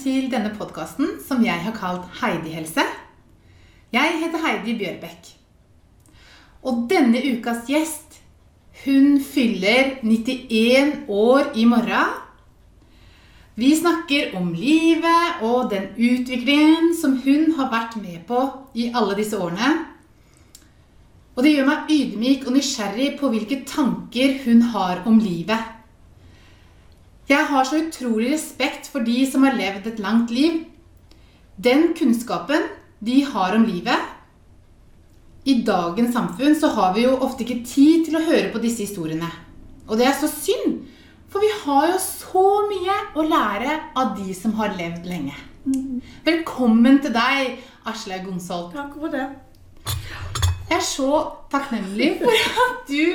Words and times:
til 0.00 0.30
denne 0.32 0.52
podkasten 0.56 1.18
som 1.26 1.42
jeg 1.44 1.60
har 1.64 1.74
kalt 1.76 2.06
Heidi 2.20 2.54
helse. 2.54 2.84
Jeg 3.92 4.16
heter 4.22 4.40
Heidi 4.40 4.76
Bjørbekk. 4.78 5.28
Og 6.64 6.86
denne 6.90 7.20
ukas 7.32 7.66
gjest, 7.68 8.20
hun 8.84 9.18
fyller 9.20 9.98
91 10.02 11.04
år 11.08 11.52
i 11.54 11.66
morgen. 11.68 12.14
Vi 13.60 13.74
snakker 13.76 14.36
om 14.38 14.54
livet 14.56 15.42
og 15.44 15.68
den 15.72 15.90
utviklingen 15.98 16.94
som 16.96 17.18
hun 17.24 17.52
har 17.58 17.68
vært 17.72 17.98
med 18.00 18.22
på 18.28 18.40
i 18.74 18.88
alle 18.94 19.18
disse 19.18 19.36
årene. 19.36 19.74
Og 21.36 21.44
det 21.44 21.52
gjør 21.56 21.68
meg 21.68 21.92
ydmyk 21.92 22.46
og 22.46 22.56
nysgjerrig 22.56 23.10
på 23.20 23.28
hvilke 23.32 23.60
tanker 23.68 24.38
hun 24.46 24.64
har 24.72 25.04
om 25.08 25.20
livet. 25.20 25.79
Jeg 27.30 27.46
har 27.46 27.66
så 27.66 27.78
utrolig 27.78 28.32
respekt 28.32 28.88
for 28.90 29.06
de 29.06 29.20
som 29.30 29.44
har 29.46 29.54
levd 29.54 29.84
et 29.86 30.00
langt 30.02 30.32
liv. 30.34 30.64
Den 31.62 31.92
kunnskapen 31.94 32.64
de 32.98 33.20
har 33.24 33.54
om 33.54 33.66
livet 33.68 35.46
I 35.48 35.60
dagens 35.64 36.10
samfunn 36.16 36.56
så 36.58 36.72
har 36.74 36.96
vi 36.96 37.04
jo 37.04 37.12
ofte 37.22 37.44
ikke 37.44 37.62
tid 37.64 38.08
til 38.08 38.18
å 38.18 38.24
høre 38.24 38.48
på 38.50 38.62
disse 38.64 38.82
historiene. 38.82 39.28
Og 39.86 40.00
det 40.00 40.08
er 40.08 40.16
så 40.18 40.26
synd, 40.30 40.80
for 41.30 41.42
vi 41.44 41.52
har 41.62 41.92
jo 41.92 42.00
så 42.02 42.44
mye 42.66 42.98
å 43.14 43.26
lære 43.28 43.78
av 44.02 44.12
de 44.18 44.34
som 44.34 44.56
har 44.58 44.74
levd 44.78 45.06
lenge. 45.06 45.36
Velkommen 46.26 46.98
til 47.04 47.14
deg, 47.14 47.62
Aslaug 47.86 48.26
Gonsholt. 48.26 48.74
Takk 48.74 48.98
for 48.98 49.14
det. 49.14 49.28
Jeg 50.66 50.78
er 50.80 50.86
så 50.86 51.14
takknemlig 51.52 52.12
for 52.20 52.44
at 52.66 52.90
du 52.90 53.06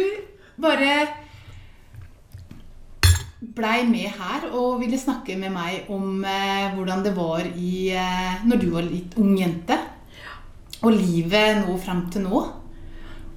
bare 0.61 1.24
blei 3.41 3.83
med 3.88 4.14
her 4.16 4.47
og 4.55 4.80
ville 4.81 4.97
snakke 5.00 5.36
med 5.38 5.52
meg 5.53 5.89
om 5.91 6.23
eh, 6.25 6.72
hvordan 6.75 7.03
det 7.05 7.11
var 7.17 7.44
i, 7.55 7.89
eh, 7.92 8.45
når 8.47 8.61
du 8.61 8.69
var 8.73 8.88
litt 8.88 9.17
ung 9.22 9.36
jente. 9.38 9.77
Og 10.86 10.94
livet 10.95 11.61
nå 11.64 11.75
fram 11.81 12.05
til 12.14 12.25
nå. 12.27 12.42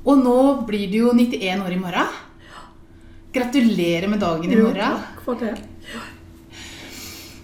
Og 0.09 0.23
nå 0.23 0.37
blir 0.69 0.89
du 0.93 0.99
jo 1.03 1.13
91 1.17 1.65
år 1.65 1.75
i 1.75 1.81
morgen. 1.83 2.15
Gratulerer 3.35 4.09
med 4.09 4.21
dagen 4.23 4.53
i 4.53 4.57
Jo, 4.57 4.69
morgen. 4.71 5.03
takk 5.03 5.21
for 5.27 5.35
det. 5.43 5.55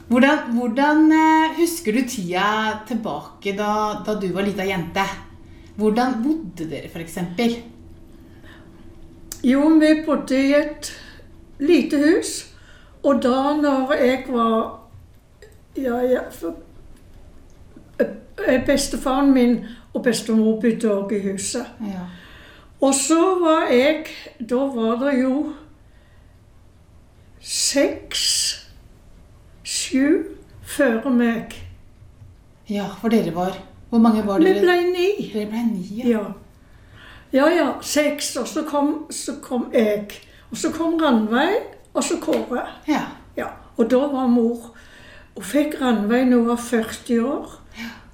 Hvordan, 0.09 0.51
hvordan 0.55 1.05
eh, 1.17 1.55
husker 1.59 1.97
du 1.97 2.03
tida 2.09 2.49
tilbake 2.89 3.55
da, 3.57 4.03
da 4.05 4.15
du 4.21 4.29
var 4.33 4.45
lita 4.47 4.65
jente? 4.69 5.05
Hvordan 5.77 6.21
bodde 6.23 6.69
dere, 6.71 6.87
f.eks.? 6.93 7.19
Jo, 9.45 9.65
vi 9.81 9.91
bodde 10.07 10.39
i 10.39 10.53
et 10.57 10.93
lite 11.59 11.99
hus. 11.99 12.55
Og 13.03 13.23
da 13.23 13.55
når 13.63 13.93
jeg 13.93 14.25
var 14.29 14.81
Ja, 15.77 15.97
ja 15.99 16.21
for, 16.31 16.55
eh, 18.01 18.67
Bestefaren 18.67 19.33
min 19.35 19.65
og 19.95 20.03
bestemor 20.03 20.61
bodde 20.61 20.91
òg 20.91 21.13
i 21.13 21.33
huset. 21.33 21.67
Ja. 21.81 22.07
Og 22.81 22.95
så 22.95 23.39
var 23.41 23.67
jeg 23.73 24.07
Da 24.51 24.57
var 24.57 25.11
det 25.11 25.23
jo 25.23 25.53
seks, 27.41 28.23
sju 29.65 30.23
før 30.63 31.09
meg. 31.11 31.55
ja, 32.71 32.87
for 33.01 33.09
dere 33.09 33.35
var 33.35 33.59
Hvor 33.91 33.99
mange 33.99 34.27
var 34.27 34.39
dere? 34.39 34.55
Vi 34.55 34.61
ble 34.61 34.77
ni. 34.93 35.33
Dere 35.33 35.47
ble 35.47 35.67
ni, 35.73 36.03
ja. 36.03 36.09
Ja. 36.09 36.25
Ja, 37.33 37.47
ja. 37.51 37.73
Seks. 37.81 38.37
Og 38.37 38.49
så 38.49 38.63
kom, 38.63 39.07
så 39.11 39.33
kom 39.43 39.71
jeg. 39.73 40.07
Og 40.55 40.59
så 40.59 40.71
kom 40.71 40.95
Ranveig, 41.03 41.57
og 41.95 42.05
så 42.05 42.21
Kåre. 42.23 42.63
ja. 42.89 43.01
Ja. 43.37 43.49
Og 43.77 43.91
da 43.91 43.99
var 44.07 44.29
mor 44.31 44.71
Hun 45.35 45.43
fikk 45.43 45.81
Ranveig 45.81 46.29
når 46.29 46.37
hun 46.37 46.47
var 46.47 46.61
40 46.63 47.25
år, 47.27 47.55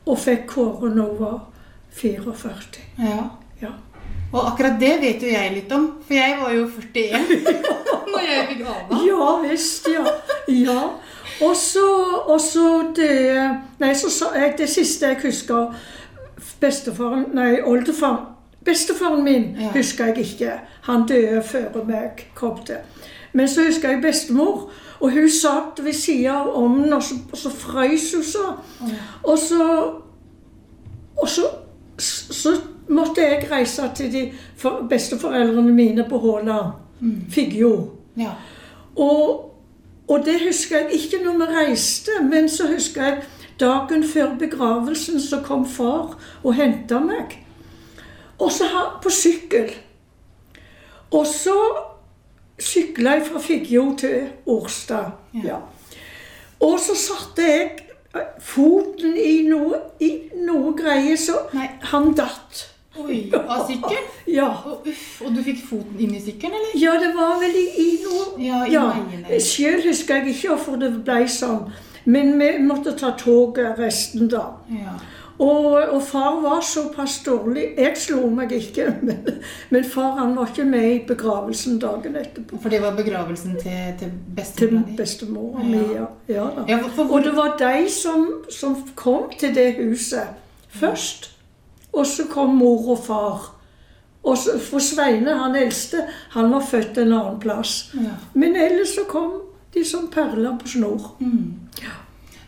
og 0.06 0.18
fikk 0.18 0.46
Kåre 0.48 0.88
når 0.94 1.10
hun 1.10 1.18
var 1.20 1.38
44. 1.92 2.80
ja. 2.98 3.24
Ja. 3.60 3.74
Og 4.32 4.46
akkurat 4.52 4.80
det 4.80 4.94
vet 5.02 5.22
jo 5.22 5.28
jeg 5.28 5.52
litt 5.52 5.72
om, 5.72 5.84
for 6.06 6.14
jeg 6.14 6.38
var 6.40 6.52
jo 6.54 6.64
41 6.64 7.28
når 8.14 8.24
jeg 8.24 8.46
fikk 8.48 8.64
Ava. 8.64 9.00
Ja 9.04 9.30
visst, 9.44 9.88
ja. 9.92 10.04
ja. 10.48 10.80
Og 11.44 11.56
så, 11.56 11.86
og 12.26 12.40
så 12.40 12.92
det 12.96 13.60
Nei, 13.82 13.92
så 13.94 14.08
sa 14.10 14.32
jeg 14.38 14.54
det 14.58 14.68
siste 14.70 15.12
jeg 15.12 15.20
husker 15.26 15.74
Bestefaren 16.60 17.26
Nei, 17.36 17.58
oldefaren 17.60 18.29
Bestefaren 18.64 19.24
min 19.24 19.56
Ja. 19.60 19.68
husker 19.72 20.06
jeg 20.06 20.18
ikke. 20.18 20.52
Han 20.82 21.06
døde 21.06 21.42
før 21.42 21.84
meg 21.86 22.26
kom 22.34 22.58
til. 22.66 22.76
Men 23.32 23.48
så 23.48 23.60
husker 23.66 23.88
jeg 23.90 24.02
bestemor. 24.02 24.70
Og 25.00 25.10
hun 25.12 25.28
satt 25.30 25.84
ved 25.84 25.92
sida 25.92 26.30
av 26.32 26.48
ovnen, 26.54 26.92
og 26.92 27.02
så, 27.02 27.14
og 27.32 27.38
så 27.38 27.50
frøs 27.50 28.14
hun 28.14 28.22
så. 28.22 28.52
Og 29.22 29.38
så 29.38 29.92
Og 31.16 31.28
så, 31.28 31.42
så 32.30 32.50
måtte 32.88 33.20
jeg 33.20 33.48
reise 33.50 33.82
til 33.94 34.12
de 34.12 34.32
besteforeldrene 34.88 35.72
mine 35.72 36.04
på 36.08 36.18
Håla. 36.18 36.58
Figgjo. 37.30 37.90
Ja. 38.16 38.30
Og, 38.96 39.54
og 40.08 40.24
det 40.24 40.34
husker 40.46 40.76
jeg 40.76 40.88
ikke 40.92 41.24
når 41.24 41.32
vi 41.32 41.44
reiste, 41.54 42.10
men 42.30 42.48
så 42.48 42.66
husker 42.72 43.04
jeg 43.04 43.22
dagen 43.60 44.04
før 44.04 44.34
begravelsen 44.38 45.20
så 45.20 45.40
kom 45.44 45.66
far 45.68 46.16
og 46.42 46.54
henta 46.54 46.98
meg. 46.98 47.36
Og 48.40 48.52
så 48.52 48.64
på 49.02 49.12
sykkel. 49.12 49.70
Og 51.10 51.26
så 51.26 51.56
sykla 52.60 53.18
jeg 53.18 53.26
fra 53.26 53.40
Figgjo 53.42 53.84
til 53.98 54.28
Årstad. 54.46 55.12
Ja. 55.44 55.60
Og 56.60 56.80
så 56.80 56.96
satte 56.96 57.46
jeg 57.46 57.70
eh, 58.14 58.26
foten 58.40 59.16
i 59.16 59.40
noe, 59.48 59.80
i 60.00 60.10
noe 60.44 60.74
greier, 60.76 61.16
så 61.16 61.46
Nei. 61.56 61.68
han 61.92 62.12
datt. 62.16 62.66
Oi, 63.00 63.30
av 63.32 63.66
sykkelen? 63.68 64.08
Ja. 64.30 64.46
Og, 64.66 64.84
uff, 64.86 65.22
og 65.26 65.32
du 65.34 65.40
fikk 65.42 65.62
foten 65.66 65.98
inn 65.98 66.12
i 66.14 66.20
sykkelen, 66.22 66.54
eller? 66.54 66.74
Ja, 66.78 66.92
det 67.00 67.14
var 67.16 67.38
vel 67.40 67.56
i, 67.58 67.64
i 67.82 67.86
noe 68.04 68.26
Ja, 68.38 68.60
i 68.66 68.74
ja. 68.76 69.38
Sjøl 69.42 69.80
husker 69.88 70.20
jeg 70.20 70.34
ikke 70.36 70.52
hvorfor 70.52 70.78
det 70.78 70.92
ble 71.06 71.24
sånn. 71.30 71.70
Men 72.10 72.36
vi 72.38 72.52
måtte 72.62 72.94
ta 72.98 73.10
toget 73.18 73.78
resten 73.80 74.30
da. 74.30 74.44
Ja. 74.70 74.94
Og, 75.40 75.72
og 75.94 76.02
far 76.04 76.34
var 76.42 76.60
såpass 76.60 77.22
dårlig 77.24 77.62
Jeg 77.78 77.94
slo 77.96 78.26
meg 78.36 78.50
ikke, 78.52 78.90
men, 79.08 79.22
men 79.72 79.84
far 79.88 80.18
han 80.18 80.34
var 80.36 80.50
ikke 80.50 80.66
med 80.68 80.88
i 80.90 80.98
begravelsen 81.08 81.78
dagen 81.80 82.16
etterpå. 82.20 82.58
For 82.60 82.68
det 82.68 82.82
var 82.82 82.96
begravelsen 82.98 83.54
til, 83.62 83.94
til 83.98 84.10
Til 84.10 84.12
bestemora 84.36 84.84
di? 84.90 84.96
bestemora 84.98 85.64
mi. 85.64 85.80
Ja. 85.94 86.06
Ja. 86.28 86.48
Ja, 86.68 86.78
Og 87.08 87.24
det 87.24 87.32
var 87.36 87.56
de 87.58 87.86
som, 87.90 88.26
som 88.52 88.76
kom 88.94 89.30
til 89.40 89.54
det 89.56 89.74
huset 89.78 90.28
først. 90.68 91.30
Og 91.92 92.06
så 92.06 92.26
kom 92.30 92.52
mor 92.60 92.90
og 92.92 93.00
far. 93.06 93.48
Og 94.22 94.36
så, 94.38 94.58
for 94.60 94.78
Sveine, 94.78 95.32
han 95.40 95.56
eldste, 95.56 96.04
han 96.36 96.52
var 96.52 96.60
født 96.60 96.98
en 96.98 97.12
annen 97.16 97.40
plass. 97.40 97.90
ja. 97.96 98.12
Men 98.34 98.56
ellers 98.56 98.88
så 98.94 99.06
kom 99.08 99.32
de 99.74 99.84
som 99.88 100.10
perler 100.12 100.58
på 100.60 100.68
snor. 100.68 101.14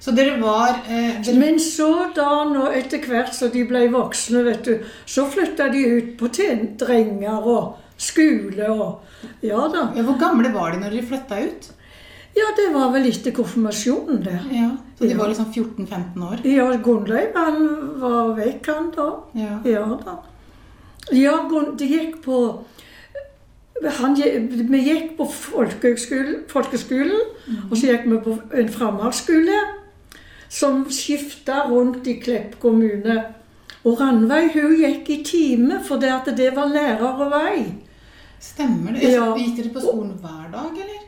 Så 0.02 0.10
dere 0.16 0.34
var 0.40 0.80
eh, 0.90 1.20
dere, 1.22 1.36
Men 1.38 1.60
så 1.62 2.08
da, 2.16 2.42
nå 2.50 2.66
etter 2.74 3.04
hvert 3.06 3.34
så 3.36 3.46
de 3.52 3.62
ble 3.68 3.84
voksne, 3.92 4.42
vet 4.48 4.64
du, 4.66 4.88
så 5.06 5.28
flytta 5.30 5.68
de 5.70 5.84
ut 5.96 6.08
på 6.18 6.30
ten 6.34 6.72
drenger 6.80 7.46
og 7.46 7.76
skole 8.02 8.66
og 8.72 9.44
Ja 9.46 9.68
da. 9.70 9.84
ja, 9.94 10.02
Hvor 10.02 10.18
gamle 10.18 10.50
var 10.54 10.74
de 10.74 10.80
når 10.82 10.96
de 10.96 11.04
flytta 11.06 11.38
ut? 11.44 11.70
Ja, 12.34 12.48
det 12.56 12.70
var 12.72 12.90
vel 12.94 13.06
etter 13.10 13.34
konfirmasjonen, 13.36 14.22
det. 14.24 14.38
Ja, 14.56 14.70
Så 14.98 15.04
de 15.04 15.16
var 15.18 15.28
liksom 15.28 15.52
14-15 15.52 16.22
år? 16.24 16.40
Ja, 16.48 16.66
Gunnleiv 16.82 17.36
han 17.36 17.66
var 18.00 18.32
vekk, 18.38 18.70
han 18.72 18.88
da. 18.96 19.08
Ja. 19.36 19.58
Ja 19.68 19.84
da. 20.00 20.16
Ja, 21.12 21.36
det 21.78 21.88
gikk 21.90 22.22
på 22.24 22.38
han, 23.82 24.16
Vi 24.16 24.80
gikk 24.86 25.14
på 25.18 25.26
folkeskolen, 25.28 26.42
folkeskolen, 26.48 27.22
og 27.68 27.76
så 27.76 27.92
gikk 27.92 28.04
vi 28.08 28.18
på 28.24 28.36
en 28.54 28.68
framhaldsskole 28.72 29.60
som 30.52 30.82
skifta 30.92 31.62
rundt 31.70 32.06
i 32.12 32.18
Klepp 32.20 32.58
kommune. 32.60 33.22
Og 33.84 33.96
Ranveig 34.00 34.52
hun 34.54 34.74
gikk 34.78 35.08
i 35.10 35.22
time, 35.26 35.80
for 35.86 35.98
det, 36.02 36.10
at 36.12 36.28
det 36.36 36.50
var 36.54 36.68
lærere 36.70 37.30
vei. 37.32 37.62
Stemmer 38.42 38.92
det? 38.94 39.14
Ja. 39.14 39.32
Gikk 39.38 39.56
dere 39.58 39.72
på 39.74 39.82
skolen 39.82 40.12
hver 40.20 40.50
dag, 40.52 40.76
eller? 40.84 41.00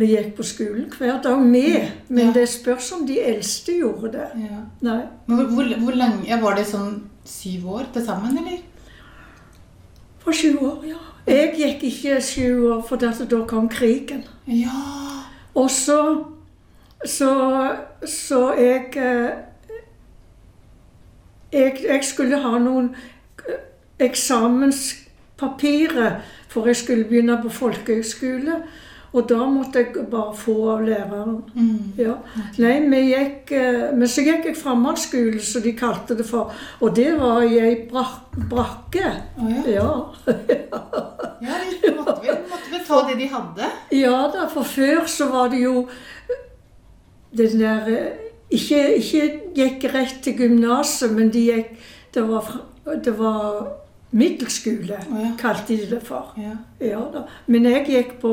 Vi 0.00 0.06
gikk 0.12 0.32
på 0.38 0.46
skolen 0.46 0.88
hver 0.96 1.20
dag 1.22 1.38
med, 1.44 1.90
men 2.08 2.26
Ja. 2.26 2.32
det 2.32 2.48
spørs 2.48 2.92
om 2.92 3.06
de 3.06 3.18
eldste 3.20 3.72
gjorde 3.78 4.12
det. 4.12 4.28
Ja. 4.48 4.60
Nei. 4.86 5.00
Men 5.26 5.36
hvor, 5.36 5.46
hvor, 5.54 5.74
hvor 5.84 5.92
lenge 5.98 6.40
Var 6.42 6.54
det 6.56 6.66
sånn 6.66 7.02
syv 7.24 7.66
år 7.74 7.86
til 7.92 8.06
sammen, 8.06 8.38
eller? 8.38 8.58
For 10.24 10.32
sju 10.32 10.56
år, 10.58 10.84
ja. 10.86 11.00
Jeg 11.26 11.54
gikk 11.58 11.82
ikke 11.90 12.20
sju 12.22 12.70
år, 12.72 12.82
for 12.88 12.96
da 12.96 13.12
kom 13.46 13.68
krigen. 13.68 14.24
Ja. 14.46 14.82
Og 15.54 15.70
så 15.70 16.24
Så, 17.06 17.68
så 18.04 18.52
jeg, 18.58 18.96
eh, 18.96 19.30
jeg 21.52 21.76
Jeg 21.88 22.04
skulle 22.04 22.38
ha 22.38 22.58
noen 22.58 22.94
eh, 23.48 23.54
eksamenspapirer, 23.98 26.20
for 26.48 26.66
jeg 26.66 26.76
skulle 26.76 27.04
begynne 27.04 27.42
på 27.42 27.48
folkehøgskole. 27.48 28.62
Og 29.10 29.24
da 29.26 29.42
måtte 29.50 29.80
jeg 29.82 30.04
bare 30.10 30.36
få 30.38 30.54
av 30.70 30.84
læreren. 30.86 31.40
Mm. 31.54 31.92
Ja. 31.98 32.12
Nei, 32.62 32.76
vi 32.92 33.00
gikk, 33.08 33.50
eh, 33.58 33.88
men 33.96 34.08
så 34.08 34.22
gikk 34.22 34.44
jeg 34.46 34.56
framhaldsskole, 34.60 35.40
som 35.42 35.62
de 35.64 35.72
kalte 35.74 36.14
det 36.18 36.26
for. 36.28 36.52
Og 36.78 36.94
det 36.94 37.18
var 37.18 37.42
i 37.42 37.58
ei 37.58 37.88
brak 37.90 38.30
brakke. 38.50 39.10
Oh, 39.40 39.66
ja. 39.66 40.12
Ja. 40.28 40.34
ja 41.42 41.54
vi 41.82 41.90
måtte, 41.96 42.20
vel, 42.22 42.38
måtte 42.52 42.70
vel 42.70 42.84
ta 42.86 43.02
det 43.08 43.16
de 43.18 43.26
hadde. 43.32 43.66
ja 43.98 44.30
da, 44.30 44.46
for 44.52 44.62
før 44.62 45.06
så 45.10 45.26
var 45.32 45.48
det 45.50 45.64
jo 45.64 45.88
den 47.36 47.60
der 47.60 47.88
eh, 47.88 48.26
Ikke, 48.50 48.96
ikke 48.98 49.26
gikk 49.54 49.84
rett 49.94 50.16
til 50.24 50.34
gymnaset, 50.34 51.12
men 51.14 51.28
de 51.30 51.44
gikk 51.52 51.76
Det 52.14 52.24
var, 52.26 52.48
det 53.04 53.12
var 53.18 53.68
middelskole, 54.10 54.98
ja. 54.98 55.28
kalte 55.38 55.76
de 55.76 55.86
det 55.92 56.00
for. 56.02 56.32
Ja. 56.36 56.56
Ja. 56.82 57.04
Men 57.46 57.68
jeg 57.68 57.84
gikk 57.86 58.16
på 58.20 58.32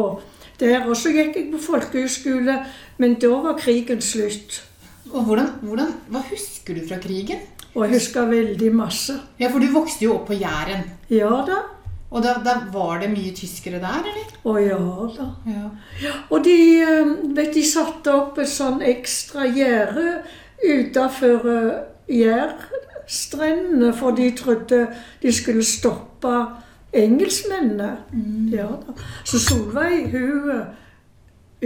der, 0.59 0.87
og 0.89 0.97
så 0.97 1.11
gikk 1.13 1.35
jeg 1.37 1.51
på 1.51 1.61
folkehøyskole, 1.61 2.55
men 2.97 3.13
da 3.21 3.29
var 3.43 3.59
krigen 3.59 4.01
slutt. 4.01 4.63
Og 5.11 5.23
hvordan, 5.23 5.51
hvordan, 5.61 5.93
Hva 6.09 6.23
husker 6.31 6.75
du 6.75 6.81
fra 6.87 6.97
krigen? 7.03 7.45
Og 7.75 7.85
jeg 7.85 7.99
husker 7.99 8.25
veldig 8.25 8.73
masse. 8.75 9.13
Ja, 9.39 9.51
For 9.53 9.61
du 9.61 9.69
vokste 9.71 10.07
jo 10.07 10.15
opp 10.17 10.31
på 10.31 10.39
Jæren. 10.39 10.81
Ja 11.13 11.29
da. 11.45 11.61
Og 12.09 12.23
da, 12.23 12.37
da 12.45 12.53
var 12.71 13.01
det 13.01 13.09
mye 13.11 13.33
tyskere 13.35 13.81
der, 13.83 14.05
eller? 14.07 14.29
Å 14.47 14.53
ja 14.63 14.77
da. 15.17 15.27
Ja. 15.51 16.13
Og 16.31 16.45
de, 16.45 16.55
eh, 16.79 17.11
vet, 17.35 17.51
de 17.53 17.63
satte 17.67 18.13
opp 18.15 18.39
et 18.39 18.51
sånn 18.51 18.79
ekstra 18.85 19.43
gjerde 19.51 20.21
utafor 20.63 21.43
Jærstrendene, 22.07 23.91
for 23.93 24.15
de 24.15 24.31
trodde 24.39 24.87
de 25.21 25.31
skulle 25.35 25.63
stoppe 25.67 26.33
engelskmennene. 26.95 27.91
Ja 28.55 28.69
da. 28.87 28.95
Så 29.27 29.39
Solveig, 29.43 30.07
hun, 30.11 30.63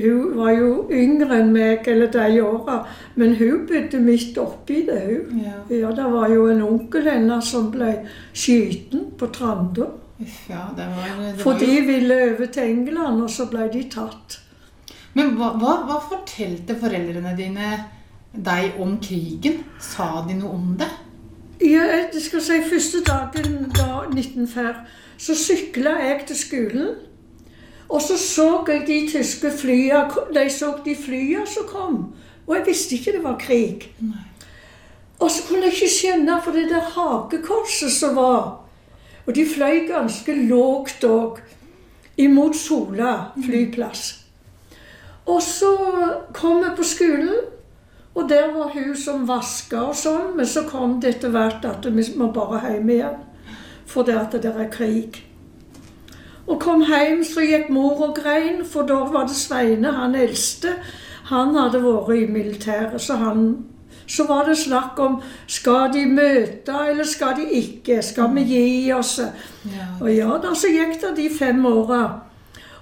hun 0.01 0.37
var 0.39 0.51
jo 0.57 0.73
yngre 0.89 1.37
enn 1.43 1.53
meg, 1.53 1.87
eller 1.87 2.09
de 2.11 2.41
åra, 2.41 2.81
men 3.15 3.35
hun 3.37 3.67
bodde 3.69 4.01
midt 4.01 4.37
oppi 4.41 4.81
det, 4.89 5.01
hun. 5.05 5.41
ja. 5.45 5.57
Ja, 5.69 5.93
det 5.95 6.11
var 6.11 6.29
jo 6.33 6.47
en 6.49 6.65
onkel 6.65 7.05
hennes 7.05 7.53
som 7.53 7.69
ble 7.71 7.93
skyten 8.33 9.11
på 9.17 9.29
Trandum. 9.37 10.00
Ja, 10.49 10.67
det 10.77 10.85
var, 10.85 11.09
det 11.17 11.33
var 11.37 11.43
For 11.43 11.59
de 11.59 11.81
ville 11.87 12.17
over 12.23 12.45
til 12.45 12.63
England, 12.63 13.21
og 13.23 13.29
så 13.29 13.47
ble 13.49 13.67
de 13.73 13.83
tatt. 13.89 14.39
Men 15.17 15.35
hva, 15.35 15.53
hva, 15.59 15.75
hva 15.87 15.99
fortalte 16.07 16.77
foreldrene 16.79 17.33
dine 17.37 17.69
deg 18.31 18.79
om 18.79 18.97
krigen? 19.03 19.63
Sa 19.81 20.21
de 20.27 20.37
noe 20.39 20.55
om 20.55 20.75
det? 20.79 20.89
Ja, 21.61 21.83
jeg 21.83 22.21
skal 22.23 22.41
si 22.41 22.59
Første 22.65 23.03
dagen 23.05 23.57
da 23.75 24.05
1940 24.07 24.85
så 25.21 25.35
sykla 25.37 25.97
jeg 26.01 26.23
til 26.27 26.39
skolen. 26.39 26.89
Og 27.91 28.01
så 28.01 28.15
så 28.17 28.47
jeg 28.67 28.85
de 28.87 28.99
tyske 29.11 29.51
flya, 29.51 30.05
de 30.33 30.49
så 30.49 30.71
de 30.85 30.95
flya 30.95 31.43
som 31.45 31.67
kom. 31.69 31.97
Og 32.47 32.55
jeg 32.55 32.65
visste 32.71 32.95
ikke 32.95 33.11
det 33.17 33.23
var 33.23 33.37
krig. 33.39 33.89
Nei. 33.99 34.25
Og 35.21 35.29
så 35.31 35.43
kunne 35.47 35.67
jeg 35.67 35.75
ikke 35.75 35.93
skjønne 35.93 36.39
for 36.41 36.57
det 36.57 36.69
der 36.71 36.87
hakekorset 36.95 37.93
som 37.93 38.15
var. 38.17 38.60
Og 39.27 39.35
de 39.35 39.45
fløy 39.45 39.85
ganske 39.89 40.35
lågt 40.47 41.05
òg, 41.05 41.39
imot 42.17 42.55
Sola 42.57 43.31
flyplass. 43.45 44.21
Og 45.25 45.41
så 45.41 45.71
kom 46.33 46.63
vi 46.63 46.71
på 46.77 46.83
skolen, 46.83 47.35
og 48.15 48.29
der 48.29 48.51
var 48.53 48.71
hun 48.73 48.95
som 48.97 49.27
vaska 49.27 49.85
og 49.91 49.95
sånn. 49.95 50.33
Men 50.35 50.47
så 50.49 50.65
kom 50.67 50.99
det 51.01 51.15
etter 51.15 51.31
hvert 51.33 51.65
at 51.67 51.85
vi 51.85 52.05
må 52.19 52.31
bare 52.35 52.63
hjem 52.65 52.89
igjen, 52.97 53.19
fordi 53.87 54.17
at 54.17 54.35
det 54.43 54.51
er 54.51 54.71
krig. 54.73 55.21
Og 56.47 56.59
kom 56.59 56.83
hjem, 56.83 57.23
så 57.23 57.45
gikk 57.45 57.69
mor 57.71 58.01
og 58.09 58.17
grein, 58.17 58.65
for 58.67 58.87
da 58.87 59.03
var 59.13 59.29
det 59.29 59.37
Sveine, 59.37 59.93
han 59.95 60.17
eldste. 60.17 60.73
Han 61.31 61.55
hadde 61.55 61.83
vært 61.85 62.11
i 62.17 62.25
militæret, 62.27 62.99
så 62.99 63.15
han 63.21 63.45
så 64.11 64.25
var 64.27 64.49
det 64.49 64.57
snakk 64.59 64.99
om 64.99 65.21
skal 65.47 65.93
de 65.93 66.03
møte 66.09 66.75
eller 66.89 67.07
skal 67.07 67.37
de 67.37 67.45
ikke. 67.61 68.01
Skal 68.03 68.33
vi 68.35 68.43
gi 68.49 68.91
oss? 68.91 69.17
Ja. 69.71 69.87
Og 70.01 70.11
ja 70.11 70.35
da, 70.43 70.51
så 70.57 70.71
gikk 70.73 70.97
det 71.03 71.15
de 71.21 71.29
fem 71.31 71.63
åra. 71.65 72.03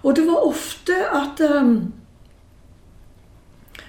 Og 0.01 0.15
det 0.17 0.25
var 0.25 0.47
ofte 0.47 0.97
at 1.13 1.43
um, 1.45 1.75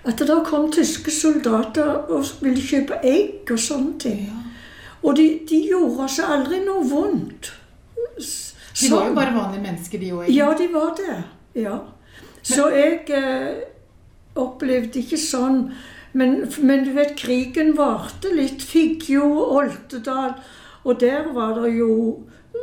at 0.04 0.18
det 0.18 0.28
da 0.28 0.38
kom 0.44 0.70
tyske 0.72 1.12
soldater 1.12 1.90
og 2.08 2.24
ville 2.40 2.62
kjøpe 2.64 3.00
egg 3.04 3.50
og 3.52 3.60
sånne 3.60 3.98
ting. 4.00 4.22
Og 5.02 5.16
de, 5.16 5.26
de 5.48 5.58
gjorde 5.68 6.06
oss 6.06 6.18
aldri 6.24 6.62
noe 6.64 6.84
vondt. 6.88 7.52
Så, 8.20 8.54
De 8.80 8.90
var 8.92 9.04
sånn. 9.04 9.10
jo 9.10 9.16
bare 9.16 9.34
vanlige 9.36 9.64
mennesker, 9.64 10.00
de 10.00 10.12
òg. 10.16 10.28
Ja, 10.32 10.48
de 10.56 10.68
var 10.72 10.94
det. 10.96 11.16
Ja. 11.60 11.78
Så 12.42 12.70
jeg 12.72 13.02
eh, 13.12 13.64
opplevde 14.40 15.02
ikke 15.02 15.20
sånn. 15.20 15.66
Men, 16.12 16.40
men 16.58 16.84
du 16.84 16.92
vet, 16.96 17.16
krigen 17.18 17.74
varte 17.78 18.32
litt. 18.34 18.62
Figgjo, 18.66 19.26
Oltedal. 19.60 20.34
Og 20.84 21.00
der 21.00 21.30
var 21.34 21.60
det 21.60 21.74
jo 21.76 21.92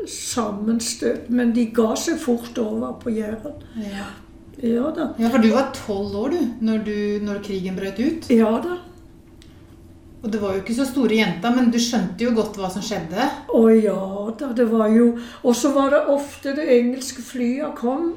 sammenstøt. 0.08 1.30
Men 1.30 1.54
de 1.56 1.70
ga 1.76 1.94
seg 2.00 2.20
fort 2.22 2.58
over 2.62 2.98
på 3.02 3.14
Jæren. 3.16 3.62
Ja. 3.82 4.08
Ja 4.58 4.90
da. 4.90 5.12
ja, 5.22 5.30
for 5.30 5.38
du 5.38 5.52
var 5.54 5.68
tolv 5.76 6.16
år 6.18 6.32
du 6.34 6.40
når, 6.66 6.80
du 6.82 7.26
når 7.26 7.44
krigen 7.46 7.76
brøt 7.78 8.00
ut. 8.02 8.30
Ja 8.34 8.56
da. 8.64 8.80
Og 10.24 10.32
det 10.34 10.40
var 10.42 10.56
jo 10.56 10.64
ikke 10.64 10.74
så 10.74 10.88
store 10.90 11.20
jenta, 11.20 11.52
men 11.54 11.70
du 11.70 11.78
skjønte 11.80 12.26
jo 12.26 12.32
godt 12.36 12.58
hva 12.58 12.70
som 12.74 12.82
skjedde. 12.82 13.28
Å 13.54 13.62
ja 13.70 14.00
da, 14.40 14.50
det 14.58 14.66
var 14.72 14.90
jo 14.90 15.12
Og 15.44 15.54
så 15.56 15.70
var 15.76 15.94
det 15.94 16.02
ofte 16.10 16.56
det 16.58 16.66
engelske 16.74 17.22
flyet 17.22 17.78
kom, 17.78 18.16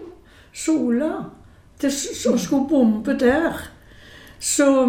Sola, 0.50 1.26
til, 1.78 1.92
og 2.32 2.40
skulle 2.40 2.66
bombe 2.72 3.14
der. 3.20 3.60
Så 4.40 4.86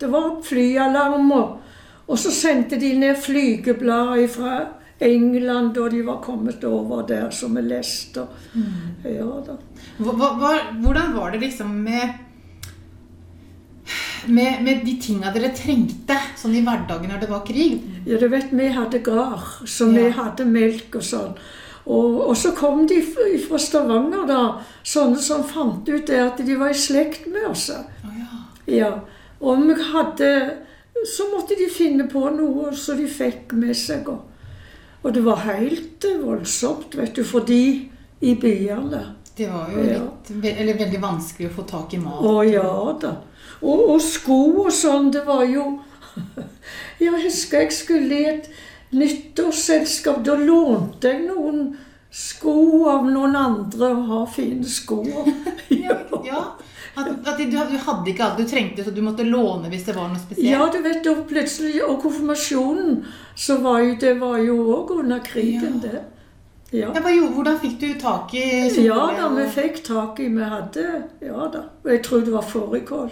Det 0.00 0.08
var 0.10 0.42
flyalarmer. 0.42 1.58
og, 2.06 2.18
så 2.18 2.30
sendte 2.30 2.76
de 2.80 2.92
ned 2.98 3.16
flygeblader 3.16 4.28
fra 4.28 4.66
England 5.00 5.74
da 5.74 5.88
de 5.88 6.02
var 6.02 6.22
kommet 6.22 6.64
over 6.64 7.06
der, 7.06 7.30
som 7.30 7.54
vi 7.56 7.62
leste. 7.62 8.26
Ja 9.04 9.42
da. 9.46 9.56
Hva, 9.98 10.12
hva, 10.38 10.52
hvordan 10.82 11.14
var 11.16 11.30
det 11.30 11.40
liksom 11.40 11.74
med 11.82 12.26
med, 14.26 14.62
med 14.62 14.80
de 14.86 14.96
tinga 15.02 15.30
dere 15.34 15.52
trengte 15.54 16.16
sånn 16.38 16.56
i 16.58 16.62
hverdagen 16.66 17.10
når 17.12 17.20
det 17.22 17.28
var 17.30 17.44
krig? 17.46 17.78
Ja, 18.06 18.18
du 18.18 18.26
vet, 18.32 18.50
vi 18.50 18.70
hadde 18.74 19.02
gard, 19.06 19.44
så 19.68 19.86
vi 19.92 20.08
hadde 20.10 20.48
melk 20.48 20.98
og 20.98 21.06
sånn. 21.06 21.36
Og, 21.86 22.16
og 22.26 22.34
så 22.38 22.50
kom 22.56 22.82
de 22.90 22.98
fra 23.04 23.60
Stavanger, 23.62 24.24
da, 24.26 24.40
sånne 24.82 25.22
som 25.22 25.44
fant 25.46 25.86
ut 25.86 26.08
det 26.08 26.18
at 26.18 26.42
de 26.42 26.58
var 26.58 26.74
i 26.74 26.78
slekt 26.78 27.28
med 27.30 27.46
oss. 27.52 27.68
Oh, 27.70 28.10
ja. 28.18 28.42
Ja. 28.66 28.92
Og 29.40 29.60
vi 29.68 29.74
hadde 29.92 30.30
Så 31.06 31.26
måtte 31.30 31.54
de 31.58 31.66
finne 31.68 32.06
på 32.08 32.22
noe 32.32 32.70
så 32.74 32.94
de 32.96 33.04
fikk 33.06 33.52
med 33.52 33.76
seg. 33.76 34.08
Og, 34.08 34.22
og 35.04 35.12
det 35.14 35.22
var 35.26 35.42
helt 35.44 36.04
voldsomt, 36.22 36.96
vet 36.96 37.14
du, 37.14 37.22
for 37.24 37.44
de 37.46 37.58
i 38.24 38.32
byene. 38.40 39.02
Det 39.36 39.50
var 39.52 39.68
jo 39.74 39.82
Ja. 39.84 39.98
litt, 40.00 40.56
eller 40.56 40.78
veldig 40.78 41.00
vanskelig 41.02 41.50
å 41.50 41.54
få 41.58 41.66
tak 41.68 41.92
i 41.94 41.98
mat. 42.00 42.22
Å 42.24 42.42
ja 42.48 42.96
da. 43.00 43.12
Og, 43.60 43.82
og 43.92 44.00
sko 44.00 44.38
og 44.64 44.72
sånn, 44.72 45.10
det 45.12 45.26
var 45.26 45.44
jo 45.44 45.66
Jeg 47.00 47.12
husker 47.26 47.60
jeg 47.66 47.72
skulle 47.76 48.16
i 48.16 48.24
et 48.32 48.48
nyttårsselskap. 48.96 50.22
Da 50.24 50.36
lånte 50.40 51.12
jeg 51.12 51.26
noen 51.28 51.74
sko 52.10 52.86
av 52.88 53.04
noen 53.10 53.36
andre 53.36 53.90
og 53.92 54.06
ha 54.10 54.22
fine 54.32 54.64
sko. 54.64 55.02
Ja, 55.76 55.98
ja. 56.24 56.42
At, 56.96 57.08
at 57.28 57.36
du, 57.38 57.44
du 57.50 57.56
hadde 57.58 58.08
ikke 58.10 58.24
alt 58.24 58.38
du 58.40 58.44
trengte, 58.48 58.84
så 58.84 58.90
du 58.94 59.02
måtte 59.04 59.24
låne 59.28 59.68
hvis 59.68 59.84
det 59.84 59.94
var 59.96 60.08
noe 60.08 60.18
spesielt? 60.18 60.48
Ja, 60.48 60.66
du 60.72 60.78
vet, 60.82 61.06
og 61.12 61.26
plutselig, 61.28 61.82
og 61.84 61.98
konfirmasjonen, 62.02 63.02
så 63.36 63.58
var 63.60 63.80
jo 63.84 63.94
det 64.00 64.14
var 64.20 64.38
jo 64.40 64.56
òg 64.78 64.94
under 65.00 65.18
krigen, 65.20 65.80
Ja. 65.82 65.88
det. 65.90 66.02
Ja. 66.72 66.88
Ja, 66.94 67.10
jo, 67.14 67.28
hvordan 67.30 67.60
fikk 67.62 67.76
du 67.80 67.92
tak 68.00 68.32
i 68.34 68.42
ja 68.82 68.96
da, 69.16 69.28
vi 69.36 69.44
fikk 69.54 69.84
tak 69.86 70.18
i 70.20 70.26
Vi 70.34 70.42
hadde 70.42 70.86
Ja 71.22 71.46
da. 71.52 71.60
Og 71.84 71.90
jeg 71.92 72.02
tror 72.02 72.24
det 72.26 72.32
var 72.32 72.42
fårikål. 72.42 73.10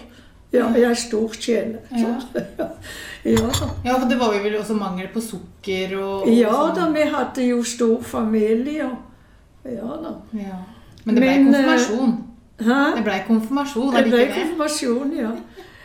Ja, 0.53 0.67
jeg 0.75 0.83
er 0.91 0.95
stor 0.99 1.29
tjener. 1.39 1.79
Ja. 1.95 2.17
ja. 3.25 3.47
Ja, 3.85 3.95
for 3.99 4.09
det 4.11 4.19
var 4.19 4.35
jo 4.35 4.43
vel 4.43 4.57
også 4.59 4.75
mangel 4.79 5.07
på 5.15 5.23
sukker 5.23 5.95
og, 6.01 6.27
og 6.27 6.29
Ja 6.35 6.51
sånn. 6.53 6.75
da, 6.81 6.89
vi 6.95 7.07
hadde 7.15 7.47
jo 7.49 7.63
stor 7.65 8.03
familie. 8.03 8.85
og- 8.91 9.71
Ja 9.71 9.97
da. 10.03 10.15
Ja. 10.33 10.59
Men 11.05 11.15
det 11.15 11.23
ble 11.23 11.31
Men, 11.31 11.55
eh, 11.55 11.63
konfirmasjon. 11.63 12.13
Hæ? 12.61 12.81
Det 12.97 13.05
ble 13.05 13.21
konfirmasjon, 13.27 13.95
Det 13.95 14.05
ble 14.05 14.27
konfirmasjon, 14.31 15.15
ja. 15.19 15.31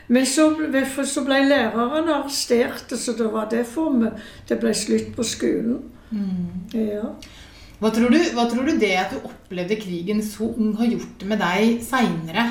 Men 0.10 0.26
så 0.26 0.50
ble, 0.58 0.84
så 1.06 1.24
ble 1.26 1.38
læreren 1.46 2.10
arrestert, 2.10 2.94
så 2.98 3.14
det 3.18 3.28
var 3.34 3.50
derfor 3.50 3.90
meg 3.94 4.22
det 4.50 4.58
ble 4.62 4.74
slutt 4.74 5.12
på 5.16 5.24
skolen. 5.24 5.80
Mm. 6.10 6.70
Ja. 6.74 7.12
Hva, 7.80 7.92
tror 7.96 8.12
du, 8.12 8.18
hva 8.34 8.48
tror 8.50 8.66
du 8.66 8.74
det 8.82 8.96
at 9.00 9.14
du 9.14 9.22
opplevde 9.30 9.78
krigen 9.80 10.24
så 10.26 10.50
ung, 10.50 10.74
har 10.78 10.90
gjort 10.90 11.26
med 11.30 11.40
deg 11.40 11.78
seinere? 11.86 12.48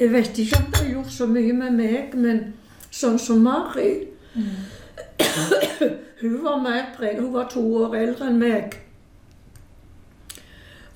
Jeg 0.00 0.10
vet 0.12 0.38
ikke 0.42 0.58
om 0.58 0.66
det 0.70 0.80
har 0.80 0.90
gjort 0.96 1.12
så 1.14 1.26
mye 1.30 1.54
med 1.56 1.78
meg, 1.78 2.14
men 2.18 2.42
sånn 2.90 3.18
som 3.22 3.42
Mari 3.44 3.92
Hun 6.20 6.38
var 6.42 6.58
mer 6.62 6.88
preg, 6.96 7.20
Hun 7.20 7.32
var 7.34 7.46
to 7.52 7.62
år 7.84 7.94
eldre 8.00 8.26
enn 8.32 8.40
meg. 8.40 8.74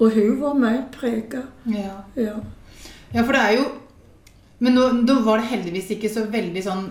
Og 0.00 0.10
hun 0.14 0.40
var 0.40 0.54
mer 0.54 0.82
prega. 0.94 1.42
Ja. 1.66 1.96
Ja. 2.16 2.36
ja, 3.14 3.22
for 3.24 3.32
det 3.32 3.40
er 3.42 3.52
jo 3.58 3.64
Men 4.60 4.74
nå, 4.74 4.88
da 5.06 5.14
var 5.22 5.38
det 5.38 5.46
heldigvis 5.52 5.90
ikke 5.94 6.08
så 6.10 6.24
veldig 6.30 6.62
sånn 6.66 6.88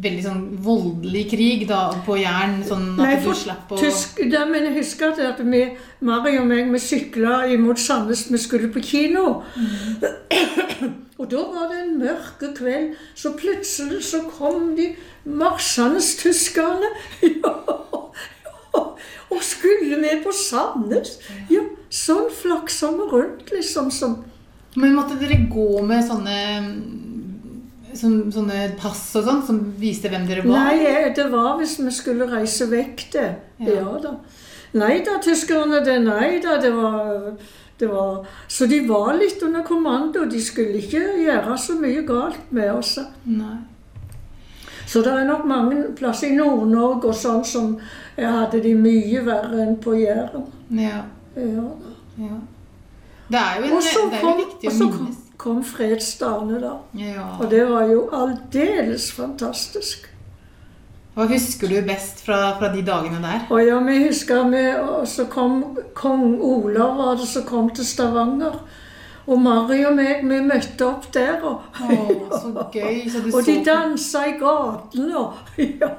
Veldig 0.00 0.22
sånn 0.24 0.42
voldelig 0.64 1.26
krig 1.30 1.66
da 1.68 1.90
på 2.06 2.14
Jæren, 2.16 2.62
sånn 2.64 2.86
at 2.94 3.00
Nei, 3.02 3.16
du 3.20 3.34
slapp 3.36 3.72
å 3.72 3.76
tysk, 3.80 4.20
da, 4.32 4.46
men 4.48 4.64
jeg 4.70 4.76
husker 4.78 5.10
at- 5.12 5.18
at 5.34 5.40
vi, 5.44 5.60
Mari 6.00 6.38
og 6.40 6.46
meg, 6.48 6.70
vi 6.72 6.78
sykla 6.80 7.42
imot 7.52 7.76
Sandnes. 7.78 8.22
Vi 8.30 8.38
skulle 8.40 8.70
på 8.72 8.80
kino. 8.80 9.42
og 11.18 11.28
da 11.28 11.42
var 11.52 11.68
det 11.68 11.80
en 11.82 11.98
mørk 12.00 12.40
kveld, 12.56 12.94
så 13.14 13.34
plutselig 13.36 14.00
så 14.08 14.22
kom 14.38 14.74
de 14.78 14.94
marsjende 15.26 16.00
tyskerne. 16.00 16.88
ja, 17.22 17.54
og 19.34 19.44
skulle 19.44 20.00
med 20.00 20.24
på 20.24 20.32
Sandnes. 20.34 21.18
Ja, 21.50 21.62
sånn 21.90 22.30
flaksa 22.34 22.92
vi 22.96 23.06
rundt, 23.12 23.50
liksom. 23.54 23.90
som 23.90 24.20
Men 24.78 24.94
måtte 24.94 25.18
dere 25.18 25.40
gå 25.50 25.82
med 25.82 26.04
sånne 26.06 26.36
sånn, 27.96 28.18
sånne 28.32 28.58
pass 28.80 29.02
og 29.18 29.24
sånn 29.26 29.40
som 29.46 29.62
viste 29.80 30.10
hvem 30.10 30.26
dere 30.28 30.44
var? 30.46 30.70
Nei, 30.70 31.10
det 31.16 31.26
var 31.32 31.56
hvis 31.60 31.78
vi 31.80 31.90
skulle 31.94 32.28
reise 32.30 32.68
vekk, 32.70 33.06
det. 33.14 33.26
Ja. 33.64 33.80
Ja, 33.80 33.96
da. 34.02 34.14
Nei 34.78 35.00
da, 35.06 35.16
tyskerne, 35.22 35.80
det 35.82 35.96
nei 36.04 36.38
da, 36.44 36.54
det 36.62 36.70
var, 36.70 37.32
det 37.80 37.88
var 37.90 38.28
Så 38.46 38.68
de 38.70 38.84
var 38.86 39.16
litt 39.18 39.42
under 39.42 39.64
kommando. 39.66 40.22
De 40.30 40.38
skulle 40.42 40.78
ikke 40.78 41.02
gjøre 41.24 41.56
så 41.58 41.74
mye 41.80 42.04
galt 42.06 42.52
med 42.54 42.70
oss. 42.76 42.96
Nei. 43.26 43.58
Så 44.90 45.04
det 45.06 45.12
er 45.14 45.26
nok 45.28 45.44
mange 45.46 45.84
plasser 45.94 46.32
i 46.32 46.36
Nord-Norge 46.36 47.12
og 47.12 47.14
sånn 47.14 47.44
som 47.46 47.74
jeg 48.16 48.26
hadde 48.26 48.58
de 48.64 48.72
mye 48.74 49.20
verre 49.26 49.60
enn 49.62 49.76
på 49.82 49.94
Jæren. 49.94 50.48
Ja. 50.74 51.04
Ja. 51.36 51.66
ja. 52.18 52.38
Det 53.30 53.38
er 53.38 53.60
jo, 53.60 53.68
en, 53.68 53.76
Og 53.76 53.84
så 53.86 54.06
det 54.10 54.18
er 54.18 54.24
jo 54.24 54.26
kom, 54.26 54.40
viktig 54.40 54.66
og 54.66 54.72
å 54.72 54.78
så 54.78 54.88
kom, 54.88 55.04
minnes. 55.04 55.20
kom 55.44 55.60
fredsdagene, 55.68 56.58
da. 56.64 56.72
Ja. 56.98 57.28
Og 57.38 57.52
det 57.52 57.62
var 57.70 57.86
jo 57.86 58.00
aldeles 58.18 59.12
fantastisk. 59.14 60.08
Hva 61.14 61.26
husker 61.30 61.70
du 61.70 61.78
best 61.86 62.24
fra, 62.26 62.40
fra 62.58 62.72
de 62.74 62.82
dagene 62.86 63.22
der? 63.22 63.46
Og 63.50 63.62
ja, 63.62 63.78
vi 63.86 63.96
husker 64.08 64.50
vi, 64.50 64.64
og 64.78 65.06
så 65.10 65.26
kom 65.30 65.60
kong 65.98 66.40
Olav 66.42 66.98
var 66.98 67.18
det 67.18 67.30
som 67.30 67.46
kom 67.46 67.70
til 67.74 67.86
Stavanger. 67.86 68.58
Og 69.30 69.38
Mari 69.38 69.84
og 69.86 69.94
meg, 69.94 70.24
vi 70.26 70.40
møtte 70.42 70.86
opp 70.88 71.04
der. 71.14 71.38
Og, 71.46 71.62
Å, 71.86 71.98
så 72.34 72.64
gøy. 72.74 73.04
Så 73.06 73.22
og 73.36 73.46
de 73.46 73.54
dansa 73.66 74.24
i 74.26 74.34
gatene. 74.40 75.20
Og 75.20 75.60
ja, 75.82 75.90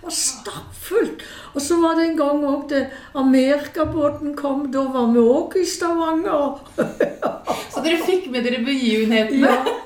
var 0.00 0.16
stappfullt. 0.16 1.26
Og 1.52 1.60
så 1.60 1.76
var 1.82 1.98
det 1.98 2.08
en 2.08 2.16
gang 2.16 2.44
òg 2.48 2.64
det 2.72 2.86
Amerikabåten 3.20 4.32
kom. 4.38 4.70
Da 4.72 4.86
var 4.94 5.12
vi 5.12 5.20
òg 5.20 5.58
i 5.60 5.66
Stavanger. 5.68 6.62
Så 7.70 7.82
dere 7.84 8.00
fikk 8.02 8.30
med 8.32 8.46
dere 8.46 8.64
begivenhetene? 8.64 9.50
Ja. 9.50 9.76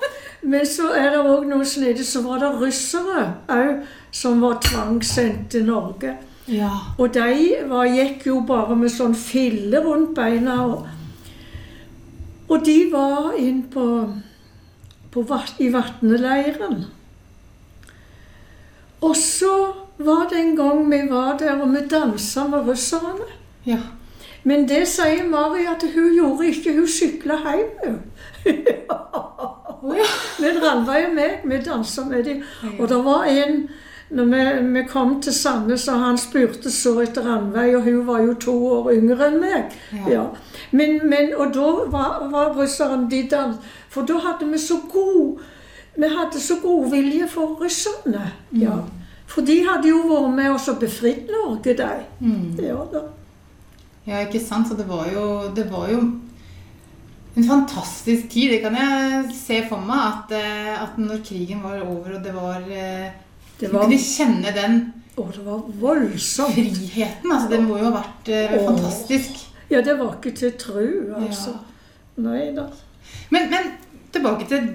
Men 0.45 0.67
så 0.69 0.91
er 0.93 1.09
det 1.15 1.23
òg 1.25 1.47
noe 1.49 1.65
snedig. 1.67 2.05
Så 2.07 2.23
var 2.25 2.43
det 2.43 2.53
russere 2.61 3.27
òg 3.51 3.85
som 4.15 4.45
var 4.45 4.61
tvangssendt 4.63 5.49
til 5.55 5.67
Norge. 5.67 6.15
Ja. 6.47 6.71
Og 7.01 7.15
de 7.15 7.55
var, 7.71 7.89
gikk 7.89 8.27
jo 8.29 8.43
bare 8.47 8.77
med 8.77 8.93
sånn 8.93 9.17
fille 9.17 9.81
rundt 9.83 10.13
beina. 10.17 10.61
Og, 10.69 10.85
og 12.49 12.67
de 12.67 12.77
var 12.93 13.33
inn 13.41 13.63
på, 13.73 13.87
på 15.13 15.25
i 15.59 15.71
vatneleiren. 15.73 16.85
Og 19.05 19.17
så 19.17 19.55
var 19.99 20.29
det 20.31 20.41
en 20.41 20.57
gang 20.57 20.91
vi 20.91 21.03
var 21.11 21.39
der, 21.39 21.61
og 21.61 21.73
vi 21.73 21.87
dansa 21.91 22.47
med 22.47 22.69
russerne. 22.69 23.29
ja. 23.67 23.81
Men 24.45 24.69
det 24.69 24.83
sier 24.89 25.25
Mari 25.29 25.65
at 25.65 25.85
hun 25.95 26.11
gjorde 26.13 26.47
ikke. 26.51 26.75
Hun 26.77 26.89
sykla 26.89 27.39
hjem, 27.47 27.71
hun. 27.85 28.01
Men 30.43 30.59
Ranveig 30.61 31.07
og 31.09 31.15
meg, 31.17 31.39
vi 31.49 31.61
dansa 31.65 32.05
med 32.05 32.25
dem. 32.25 32.43
Og 32.79 32.89
det 32.89 32.99
var 33.05 33.25
en 33.25 33.69
når 34.15 34.25
vi, 34.31 34.43
vi 34.79 34.83
kom 34.89 35.17
til 35.23 35.35
Sandnes, 35.35 35.89
og 35.91 36.03
han 36.03 36.19
spurte 36.19 36.71
så 36.71 36.95
etter 37.03 37.27
Ranveig, 37.27 37.77
og 37.77 37.87
hun 37.87 38.03
var 38.07 38.23
jo 38.23 38.35
to 38.47 38.55
år 38.77 38.93
yngre 38.95 39.31
enn 39.31 39.41
meg. 39.43 39.75
Ja. 39.93 40.05
Ja. 40.13 40.27
Men, 40.71 41.01
men, 41.11 41.33
og 41.37 41.55
da 41.55 41.71
var, 41.91 42.29
var 42.33 42.55
russeren 42.59 43.09
de 43.11 43.25
dans... 43.31 43.59
For 43.95 44.07
da 44.07 44.19
hadde 44.19 44.49
vi 44.51 44.59
så 44.59 44.81
god 44.91 45.43
Vi 45.95 46.09
hadde 46.11 46.41
så 46.43 46.57
god 46.63 46.89
vilje 46.91 47.29
for 47.31 47.55
russerne. 47.61 48.25
Ja. 48.59 48.81
For 49.31 49.47
de 49.47 49.61
hadde 49.67 49.91
jo 49.91 50.01
vært 50.09 50.35
med 50.35 50.51
oss 50.51 50.67
og 50.71 50.81
befridd 50.83 51.31
Norge, 51.31 51.77
de. 51.79 51.91
Mm. 52.19 52.57
Ja, 52.63 52.81
da. 52.91 53.05
ja, 54.07 54.25
ikke 54.27 54.43
sant? 54.43 54.69
Så 54.69 54.79
det 54.79 54.89
var 54.91 55.07
jo, 55.13 55.27
det 55.55 55.69
var 55.71 55.91
jo 55.93 56.01
en 57.35 57.47
fantastisk 57.47 58.29
tid. 58.31 58.57
Det 58.57 58.61
kan 58.63 58.79
jeg 58.79 59.31
se 59.39 59.61
for 59.69 59.83
meg. 59.87 60.03
At, 60.11 60.35
eh, 60.39 60.73
at 60.83 60.99
når 60.99 61.23
krigen 61.27 61.63
var 61.63 61.83
over, 61.83 62.19
og 62.19 62.27
det 62.27 62.35
var 62.35 62.67
eh, 62.67 63.15
Det 63.61 63.71
var, 63.73 63.85
kunne 63.87 63.99
kjenne 64.03 64.53
den 64.57 64.79
å, 65.17 65.29
det 65.31 65.45
var 65.47 65.61
voldsomt. 65.81 66.55
friheten. 66.57 67.31
Altså, 67.33 67.49
det 67.53 67.61
må 67.63 67.79
jo 67.79 67.85
ha 67.91 67.93
vært 68.01 68.31
uh, 68.35 68.57
fantastisk. 68.67 69.45
Ja, 69.71 69.81
det 69.81 69.95
var 69.99 70.17
ikke 70.19 70.35
til 70.37 70.53
tru, 70.61 71.15
altså. 71.19 71.55
Ja. 71.55 72.23
Nei 72.25 72.51
da. 72.55 72.69
Men, 73.35 73.49
men 73.51 73.73
tilbake 74.15 74.47
til 74.51 74.67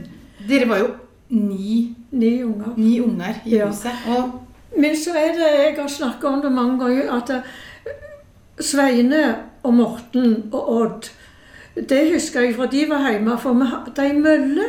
Dere 0.48 0.66
var 0.68 0.80
jo 0.82 0.88
ni, 1.30 1.96
Ni 2.12 2.32
unger. 2.44 2.74
ni 2.78 2.98
unger 3.04 3.42
i 3.46 3.58
Ja. 3.58 3.68
huset. 3.70 3.92
Og 4.08 4.32
Men 4.80 4.96
så 4.96 5.14
er 5.18 5.34
det, 5.36 5.48
jeg 5.60 5.76
har 5.78 5.88
snakket 5.90 6.24
om 6.30 6.42
det 6.42 6.52
mange 6.52 6.80
ganger, 6.80 7.12
at 7.18 7.30
eh, 7.30 7.94
Sveine 8.60 9.22
og 9.64 9.74
Morten 9.74 10.50
og 10.52 10.70
Odd 10.82 11.10
Det 11.90 12.02
husker 12.14 12.42
jeg, 12.48 12.56
for 12.56 12.66
de 12.72 12.86
var 12.90 13.06
hjemme, 13.12 13.38
for 13.40 13.54
vi 13.56 13.66
hadde 13.70 14.04
ei 14.04 14.14
mølle. 14.18 14.68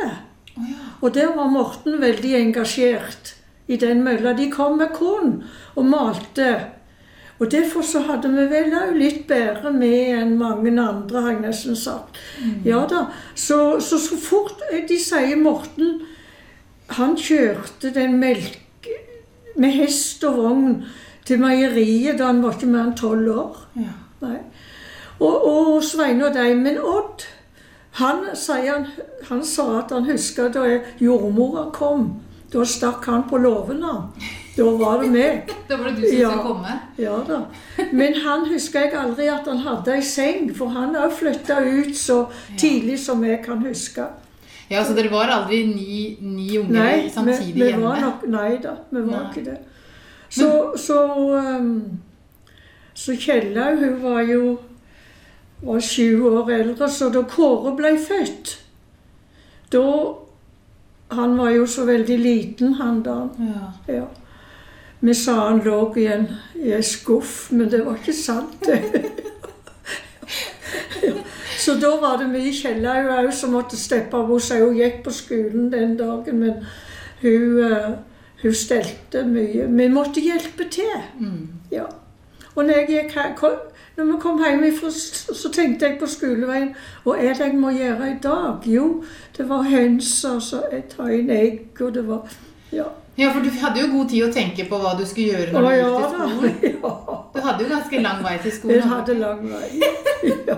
Oh, 0.57 0.63
ja. 0.69 0.75
Og 1.01 1.13
der 1.13 1.31
var 1.35 1.47
Morten 1.51 1.99
veldig 2.01 2.33
engasjert 2.39 3.35
i 3.71 3.79
den 3.79 4.03
mølla. 4.05 4.35
De 4.37 4.49
kom 4.51 4.77
med 4.81 4.93
korn 4.95 5.41
og 5.75 5.87
malte. 5.87 6.51
Og 7.41 7.49
derfor 7.51 7.81
så 7.81 8.03
hadde 8.05 8.29
vi 8.29 8.43
vel 8.51 8.73
òg 8.77 8.97
litt 8.99 9.23
bedre 9.29 9.71
med 9.73 10.11
enn 10.19 10.35
mange 10.37 10.73
andre, 10.77 11.21
har 11.21 11.31
jeg 11.31 11.41
nesten 11.41 11.77
sagt. 11.79 12.19
Ja 12.65 12.83
da. 12.89 13.07
Så, 13.33 13.79
så 13.81 13.97
så 13.97 14.17
fort 14.21 14.61
eh, 14.69 14.83
de 14.87 14.99
sier 15.01 15.39
Morten 15.41 16.03
Han 16.97 17.15
kjørte 17.17 17.93
den 17.95 18.19
melk 18.19 18.89
med 19.55 19.71
hest 19.71 20.23
og 20.27 20.37
vogn 20.37 20.73
til 21.25 21.39
meieriet 21.39 22.19
da 22.19 22.27
han 22.27 22.41
var 22.43 22.57
ikke 22.57 22.69
mer 22.69 22.89
enn 22.89 22.97
tolv 22.99 23.31
år. 23.31 23.59
ja. 23.79 23.97
Nei. 24.21 24.37
Og, 25.21 25.45
og 25.47 25.83
Sveine 25.85 26.27
og 26.27 26.35
deg. 26.35 26.55
Men 26.57 26.79
Odd, 26.81 27.25
han, 28.01 28.23
sier 28.37 28.71
han, 28.73 28.87
han 29.29 29.43
sa 29.45 29.67
at 29.79 29.93
han 29.93 30.05
husker 30.09 30.49
da 30.53 30.65
jordmora 31.01 31.67
kom. 31.75 32.21
Da 32.51 32.65
stakk 32.67 33.05
han 33.05 33.23
på 33.29 33.37
låven, 33.39 33.79
Da 34.57 34.63
var 34.63 35.01
det 35.01 35.09
meg. 35.11 35.51
Da 35.69 35.77
var 35.77 35.85
det 35.89 36.01
du 36.01 36.07
som 36.07 36.17
Ja. 36.19 36.29
skulle 36.29 36.43
komme? 36.43 36.79
Ja 36.97 37.17
da. 37.27 37.37
Men 37.91 38.13
han 38.25 38.45
husker 38.49 38.79
jeg 38.81 38.93
aldri 38.93 39.27
at 39.31 39.45
han 39.47 39.57
hadde 39.63 39.93
ei 39.95 40.01
seng, 40.01 40.49
for 40.55 40.67
han 40.69 40.95
har 40.95 41.09
flytta 41.09 41.61
ut 41.63 41.95
så 41.97 42.25
tidlig 42.57 42.99
som 42.99 43.23
jeg 43.23 43.43
kan 43.45 43.63
huske. 43.65 44.07
Ja, 44.69 44.83
Så 44.83 44.93
dere 44.95 45.09
var 45.11 45.27
aldri 45.27 45.65
ni, 45.67 46.17
ni 46.21 46.57
unger 46.57 46.71
Nei, 46.73 47.09
samtidig 47.09 47.53
vi 47.55 47.69
hjemme? 47.71 47.95
nok, 48.01 48.27
nei 48.27 48.57
da, 48.63 48.75
vi 48.91 49.01
var 49.01 49.23
Nei. 49.23 49.31
ikke 49.31 49.45
det. 49.45 49.57
Så, 50.29 50.73
så, 50.79 50.99
um, 51.35 51.99
så 52.93 53.15
Kjellaug, 53.19 53.79
hun 53.79 53.97
var 54.03 54.21
jo 54.21 54.59
var 55.61 55.79
sju 55.83 56.23
år 56.29 56.49
eldre, 56.55 56.87
så 56.89 57.09
da 57.13 57.21
Kåre 57.23 57.75
ble 57.75 57.97
født 57.99 58.57
Da 59.71 59.81
Han 61.11 61.37
var 61.37 61.49
jo 61.51 61.67
så 61.67 61.85
veldig 61.85 62.17
liten, 62.19 62.73
han 62.79 63.01
da. 63.03 63.17
Ja. 63.37 63.93
Ja. 63.93 64.05
Vi 65.01 65.15
sa 65.17 65.33
han 65.47 65.59
lå 65.65 65.79
i 65.97 66.05
en, 66.07 66.27
i 66.55 66.71
en 66.71 66.83
skuff, 66.83 67.49
men 67.51 67.69
det 67.71 67.81
var 67.85 67.97
ikke 67.99 68.15
sant. 68.15 68.57
det. 68.65 68.81
Ja. 71.01 71.13
Så 71.57 71.73
da 71.81 71.89
var 71.97 72.19
det 72.21 72.27
mye 72.29 72.51
Kjellaug 72.53 73.07
òg 73.09 73.31
som 73.33 73.55
måtte 73.55 73.77
steppe 73.77 74.17
av. 74.17 74.29
Hun 74.29 74.75
gikk 74.77 74.99
på 75.03 75.13
skolen 75.13 75.71
den 75.73 75.95
dagen, 75.97 76.39
men 76.39 76.59
hun, 77.21 77.57
eh, 77.65 77.89
hun 78.43 78.53
stelte 78.53 79.23
mye. 79.25 79.65
Vi 79.65 79.87
måtte 79.89 80.21
hjelpe 80.21 80.69
til. 80.69 80.93
Mm. 81.19 81.49
Ja. 81.71 81.87
Og 82.55 82.65
når, 82.65 82.73
jeg 82.83 82.87
gikk 82.89 83.15
her, 83.17 83.33
når 84.01 84.15
vi 84.15 84.21
kom 84.21 84.39
hjem 84.43 84.63
så 84.89 85.51
tenkte 85.53 85.85
jeg 85.85 85.99
på 85.99 86.07
skoleveien 86.09 86.71
Hva 87.03 87.17
er 87.17 87.35
det 87.37 87.51
jeg 87.51 87.59
må 87.59 87.69
gjøre 87.75 88.09
i 88.11 88.17
dag? 88.23 88.65
Jo, 88.65 89.03
det 89.37 89.49
var 89.49 89.69
høns, 89.69 90.23
og 90.25 90.41
så 90.41 90.63
jeg 90.71 90.87
ta 90.89 91.07
inn 91.13 91.29
egg, 91.29 91.81
og 91.81 91.93
det 91.93 92.07
var 92.07 92.25
Ja. 92.71 92.87
Ja, 93.17 93.29
for 93.33 93.43
du 93.43 93.49
hadde 93.61 93.81
jo 93.81 93.87
god 93.91 94.09
tid 94.09 94.23
å 94.23 94.31
tenke 94.33 94.63
på 94.69 94.77
hva 94.81 94.93
du 94.97 95.03
skulle 95.05 95.33
gjøre 95.35 95.51
Å 95.51 95.59
når 95.59 95.65
du 95.67 95.75
ja 95.75 95.87
gikk 95.87 95.97
til 95.97 96.11
skolen. 96.15 96.55
Ja. 96.81 96.91
Du 97.33 97.39
hadde 97.45 97.63
jo 97.63 97.69
ganske 97.71 97.99
lang 98.03 98.23
vei 98.23 98.31
til 98.41 98.49
Jeg 98.51 98.55
skolen. 98.59 98.87
hadde 98.91 99.13
lang 99.19 99.41
vei. 99.47 99.67
ja. 100.49 100.55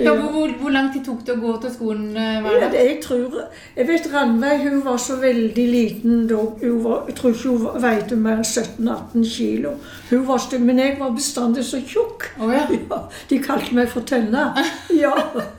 Ja, 0.00 0.12
hvor, 0.14 0.28
hvor, 0.34 0.52
hvor 0.60 0.70
lang 0.74 0.90
tid 0.94 1.02
tok 1.06 1.22
det 1.26 1.34
å 1.34 1.40
gå 1.42 1.54
til 1.62 1.72
skolen 1.74 2.10
eh, 2.16 2.36
hver 2.44 2.52
Ja, 2.56 2.60
dag? 2.66 2.72
det- 2.74 2.84
jeg 2.86 2.98
tror 3.02 3.38
Jeg 3.76 3.86
vet 3.88 4.08
Ranveig 4.12 4.62
hun 4.66 4.82
var 4.84 4.98
så 5.02 5.16
veldig 5.22 5.66
liten 5.72 6.26
da. 6.30 6.42
Hun 6.60 6.82
var, 6.84 7.04
jeg 7.08 7.16
tror 7.18 7.34
ikke 7.34 7.54
hun 7.56 7.82
veide 7.86 8.16
mer 8.26 8.38
enn 8.42 8.46
17-18 8.50 9.26
kilo. 9.34 9.72
Hun 10.10 10.26
var 10.28 10.38
stygg, 10.44 10.60
men 10.68 10.78
jeg 10.78 10.98
var 11.00 11.10
bestandig 11.16 11.64
så 11.70 11.80
tjukk. 11.82 12.28
Oh, 12.40 12.52
ja. 12.54 12.66
Ja, 12.70 13.00
de 13.30 13.38
kalte 13.42 13.74
meg 13.78 13.88
for 13.90 14.06
Tønne. 14.06 14.50
Ja. 14.94 15.14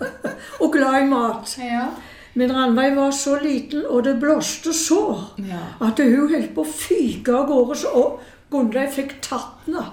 Og 0.62 0.72
glad 0.76 1.02
i 1.02 1.10
mat. 1.12 1.58
Ja. 1.60 1.90
Men 2.34 2.52
Ranveig 2.56 2.96
var 2.96 3.12
så 3.12 3.36
liten, 3.44 3.84
og 3.90 4.04
det 4.04 4.14
blåste 4.22 4.72
så, 4.74 5.02
ja. 5.38 5.60
at 5.84 6.00
hun 6.00 6.30
holdt 6.32 6.54
på 6.56 6.64
å 6.64 6.72
fyke 6.72 7.34
av 7.36 7.48
gårde, 7.50 7.76
så- 7.76 8.20
Gunnleif 8.52 8.96
fikk 8.96 9.14
tatt 9.22 9.66
henne. 9.66 9.86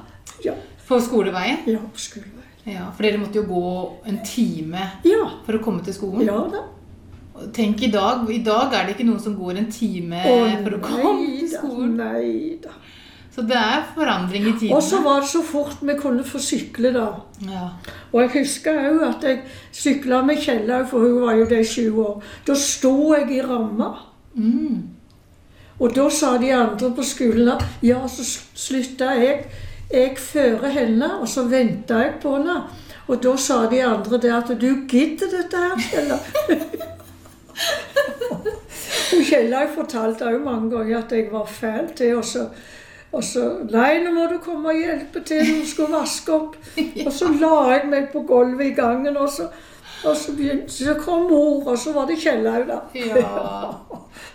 Ja, 0.44 0.54
På 0.88 0.98
skoleveien? 1.00 1.58
ja, 1.66 1.78
på 1.78 1.98
skoleveien. 1.98 2.34
Ja, 2.66 2.90
For 2.94 3.02
dere 3.02 3.18
måtte 3.18 3.34
jo 3.38 3.42
gå 3.48 3.92
en 4.06 4.18
time 4.24 4.80
Ja, 5.04 5.28
for 5.46 5.52
å 5.54 5.62
komme 5.62 5.82
til 5.84 5.94
skolen. 5.94 6.26
ja 6.26 6.38
da. 6.52 6.64
Tenk 7.54 7.82
i 7.82 7.90
dag. 7.90 8.28
I 8.30 8.38
dag 8.42 8.72
er 8.74 8.86
det 8.86 8.96
ikke 8.96 9.06
noen 9.06 9.20
som 9.20 9.36
går 9.36 9.58
en 9.58 9.70
time 9.70 10.16
Å, 10.26 10.62
for 10.64 10.70
å 10.76 10.80
komme 10.82 11.14
nei 11.22 11.38
til 11.38 11.48
skolen. 11.48 11.96
nei 11.96 12.58
da. 12.62 12.70
Så 13.34 13.42
det 13.46 13.56
er 13.56 13.84
forandring 13.94 14.48
i 14.48 14.52
tiden. 14.58 14.74
Og 14.74 14.82
så 14.82 15.00
var 15.02 15.20
det 15.20 15.28
så 15.28 15.42
fort 15.46 15.76
vi 15.80 15.94
kunne 15.98 16.24
få 16.24 16.38
sykle, 16.42 16.90
da. 16.94 17.06
ja. 17.46 17.68
Og 18.12 18.22
jeg 18.22 18.30
husker 18.40 18.78
òg 18.88 19.02
at 19.08 19.24
jeg 19.28 19.38
sykla 19.72 20.22
med 20.26 20.36
Kjellaug, 20.42 20.88
for 20.90 20.98
hun 21.04 21.20
var 21.22 21.36
jo 21.38 21.46
det 21.48 21.60
i 21.60 21.64
sju 21.68 22.00
år. 22.02 22.22
Da 22.46 22.54
sto 22.58 22.94
jeg 23.14 23.30
i 23.36 23.42
ramma. 23.42 23.92
mm. 24.34 24.78
Og 25.78 25.92
da 25.94 26.08
sa 26.10 26.32
de 26.42 26.48
andre 26.50 26.88
på 26.90 27.02
skolen 27.06 27.48
at 27.52 27.60
ja, 27.86 28.00
så 28.10 28.24
slutta 28.54 29.12
jeg. 29.14 29.44
Jeg 29.92 30.16
fører 30.18 30.68
henne, 30.74 31.12
og 31.20 31.28
så 31.28 31.44
venta 31.46 32.00
jeg 32.02 32.16
på 32.22 32.32
henne. 32.34 32.56
Og 33.06 33.22
da 33.22 33.36
sa 33.40 33.60
de 33.70 33.78
andre 33.86 34.18
det 34.20 34.32
at 34.34 34.50
du 34.60 34.72
gidder 34.88 35.30
dette 35.32 35.56
her, 35.62 35.76
Kjellaug. 35.90 36.48
Kjellaug 39.28 39.70
fortalte 39.74 40.26
òg 40.28 40.42
mange 40.44 40.70
ganger 40.74 40.98
at 40.98 41.12
jeg 41.14 41.28
var 41.32 41.46
fæl 41.46 41.88
til 41.96 42.18
så 42.26 42.48
og 43.12 43.24
så 43.24 43.44
Nei, 43.70 44.02
nå 44.04 44.12
må 44.12 44.26
du 44.28 44.36
komme 44.44 44.74
og 44.74 44.76
hjelpe 44.76 45.22
til. 45.24 45.40
Hun 45.48 45.64
skulle 45.66 45.96
vaske 45.96 46.34
opp. 46.34 46.58
Og 47.06 47.12
så 47.14 47.30
la 47.40 47.54
jeg 47.72 47.88
meg 47.88 48.10
på 48.12 48.20
gulvet 48.28 48.66
i 48.66 48.74
gangen, 48.76 49.16
og 49.16 49.30
så, 49.32 49.46
og 50.04 50.16
så, 50.16 50.34
begynte, 50.36 50.70
så 50.72 50.94
kom 51.00 51.24
mor, 51.30 51.62
og 51.72 51.78
så 51.80 51.94
var 51.96 52.06
det 52.10 52.18
Kjellaug, 52.20 52.68
da. 52.68 52.82
ja. 52.94 53.72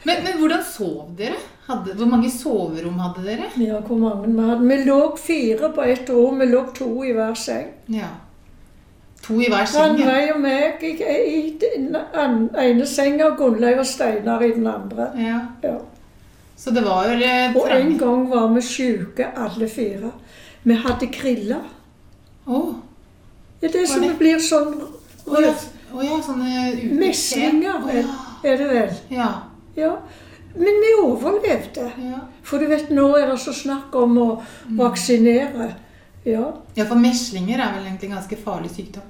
Men, 0.04 0.24
men 0.26 0.40
hvordan 0.40 0.64
sov 0.66 1.14
dere? 1.18 1.38
Hadde, 1.68 1.94
hvor 1.96 2.10
mange 2.12 2.32
soverom 2.32 2.98
hadde 3.00 3.24
dere? 3.24 3.48
Ja, 3.62 3.78
hvor 3.80 4.02
mange 4.02 4.28
vi 4.34 4.50
hadde. 4.50 4.68
Vi 4.68 4.80
lå 4.90 5.00
fire 5.22 5.70
på 5.76 5.86
ett 5.94 6.10
år. 6.10 6.36
Vi 6.42 6.50
lå 6.50 6.66
to 6.76 6.90
i 7.08 7.14
hver 7.16 7.38
seng. 7.40 7.70
Ja. 7.94 8.10
To 9.24 9.38
i 9.40 9.48
hver 9.48 9.70
seng? 9.70 9.96
ja. 10.02 10.10
Ranveig 10.10 10.34
og 10.34 10.42
meg 10.44 10.84
i, 10.84 10.92
i 11.38 11.42
den 11.62 11.96
ene 11.96 12.90
senga, 12.90 13.30
og 13.30 13.38
Gunnleiv 13.40 13.80
og 13.80 13.88
Steinar 13.88 14.44
i 14.44 14.52
den 14.58 14.68
andre. 14.68 15.12
Ja. 15.16 15.40
Ja. 15.64 15.78
Så 16.56 16.72
det 16.72 16.84
var 16.86 17.10
eh, 17.12 17.56
Og 17.58 17.72
en 17.72 17.98
gang 18.00 18.26
var 18.30 18.48
vi 18.54 18.62
sjuke, 18.62 19.28
alle 19.36 19.68
fire. 19.70 20.12
Vi 20.64 20.76
hadde 20.80 21.08
kriller. 21.12 21.64
Oh. 22.46 22.76
Ja, 23.60 23.68
det 23.68 23.88
som 23.88 24.04
det? 24.04 24.18
blir 24.20 24.40
sånn 24.44 24.76
å 25.24 25.40
ja, 25.40 25.54
Oh, 25.94 26.02
ja, 26.02 26.16
sånne 26.26 26.72
Meslinger, 26.98 27.76
oh, 27.78 27.90
ja. 27.94 28.14
er 28.50 28.58
det 28.58 28.68
vel. 28.72 28.94
Ja. 29.14 29.28
Ja. 29.78 29.92
Men 30.56 30.80
vi 30.82 30.94
overlevde. 31.04 31.86
Ja. 32.02 32.22
For 32.46 32.62
du 32.62 32.66
vet, 32.72 32.90
nå 32.90 33.06
er 33.18 33.28
det 33.30 33.38
så 33.42 33.54
snakk 33.54 33.94
om 33.98 34.18
å 34.22 34.28
vaksinere. 34.78 35.70
Ja. 36.24 36.48
ja, 36.74 36.86
for 36.88 36.96
meslinger 36.98 37.60
er 37.60 37.74
vel 37.76 37.88
egentlig 37.90 38.10
en 38.10 38.18
ganske 38.18 38.38
farlig 38.40 38.72
sykdom. 38.72 39.06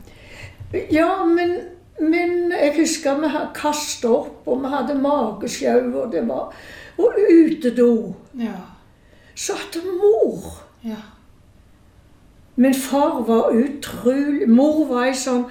Ja, 0.91 1.23
men, 1.29 1.59
men 2.01 2.51
jeg 2.51 2.73
husker 2.79 3.19
vi 3.21 3.29
kasta 3.55 4.09
opp, 4.09 4.47
og 4.50 4.63
vi 4.63 4.71
hadde 4.73 4.97
magesjau, 5.00 5.81
og 6.01 6.12
det 6.12 6.23
var 6.27 6.51
Og 6.97 7.13
utedo. 7.31 8.15
Ja. 8.39 8.59
Så 9.35 9.53
at 9.53 9.77
mor 9.83 10.63
Ja. 10.83 11.01
Men 12.56 12.73
far 12.73 13.23
var 13.23 13.49
utrolig 13.49 14.49
Mor 14.49 14.86
var 14.88 15.08
ei 15.08 15.15
sånn 15.17 15.47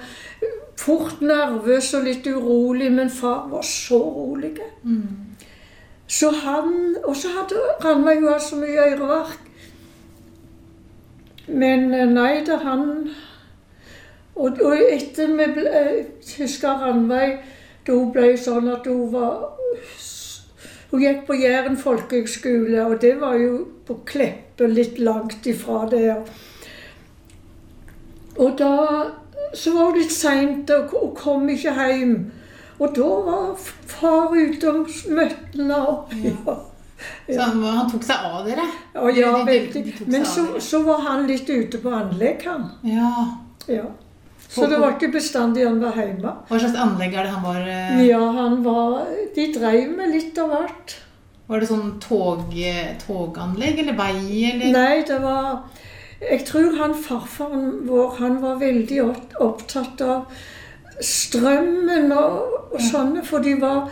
fort 0.79 1.21
nervøs 1.21 1.93
og 1.93 2.03
litt 2.07 2.27
urolig, 2.27 2.91
men 2.91 3.09
far 3.09 3.47
var 3.51 3.61
så 3.61 3.99
rolig. 3.99 4.57
Mm. 4.83 5.35
Så 6.07 6.31
han 6.31 6.95
Og 7.03 7.15
så 7.15 7.27
hadde 7.37 7.61
Ranveig 7.83 8.21
jo 8.21 8.31
hatt 8.31 8.43
så 8.43 8.55
mye 8.55 8.87
øreverk. 8.91 9.39
Men 11.47 11.93
eh, 11.93 12.07
nei 12.07 12.43
da, 12.47 12.57
han 12.63 13.09
Og, 14.35 14.61
og 14.61 14.77
etter 14.89 15.35
vi 15.37 15.47
ble 15.55 15.69
Jeg 15.69 16.05
husker 16.39 16.79
Ranveig 16.85 17.37
da 17.83 17.91
hun 17.97 18.13
ble 18.15 18.29
sånn 18.39 18.69
at 18.71 18.85
hun 18.87 19.09
var 19.11 19.57
Hun 20.93 21.01
gikk 21.01 21.23
på 21.25 21.33
Jæren 21.33 21.73
folkehøgskole, 21.81 22.83
og 22.85 22.99
det 23.01 23.15
var 23.17 23.33
jo 23.41 23.63
på 23.87 23.95
Kleppe, 24.05 24.67
litt 24.69 24.99
langt 25.01 25.47
ifra 25.49 25.87
der. 25.89 26.19
Og 28.37 28.53
da 28.59 28.75
så 29.57 29.73
var 29.73 29.91
det 29.93 30.03
litt 30.03 30.13
seint, 30.13 30.69
og 30.69 31.15
kom 31.17 31.49
ikke 31.49 31.73
hjem. 31.73 32.13
Og 32.77 32.93
da 32.93 33.09
var 33.25 33.49
far 33.89 34.37
ute 34.37 34.69
og 34.69 34.93
møtte 35.17 35.57
henne. 35.57 35.81
Ja. 36.21 36.55
Så 37.25 37.41
han, 37.41 37.63
han 37.65 37.89
tok 37.91 38.05
seg 38.05 38.29
av 38.29 38.45
dere? 38.47 38.63
Ja, 38.93 39.09
ja, 39.17 39.31
veldig. 39.49 39.83
Men 40.07 40.25
så, 40.29 40.45
så 40.61 40.83
var 40.85 41.01
han 41.07 41.25
litt 41.27 41.49
ute 41.49 41.81
på 41.81 41.89
anlegg, 41.89 42.45
han. 42.45 42.69
Ja. 42.87 43.09
Ja. 43.67 43.89
Så 44.53 44.67
det 44.69 44.77
var 44.77 44.93
ikke 44.93 45.13
bestandig 45.15 45.65
han 45.65 45.79
var 45.81 45.95
hjemme. 45.97 46.33
Hva 46.49 46.59
slags 46.61 46.77
anlegg 46.77 47.15
er 47.15 47.25
det 47.25 47.33
han 47.33 47.45
var 47.45 47.63
eh, 47.65 48.03
Ja, 48.05 48.21
han 48.37 48.59
var 48.65 49.07
De 49.35 49.47
drev 49.55 49.95
med 49.97 50.13
litt 50.13 50.37
av 50.41 50.53
hvert. 50.53 50.97
Var 51.49 51.59
det 51.59 51.69
sånn 51.69 51.95
tog, 52.03 52.53
toganlegg 53.03 53.81
eller 53.83 53.97
vei 53.97 54.45
eller 54.51 54.75
Nei, 54.77 55.01
det 55.07 55.19
var 55.23 55.65
Jeg 56.21 56.45
tror 56.47 56.77
han 56.79 56.93
farfaren 56.95 57.81
vår 57.89 58.13
han 58.21 58.37
var 58.43 58.61
veldig 58.61 59.01
opptatt 59.43 60.03
av 60.05 60.37
strømmen 61.03 62.13
og, 62.13 62.69
og 62.71 62.79
sånne, 62.85 63.25
for 63.25 63.43
de 63.43 63.57
var 63.59 63.89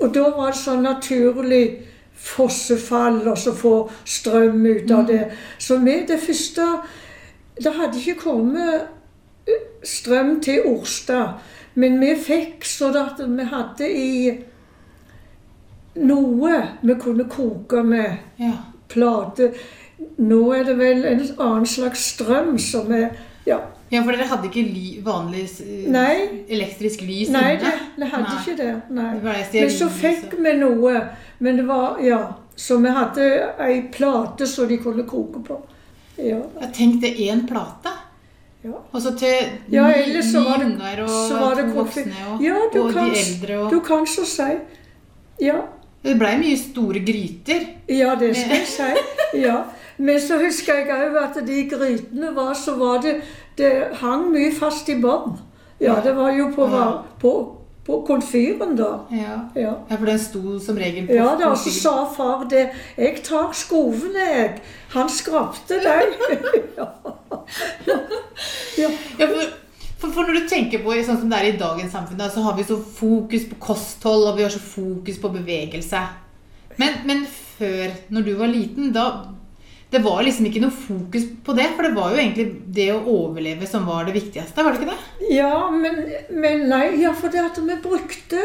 Og 0.00 0.08
da 0.14 0.30
var 0.30 0.54
det 0.54 0.62
sånn 0.62 0.86
naturlig 0.86 1.64
fossefall 2.26 3.20
og 3.26 3.36
så 3.38 3.52
få 3.54 3.74
strøm 4.08 4.64
ut 4.64 4.90
av 4.90 5.04
det. 5.06 5.26
Så 5.60 5.76
med 5.78 6.06
det 6.08 6.16
første 6.22 6.64
Det 7.60 7.72
hadde 7.76 8.00
ikke 8.00 8.22
kommet 8.24 8.95
strøm 9.86 10.40
til 10.42 10.64
Orstad, 10.66 11.38
men 11.74 12.00
vi 12.00 12.14
fikk 12.16 12.64
så 12.66 12.88
at 12.96 13.20
vi 13.20 13.44
hadde 13.44 13.88
i 13.90 14.38
noe 15.96 16.56
vi 16.82 16.94
kunne 17.00 17.24
koke 17.30 17.82
med 17.84 18.16
Ja. 18.38 18.52
plate. 18.88 19.52
Nå 20.18 20.52
er 20.54 20.64
det 20.64 20.76
vel 20.78 21.04
en 21.04 21.20
annen 21.38 21.66
slags 21.66 22.00
strøm 22.14 22.58
som 22.58 22.92
er 22.92 23.10
Ja. 23.46 23.60
ja, 23.90 24.02
for 24.02 24.10
dere 24.12 24.26
hadde 24.26 24.48
ikke 24.50 24.62
ly, 24.74 25.00
vanlig 25.02 25.48
Nei. 25.88 26.44
elektrisk 26.48 27.00
lys 27.02 27.28
Nei, 27.30 27.52
inne? 27.54 27.60
det, 27.60 27.72
vi 27.96 28.04
hadde 28.04 28.22
Nei. 28.28 28.42
ikke 28.42 28.56
det. 28.56 28.82
Nei. 28.90 29.14
Det 29.52 29.60
Men 29.60 29.70
så 29.70 29.88
fikk 29.88 30.36
vi 30.42 30.52
noe. 30.58 31.08
Men 31.38 31.56
det 31.56 31.66
var 31.66 31.98
Ja. 32.00 32.32
Så 32.58 32.78
vi 32.80 32.88
hadde 32.88 33.54
ei 33.60 33.82
plate 33.92 34.46
som 34.46 34.66
de 34.68 34.78
kunne 34.78 35.02
koke 35.04 35.42
på. 35.44 35.60
Ja. 36.18 36.40
Jeg 36.60 36.72
tenkte 36.72 37.06
én 37.06 37.46
plate. 37.46 37.90
Ja. 38.64 38.70
Og 38.92 39.02
så 39.02 39.12
til 39.18 39.34
Ja, 39.72 39.88
ellers 39.94 40.24
så 40.32 40.40
var 40.44 40.56
det- 40.58 40.66
unger 40.66 41.02
og 41.02 41.08
så 41.08 41.38
var 41.40 41.54
det 41.54 41.74
voksne 41.74 42.14
og, 42.32 42.42
Ja, 42.42 42.54
du 42.74 42.82
og 42.82 42.92
kan, 42.92 43.04
de 43.10 43.18
eldre. 43.18 43.58
Og, 43.64 43.70
du 43.70 43.80
kan 43.80 44.06
så 44.06 44.24
si. 44.26 44.42
Ja. 45.40 45.56
Det 46.02 46.18
blei 46.18 46.36
mye 46.38 46.56
store 46.56 47.00
gryter. 47.06 47.66
Ja, 47.88 48.14
det 48.20 48.36
skal 48.36 48.56
jeg 48.56 48.66
si. 48.66 49.40
Ja. 49.40 49.56
Men 49.98 50.20
så 50.20 50.38
husker 50.38 50.74
jeg 50.74 50.86
òg 50.88 51.16
at 51.22 51.46
de 51.46 51.68
grytene 51.70 52.34
var 52.34 52.54
så 52.54 52.74
var 52.78 53.00
det 53.02 53.20
Det 53.58 53.88
hang 53.92 54.30
mye 54.32 54.52
fast 54.52 54.88
i 54.88 54.94
bånn. 55.00 55.38
Ja, 55.80 55.94
det 56.04 56.14
var 56.16 56.30
jo 56.32 56.50
på, 56.54 56.66
på, 57.20 57.30
på 57.86 58.00
komfyren, 58.06 58.74
da. 58.76 58.88
Ja. 59.10 59.36
Ja. 59.54 59.74
ja, 59.88 59.96
for 59.96 60.06
den 60.06 60.18
sto 60.18 60.58
som 60.62 60.78
regel 60.78 61.06
på 61.06 61.14
Ja, 61.14 61.36
da, 61.38 61.52
så 61.56 61.70
sa 61.70 61.94
far 62.16 62.44
det 62.50 62.70
'Jeg 62.96 63.22
tar 63.22 63.52
skovene, 63.52 64.26
jeg'. 64.34 64.58
Han 64.96 65.08
skrapte 65.08 65.78
dem. 65.84 66.14
ja. 66.78 66.88
Ja. 67.86 67.98
Ja, 69.18 69.26
for, 69.26 69.42
for, 69.98 70.10
for 70.10 70.22
når 70.22 70.40
du 70.40 70.48
tenker 70.48 70.82
på 70.82 70.96
sånn 71.04 71.20
som 71.20 71.30
det 71.30 71.38
er 71.38 71.52
i 71.52 71.58
dagens 71.60 71.92
samfunn, 71.92 72.18
da, 72.18 72.28
så 72.30 72.42
har 72.42 72.56
vi 72.56 72.64
så 72.64 72.76
fokus 72.98 73.46
på 73.50 73.60
kosthold, 73.60 74.26
og 74.28 74.36
vi 74.36 74.42
har 74.42 74.50
så 74.50 74.62
fokus 74.62 75.18
på 75.22 75.28
bevegelse. 75.38 76.02
Men, 76.76 77.00
men 77.06 77.26
før, 77.58 77.94
når 78.08 78.22
du 78.22 78.34
var 78.34 78.52
liten, 78.52 78.92
da 78.92 79.06
Det 79.90 80.00
var 80.02 80.22
liksom 80.26 80.46
ikke 80.48 80.60
noe 80.64 80.74
fokus 80.74 81.24
på 81.46 81.54
det, 81.54 81.68
for 81.76 81.86
det 81.86 81.92
var 81.94 82.10
jo 82.10 82.18
egentlig 82.18 82.46
det 82.74 82.88
å 82.90 83.02
overleve 83.06 83.68
som 83.70 83.84
var 83.86 84.08
det 84.08 84.16
viktigste, 84.16 84.64
var 84.66 84.74
det 84.74 84.80
ikke 84.82 84.94
det? 84.96 85.28
Ja, 85.36 85.70
men, 85.70 86.00
men 86.34 86.64
nei, 86.72 86.88
ja, 87.04 87.12
for 87.14 87.30
det 87.30 87.44
at 87.44 87.60
vi 87.62 87.76
brukte 87.84 88.40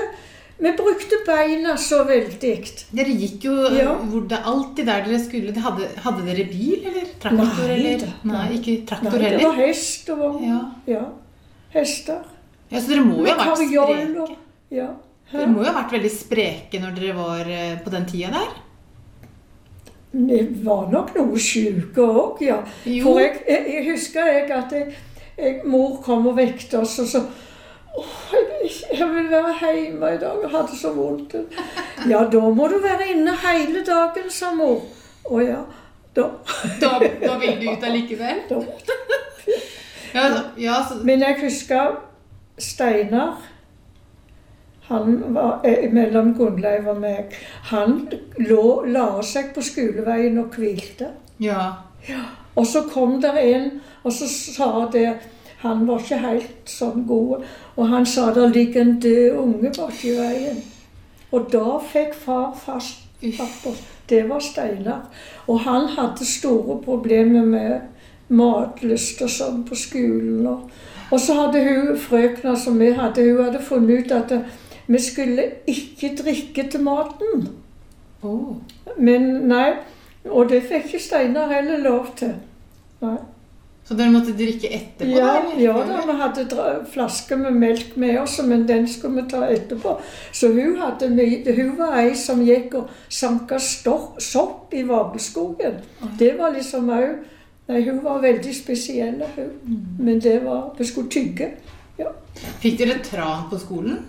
Vi 0.62 0.70
brukte 0.78 1.18
beina 1.26 1.74
så 1.82 2.04
veldig. 2.06 2.52
Dere 2.94 3.16
gikk 3.18 3.48
jo 3.48 3.56
Ja. 3.74 3.96
hvor 3.98 4.28
det, 4.30 4.38
alltid 4.46 4.86
der 4.86 5.02
dere 5.08 5.18
skulle. 5.24 5.56
Hadde, 5.58 5.88
hadde 6.04 6.26
dere 6.28 6.46
bil, 6.52 6.84
eller 6.86 7.08
traktor? 7.24 7.64
Nei, 7.66 7.72
eller? 7.80 8.04
da. 8.06 8.12
Nei, 8.30 8.44
ikke 8.60 8.76
traktor 8.86 9.18
Nei, 9.18 9.24
det 9.24 9.40
var 9.42 9.56
heller? 9.56 9.66
hest 9.66 10.12
og 10.14 10.20
vogn. 10.22 10.44
Ja. 10.46 10.60
Ja. 10.94 11.02
Hester. 11.74 12.22
ja, 12.70 12.78
Så 12.78 12.92
dere 12.94 13.06
må 13.08 13.24
jo 13.26 13.32
ha 13.34 13.40
vært 13.42 13.58
spreke. 13.58 14.22
og 14.22 14.36
Ja. 14.70 14.92
Dere 15.32 15.48
må 15.50 15.64
jo 15.66 15.72
ha 15.72 15.80
vært 15.82 15.96
veldig 15.98 16.12
spreke 16.14 16.80
når 16.84 16.94
dere 17.00 17.18
var 17.18 17.50
eh, 17.50 17.80
på 17.82 17.90
den 17.98 18.06
tida 18.06 18.30
der? 18.38 18.54
Vi 20.12 20.42
var 20.66 20.90
nok 20.92 21.14
noe 21.16 21.40
sjuke 21.40 22.04
òg, 22.04 22.42
ja. 22.44 22.58
Jo. 22.84 23.04
For 23.06 23.22
jeg, 23.22 23.38
jeg, 23.48 23.68
jeg 23.76 23.86
husker 23.92 24.28
jeg 24.28 24.50
at 24.52 24.74
jeg, 24.76 25.62
mor 25.66 26.02
kom 26.04 26.28
og 26.28 26.36
vekket 26.38 26.76
oss, 26.82 27.00
og 27.00 27.08
så 27.08 27.24
Åh, 27.92 28.34
jeg, 28.64 29.08
vil 29.12 29.26
være 29.32 29.72
hjemme 29.76 30.14
i 30.16 30.20
dag. 30.20 30.38
Jeg 30.42 30.50
hadde 30.54 30.78
så 30.80 30.94
vondt. 30.96 31.34
Ja, 32.08 32.22
da 32.32 32.40
må 32.56 32.70
du 32.72 32.78
være 32.80 33.10
inne 33.12 33.34
hele 33.36 33.82
dagen, 33.84 34.30
sa 34.32 34.54
mor. 34.56 34.86
Å 35.28 35.42
ja. 35.44 35.60
Da, 36.16 36.30
Da, 36.80 36.92
da 37.00 37.36
vil 37.40 37.60
du 37.60 37.68
ut 37.72 37.84
allikevel? 37.84 38.46
da. 38.50 38.62
Ja, 40.14 40.24
ja 40.58 40.78
Men 41.04 41.22
jeg 41.24 41.38
husker 41.44 42.00
Steinar. 42.60 43.51
Han 44.92 45.34
var 45.36 45.64
eh, 45.64 45.88
mellom 45.94 46.34
Gunnleiv 46.36 46.90
og 46.92 47.00
meg. 47.00 47.36
Han 47.72 48.04
lå, 48.38 48.66
la 48.92 49.08
seg 49.24 49.54
på 49.56 49.64
skoleveien 49.64 50.38
og 50.42 50.58
hvilte. 50.60 51.14
ja. 52.08 52.28
Og 52.56 52.68
så 52.68 52.82
kom 52.92 53.22
der 53.24 53.38
en, 53.40 53.70
og 54.04 54.12
så 54.14 54.28
sa 54.28 54.90
det 54.92 55.14
Han 55.62 55.86
var 55.88 56.02
ikke 56.02 56.18
helt 56.18 56.70
sånn 56.70 57.04
god. 57.08 57.44
Og 57.78 57.88
han 57.88 58.06
sa 58.06 58.32
der 58.34 58.50
ligger 58.50 58.82
en 58.82 58.96
død 59.00 59.38
unge 59.38 59.70
borti 59.78 60.16
veien. 60.18 60.58
Og 61.32 61.52
da 61.54 61.78
fikk 61.94 62.16
far 62.18 62.56
fast 62.58 63.06
på 63.64 63.74
Det 64.10 64.24
var 64.30 64.40
Steinar. 64.40 65.04
Og 65.48 65.60
han 65.60 65.86
hadde 65.88 66.26
store 66.26 66.80
problemer 66.82 67.46
med 67.46 67.80
matlyst 68.28 69.22
og 69.22 69.30
sånn 69.30 69.62
på 69.68 69.78
skolen. 69.78 70.48
Og, 70.48 70.72
og 71.12 71.20
så 71.20 71.38
hadde 71.38 71.62
hun 71.64 71.94
frøkna 72.00 72.56
som 72.56 72.80
vi 72.80 72.92
hadde, 72.98 73.28
hun 73.30 73.46
hadde 73.46 73.64
funnet 73.64 74.06
ut 74.06 74.12
at 74.18 74.34
vi 74.92 75.02
skulle 75.02 75.48
ikke 75.68 76.14
drikke 76.20 76.68
til 76.72 76.84
maten. 76.86 77.50
Oh. 78.24 78.56
Men 78.98 79.28
nei, 79.50 79.70
og 80.30 80.50
det 80.52 80.64
fikk 80.70 80.92
ikke 80.92 81.04
Steinar 81.04 81.54
heller 81.54 81.82
lov 81.82 82.12
til. 82.20 82.36
Nei. 83.02 83.18
Så 83.88 83.96
dere 83.98 84.14
måtte 84.14 84.34
drikke 84.38 84.70
etterpå? 84.72 85.10
Ja, 85.10 85.32
da, 85.42 85.56
ja 85.60 85.74
da, 85.84 86.04
vi 86.06 86.14
hadde 86.20 86.44
flasker 86.48 86.84
flaske 86.94 87.38
med 87.42 87.58
melk 87.60 87.96
med 88.00 88.20
oss, 88.22 88.38
men 88.46 88.68
den 88.70 88.86
skulle 88.88 89.24
vi 89.24 89.32
ta 89.34 89.42
etterpå. 89.50 89.98
Så 90.32 90.52
hun, 90.54 90.78
hadde 90.80 91.10
hun 91.58 91.74
var 91.80 91.98
ei 92.04 92.14
som 92.16 92.44
gikk 92.46 92.78
og 92.80 92.94
sanka 93.10 93.60
sopp 93.60 94.74
i 94.78 94.86
Vabelskogen. 94.88 95.82
Det 96.20 96.36
var 96.40 96.56
liksom 96.56 96.90
òg 96.90 97.28
Nei, 97.72 97.84
hun 97.86 98.02
var 98.04 98.18
veldig 98.20 98.52
spesiell, 98.56 99.22
hun. 99.36 99.52
Mm. 99.64 99.82
Men 100.04 100.20
det 100.20 100.42
var 100.44 100.74
Vi 100.78 100.86
skulle 100.86 101.10
tygge. 101.10 101.52
Fikk 102.60 102.80
dere 102.80 102.98
tran 103.04 103.46
på 103.52 103.60
skolen? 103.62 104.00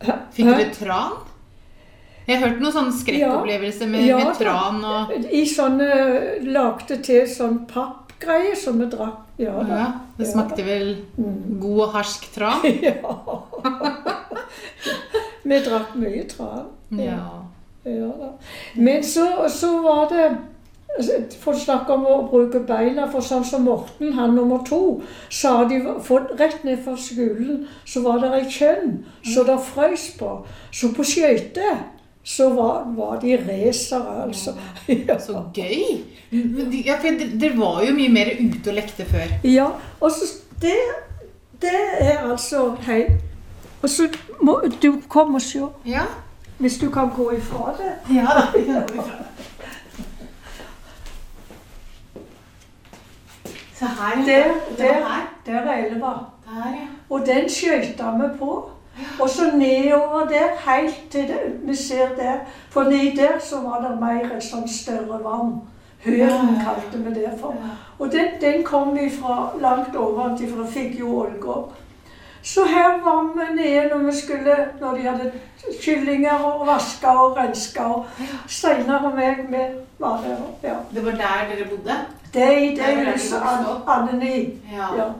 Fikk 0.00 0.46
dere 0.46 0.68
tran? 0.74 1.12
Jeg 2.28 2.38
har 2.38 2.48
hørt 2.50 2.60
noen 2.60 2.74
sånne 2.74 2.92
skrekkopplevelser 2.92 3.88
med, 3.88 4.04
Ja, 4.06 4.18
med 4.20 4.36
tran 4.36 4.82
og 4.84 5.14
I 5.32 5.44
sånne 5.48 5.88
Lagde 6.44 6.98
til 7.02 7.24
sånn 7.26 7.62
pappgreier 7.70 8.54
som 8.58 8.78
vi 8.82 8.86
drakk. 8.92 9.24
Ja 9.38 9.54
ja, 9.68 9.86
Det 10.18 10.26
smakte 10.28 10.64
vel 10.66 10.96
Mm. 11.18 11.58
god 11.60 11.80
og 11.86 11.92
harsk 11.94 12.28
tran? 12.34 12.62
Ja. 12.82 13.16
Vi 15.48 15.58
drakk 15.64 15.94
mye 15.96 16.24
tran. 16.28 16.66
Ja. 16.90 17.44
Ja 17.88 18.08
da. 18.20 18.30
Men 18.76 19.02
så, 19.06 19.24
så 19.48 19.70
var 19.82 20.08
det 20.12 20.26
For 21.42 21.52
å 21.54 21.58
snakke 21.58 21.92
om 21.94 22.06
å 22.10 22.16
bruke 22.30 22.60
beina, 22.66 23.04
for 23.12 23.20
sånn 23.22 23.44
som 23.46 23.62
Morten, 23.68 24.12
han 24.16 24.34
nummer 24.34 24.64
to, 24.66 25.00
sa 25.30 25.64
de 25.70 25.78
for 26.02 26.26
Rett 26.40 26.64
ned 26.66 26.80
fra 26.84 26.96
skolen 26.98 27.66
så 27.86 28.02
var 28.02 28.18
det 28.24 28.32
ei 28.40 28.48
kjønn 28.50 28.96
så 29.34 29.44
det 29.46 29.58
frøs 29.68 30.08
på. 30.18 30.32
Så 30.74 30.90
på 30.96 31.04
skøyter 31.06 31.84
så 32.28 32.50
var, 32.52 32.82
var 32.96 33.20
de 33.22 33.36
racere, 33.40 34.24
altså. 34.26 34.52
Ja. 34.88 35.14
Så 35.26 35.38
gøy! 35.56 36.02
Ja, 36.84 36.98
for 37.00 37.08
dere- 37.16 37.38
Dere 37.40 37.56
var 37.56 37.78
jo 37.86 37.94
mye 37.96 38.10
mer 38.12 38.28
ute 38.36 38.68
og 38.68 38.74
lekte 38.76 39.06
før. 39.08 39.30
ja. 39.48 39.70
Og 40.00 40.10
så 40.12 40.26
det, 40.60 40.74
det 41.62 41.72
er 42.00 42.18
altså 42.28 42.74
Hei. 42.84 43.04
Og 43.82 43.88
så 43.88 44.08
må 44.42 44.58
du 44.82 44.98
komme 45.08 45.38
og 45.38 45.42
se, 45.42 45.62
Ja, 45.86 46.02
hvis 46.58 46.76
du 46.82 46.90
kan 46.90 47.08
gå 47.16 47.30
ifra 47.38 47.72
det. 47.78 47.94
ja 48.16 48.26
da. 48.26 48.44
gå 53.80 53.86
her. 53.86 54.24
Der, 54.26 54.42
Det 54.78 54.78
var 54.78 54.86
der, 54.86 54.94
her. 54.94 55.28
der 55.46 55.70
er 55.72 55.84
elva. 55.84 56.06
Der, 56.06 56.70
ja. 56.70 56.86
Og 57.10 57.26
den 57.26 57.48
skøyta 57.48 58.10
vi 58.10 58.38
på. 58.38 58.70
Og 59.20 59.28
så 59.28 59.42
nedover 59.54 60.26
der, 60.28 60.72
helt 60.72 61.10
til 61.10 61.20
det, 61.28 61.40
vi 61.62 61.76
ser 61.76 62.08
der. 62.16 62.34
For 62.70 62.82
nedi 62.82 63.16
der 63.16 63.38
så 63.40 63.60
var 63.60 63.88
det 63.88 64.00
mer 64.00 64.36
et 64.36 64.42
sånn 64.44 64.68
større 64.68 65.20
vann. 65.24 65.60
Høren 66.04 66.56
kalte 66.64 66.98
vi 67.04 67.14
det 67.14 67.32
for. 67.40 67.54
Og 67.98 68.12
den, 68.12 68.26
den 68.40 68.64
kom 68.64 68.94
vi 68.96 69.10
fra 69.10 69.50
langt 69.60 69.96
over. 69.96 70.36
De 70.36 70.46
det 70.46 70.68
fikk 70.72 70.98
jo 71.00 71.20
Ålgård. 71.20 71.72
Så 72.42 72.64
her 72.64 73.02
var 73.04 73.22
vi 73.34 73.62
nede 73.62 73.88
når 73.88 73.98
vi 73.98 74.16
skulle, 74.20 74.56
når 74.80 74.94
de 74.94 75.02
hadde 75.02 75.32
kyllinger 75.82 76.44
og 76.44 76.66
vaska 76.66 77.08
og 77.08 77.36
renska. 77.36 77.82
Og 77.82 78.06
Steinar 78.46 79.04
og 79.04 79.14
meg, 79.16 79.36
vi 79.48 79.64
var 79.98 80.22
der. 80.26 80.36
Ja. 80.62 80.76
Det 80.94 81.04
var 81.04 81.10
der 81.10 81.50
dere 81.50 81.68
bodde? 81.68 81.96
Det 82.34 82.42
er 82.42 82.58
i 82.58 82.74
Der 82.76 82.86
det 82.86 83.06
var 83.06 83.12
huset 83.12 83.42
alle, 83.44 83.68
alle 83.86 84.18
ni. 84.18 84.60
Ja. 84.72 84.96
Ja. 84.96 85.12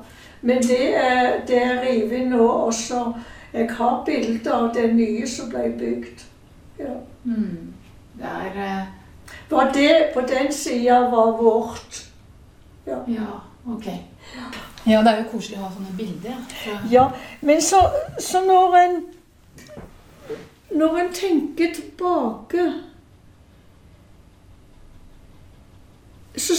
Men 0.43 0.63
det 0.63 0.97
er, 0.97 1.47
det 1.47 1.63
er 1.63 1.81
revet 1.81 2.29
nå 2.29 2.49
også. 2.49 3.13
Jeg 3.53 3.69
har 3.71 4.03
bilder 4.07 4.53
av 4.53 4.75
det 4.75 4.95
nye 4.95 5.29
som 5.29 5.49
ble 5.51 5.73
bygd. 5.79 6.25
Ja. 6.79 6.95
Mm. 7.25 7.75
Det 8.19 8.27
er 8.27 8.79
eh, 8.79 8.87
Var 9.51 9.73
det 9.73 10.11
på 10.15 10.21
den 10.21 10.53
sida 10.53 10.99
var 11.01 11.43
vårt. 11.43 12.05
Ja. 12.87 12.97
Ja, 13.09 13.41
ok. 13.67 13.87
Ja, 14.87 14.99
det 15.03 15.09
er 15.09 15.19
jo 15.23 15.31
koselig 15.33 15.59
å 15.59 15.63
ha 15.67 15.71
sånne 15.73 15.97
bilder. 15.97 16.31
ja. 16.31 16.37
Så, 16.65 16.77
ja. 16.91 17.09
Men 17.41 17.63
så, 17.63 17.81
så 18.19 18.45
når 18.47 18.77
en 18.77 19.03
Når 20.71 20.97
en 20.99 21.13
tenker 21.13 21.75
tilbake 21.75 22.73
Så, 26.37 26.55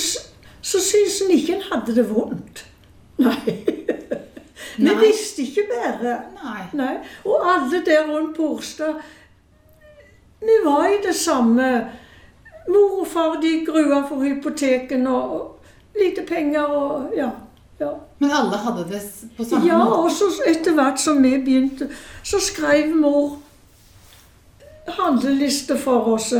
så 0.61 0.79
syntes 0.83 1.21
en 1.21 1.31
ikke 1.31 1.55
en 1.55 1.65
hadde 1.71 1.95
det 1.95 2.05
vondt. 2.09 2.65
Nei. 3.19 3.55
Vi 4.79 4.91
visste 5.01 5.41
ikke 5.43 5.65
bedre. 5.67 6.17
nei. 6.43 6.61
Nei, 6.73 6.93
og 7.27 7.47
alle 7.51 7.81
der 7.85 8.05
rundt 8.07 8.35
på 8.37 8.47
Orstad 8.53 8.93
Vi 10.39 10.55
var 10.63 10.85
i 10.87 11.01
det 11.03 11.15
samme. 11.15 11.89
Mor 12.69 13.01
og 13.01 13.07
far 13.07 13.39
de 13.41 13.65
grua 13.67 14.03
for 14.07 14.23
hypoteken 14.23 15.07
og 15.07 15.59
lite 15.99 16.23
penger 16.27 16.61
og 16.69 17.11
ja. 17.17 17.29
ja. 17.79 17.89
Men 18.19 18.31
alle 18.31 18.57
hadde 18.57 18.85
det 18.91 19.01
på 19.37 19.43
samme 19.43 19.67
Ja, 19.67 19.77
måte? 19.83 19.97
og 20.05 20.11
så 20.11 20.29
etter 20.47 20.77
hvert 20.77 21.01
som 21.01 21.23
vi 21.23 21.33
begynte, 21.43 21.89
så 22.23 22.39
skrev 22.39 22.93
mor 22.95 23.39
handleliste 24.99 25.77
for 25.77 26.13
oss. 26.13 26.33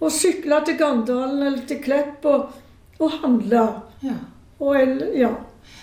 Og 0.00 0.12
sykla 0.12 0.62
til 0.64 0.78
Gandalen 0.80 1.42
eller 1.42 1.62
til 1.68 1.82
Klepp 1.84 2.24
og, 2.24 2.48
og 3.00 3.10
handla. 3.22 3.64
Ja. 4.02 4.14
Og 4.60 4.76
eller, 4.80 5.10
ja. 5.18 5.30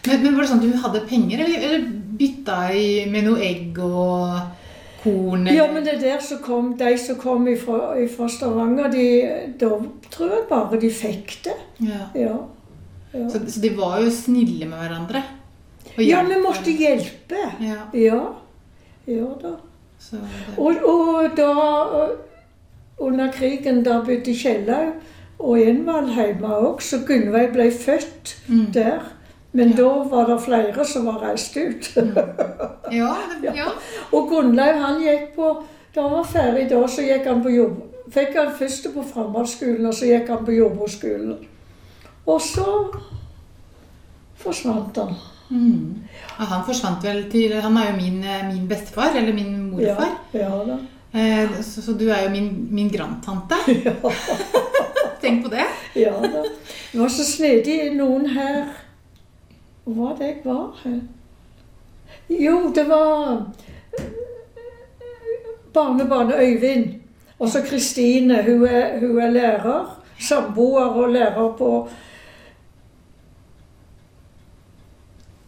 Men, 0.08 0.24
men 0.24 0.36
var 0.36 0.42
det 0.46 0.50
sånn 0.50 0.62
at 0.64 0.72
du 0.72 0.78
hadde 0.84 1.02
penger, 1.10 1.44
eller, 1.46 1.66
eller 1.68 1.86
bytta 2.22 2.58
i 2.74 3.06
med 3.12 3.26
noe 3.28 3.40
egg 3.46 3.78
og 3.82 4.40
korn? 5.04 5.48
eller- 5.48 5.58
ja, 5.58 5.68
men 5.74 5.84
det 5.86 5.94
er 5.96 6.00
der 6.00 6.22
som 6.22 6.40
kom, 6.46 6.72
de 6.78 6.98
som 6.98 7.16
kom 7.22 7.48
ifra, 7.48 7.96
ifra 8.02 8.30
Stavanger, 8.30 8.90
de, 8.94 9.06
da 9.60 9.70
tror 10.10 10.30
jeg 10.36 10.48
bare 10.50 10.80
de 10.82 10.90
fikk 10.90 11.38
det. 11.44 11.58
Ja. 11.80 12.08
Ja. 12.16 12.38
Ja, 13.14 13.28
Så, 13.30 13.42
så 13.52 13.60
de 13.62 13.70
var 13.76 14.00
jo 14.00 14.10
snille 14.10 14.66
med 14.70 14.80
hverandre? 14.80 15.22
Ja 16.00 16.22
vi 16.24 16.38
måtte 16.40 16.72
hjelpe. 16.72 17.42
Ja, 17.60 17.82
Ja. 17.94 18.22
Ja 19.10 19.26
da. 19.42 19.56
Og, 20.58 20.78
og 20.86 21.36
da 21.36 22.08
Under 23.02 23.32
krigen 23.34 23.84
da 23.84 24.00
bodde 24.06 24.34
Kjellaug 24.38 24.94
og 25.42 25.58
Envald 25.62 26.12
hjemme 26.16 26.48
òg, 26.62 26.82
så 26.86 27.00
Gunnveig 27.08 27.52
ble 27.54 27.72
født 27.74 28.36
mm. 28.48 28.66
der. 28.74 29.00
Men 29.54 29.70
Ja. 29.74 29.76
da 29.82 29.90
var 30.12 30.26
det 30.30 30.38
flere 30.46 30.86
som 30.88 31.06
var 31.06 31.18
reist 31.26 31.58
ut. 31.58 31.90
Ja, 32.92 33.14
det, 33.42 33.52
ja. 33.60 33.66
og 34.12 34.30
Gunnleiv 34.30 34.78
han 34.80 35.02
gikk 35.04 35.34
på 35.36 35.50
Da 35.96 36.02
han 36.06 36.12
var 36.12 36.24
ferdig 36.24 36.70
da, 36.70 36.86
så 36.88 37.04
gikk 37.04 37.26
han 37.28 37.42
på 37.44 37.50
jobb. 37.52 37.82
Fikk 38.12 38.36
han 38.38 38.54
først 38.56 38.88
på 38.94 39.04
framhaldsskolen, 39.14 39.86
og 39.86 39.94
så 39.94 40.06
gikk 40.08 40.30
han 40.32 40.46
på 40.48 40.52
jordbruksskolen. 40.56 41.34
Og 42.26 42.40
så 42.42 42.68
forsvant 44.40 44.98
han. 44.98 45.12
Mm. 45.50 45.98
Ja, 46.40 46.46
han 46.54 46.64
forsvant 46.66 47.04
vel 47.04 47.26
til 47.32 47.58
Han 47.62 47.76
er 47.78 47.90
jo 47.92 47.98
min, 47.98 48.22
min 48.54 48.68
bestefar, 48.70 49.12
eller 49.20 49.34
min 49.36 49.52
Ja, 49.80 49.96
morfar. 49.98 50.14
ja 50.34 50.50
da. 50.70 50.78
Eh, 51.14 51.58
så, 51.62 51.82
så 51.82 51.92
du 52.00 52.06
er 52.08 52.24
jo 52.24 52.30
min, 52.32 52.68
min 52.72 52.90
grandtante. 52.90 53.56
Tenk 55.22 55.44
på 55.44 55.50
det. 55.54 55.66
Ja 55.96 56.14
da. 56.22 56.44
Det 56.92 57.00
var 57.00 57.10
så 57.10 57.26
snedig 57.26 57.94
noen 57.96 58.26
her 58.34 58.64
Hvor 59.84 59.94
var 59.94 60.16
det 60.18 60.28
jeg 60.28 60.42
var? 60.46 60.86
Jo, 62.30 62.72
det 62.76 62.86
var 62.90 63.52
barnebarnet 65.74 66.40
Øyvind. 66.40 66.94
Og 67.40 67.50
så 67.50 67.62
Kristine. 67.66 68.44
Hun 68.44 68.60
hun 69.00 69.20
er 69.20 69.32
lærer. 69.32 69.98
Samboer 70.20 70.86
og 70.86 71.10
lærer 71.10 71.58
på 71.58 71.90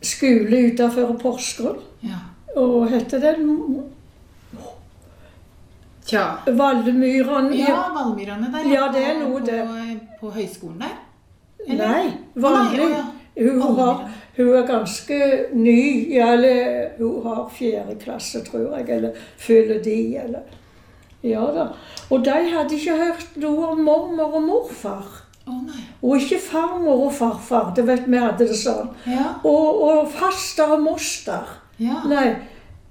skole 0.01 0.73
utenfor 0.73 1.17
Porsgrunn. 1.21 1.79
Ja. 2.03 2.19
Og 2.55 2.89
heter 2.89 3.19
den 3.19 3.45
Tja. 6.05 6.37
Vallemyran? 6.47 7.53
Ja, 7.55 7.87
Valmyrene 7.95 8.49
der. 8.51 8.69
Ja, 8.73 8.87
det 8.93 9.03
er 9.07 9.19
noe 9.21 9.39
på, 9.39 9.45
det. 9.47 9.61
På 10.19 10.31
høyskolen 10.35 10.83
der. 10.83 10.97
Eller? 11.67 11.87
Nei, 11.87 12.09
nei, 12.35 12.89
ja. 12.91 13.03
Hun, 13.39 13.61
har, 13.79 14.01
hun 14.37 14.49
er 14.59 14.65
ganske 14.67 15.19
ny, 15.57 15.79
eller 16.21 16.89
hun 16.99 17.23
har 17.25 17.47
fjerde 17.55 17.95
klasse, 18.01 18.43
tror 18.45 18.75
jeg, 18.75 18.89
eller 18.97 19.15
fyller 19.41 19.79
de, 19.83 20.17
eller 20.25 20.59
Ja 21.23 21.45
da. 21.55 21.69
Og 22.11 22.25
de 22.25 22.35
hadde 22.51 22.75
ikke 22.75 22.97
hørt 22.99 23.37
noe 23.39 23.69
om 23.71 23.79
mormor 23.87 24.35
og 24.35 24.43
morfar. 24.43 25.21
Nei. 25.47 25.81
Og 26.03 26.19
ikke 26.19 26.39
farmor 26.39 27.05
og 27.07 27.13
farfar, 27.15 27.71
det 27.75 27.87
vet 27.87 28.05
vi 28.11 28.19
hadde 28.19 28.47
det 28.47 28.57
sånn. 28.59 28.91
Ja. 29.07 29.37
Og, 29.47 29.81
og 29.87 30.11
faster 30.11 30.75
og 30.75 30.83
moster. 30.83 31.59
ja. 31.79 32.03
Nei. 32.11 32.33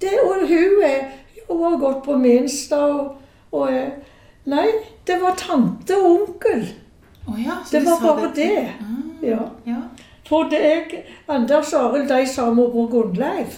Det, 0.02 0.16
og 0.26 0.40
hun 0.48 0.80
er 0.82 1.04
Hun 1.52 1.72
har 1.72 1.78
gått 1.80 2.04
på 2.04 2.16
Menstad 2.18 2.90
og, 2.92 3.16
og 3.52 3.68
er 3.72 3.90
Nei, 4.46 4.66
det 5.06 5.20
var 5.22 5.36
tante 5.38 5.94
og 5.96 6.06
onkel. 6.20 6.64
Oh 7.28 7.36
ja, 7.38 7.54
Det 7.70 7.84
var 7.86 8.00
bare 8.02 8.30
det. 8.34 8.34
det. 8.36 8.68
Ah, 8.80 9.28
Ja. 9.28 9.38
ja. 9.66 9.76
For 10.28 10.48
jeg, 10.50 11.04
Anders 11.28 11.72
og 11.72 11.84
Arild, 11.94 12.08
de 12.08 12.26
sa 12.26 12.48
morbror 12.50 12.88
Gunnleiv. 12.90 13.54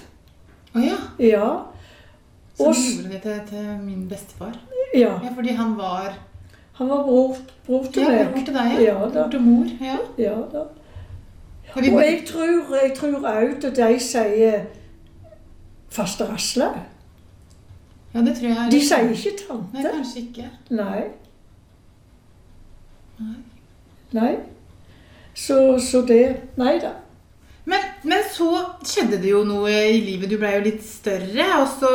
Å 0.74 0.82
ja. 0.84 0.96
Ja. 1.18 1.48
Så 2.58 2.66
Og 2.68 2.74
gjorde 2.74 3.12
det 3.12 3.22
til, 3.22 3.40
til 3.48 3.78
min 3.86 4.08
bestefar? 4.08 4.52
ja. 4.94 5.14
Ja, 5.24 5.32
fordi 5.34 5.48
han 5.56 5.76
var 5.78 6.12
Han 6.74 6.88
var 6.88 7.02
bror, 7.06 7.36
bror 7.66 7.84
til 7.92 8.02
Ja, 8.02 8.08
meg. 8.10 8.32
bror 8.34 8.44
til 8.44 8.54
deg, 8.54 8.80
Ja 8.82 8.94
da. 8.94 9.08
Bror 9.22 9.30
til 9.30 9.40
mor. 9.40 9.66
Ja. 9.80 9.96
Ja, 10.18 10.34
da. 10.52 10.64
Og 11.76 11.82
jeg 11.84 12.22
tror, 12.26 12.76
jeg 12.82 12.92
tror 12.96 13.16
også 13.28 13.66
at 13.68 13.76
de 13.76 14.00
sier 14.00 14.60
faste 15.90 16.24
Aslaug. 16.34 16.76
Ja, 18.14 18.22
det 18.22 18.36
tror 18.38 18.48
jeg. 18.48 18.70
De 18.70 18.80
sier 18.86 19.08
ikke 19.10 19.56
Nei, 19.74 19.82
kanskje 19.82 20.20
ikke. 20.20 20.50
Nei. 20.70 21.00
Nei. 23.18 23.38
Nei. 24.14 24.34
Så, 25.34 25.56
så 25.82 26.04
det 26.06 26.22
Nei 26.60 26.76
da. 26.82 26.92
Men, 27.66 27.80
men 28.04 28.22
så 28.30 28.50
skjedde 28.84 29.18
det 29.22 29.32
jo 29.32 29.42
noe 29.48 29.72
i 29.72 29.98
livet. 30.04 30.30
Du 30.30 30.36
ble 30.38 30.52
jo 30.58 30.64
litt 30.66 30.84
større, 30.86 31.48
og 31.62 31.68
så 31.80 31.92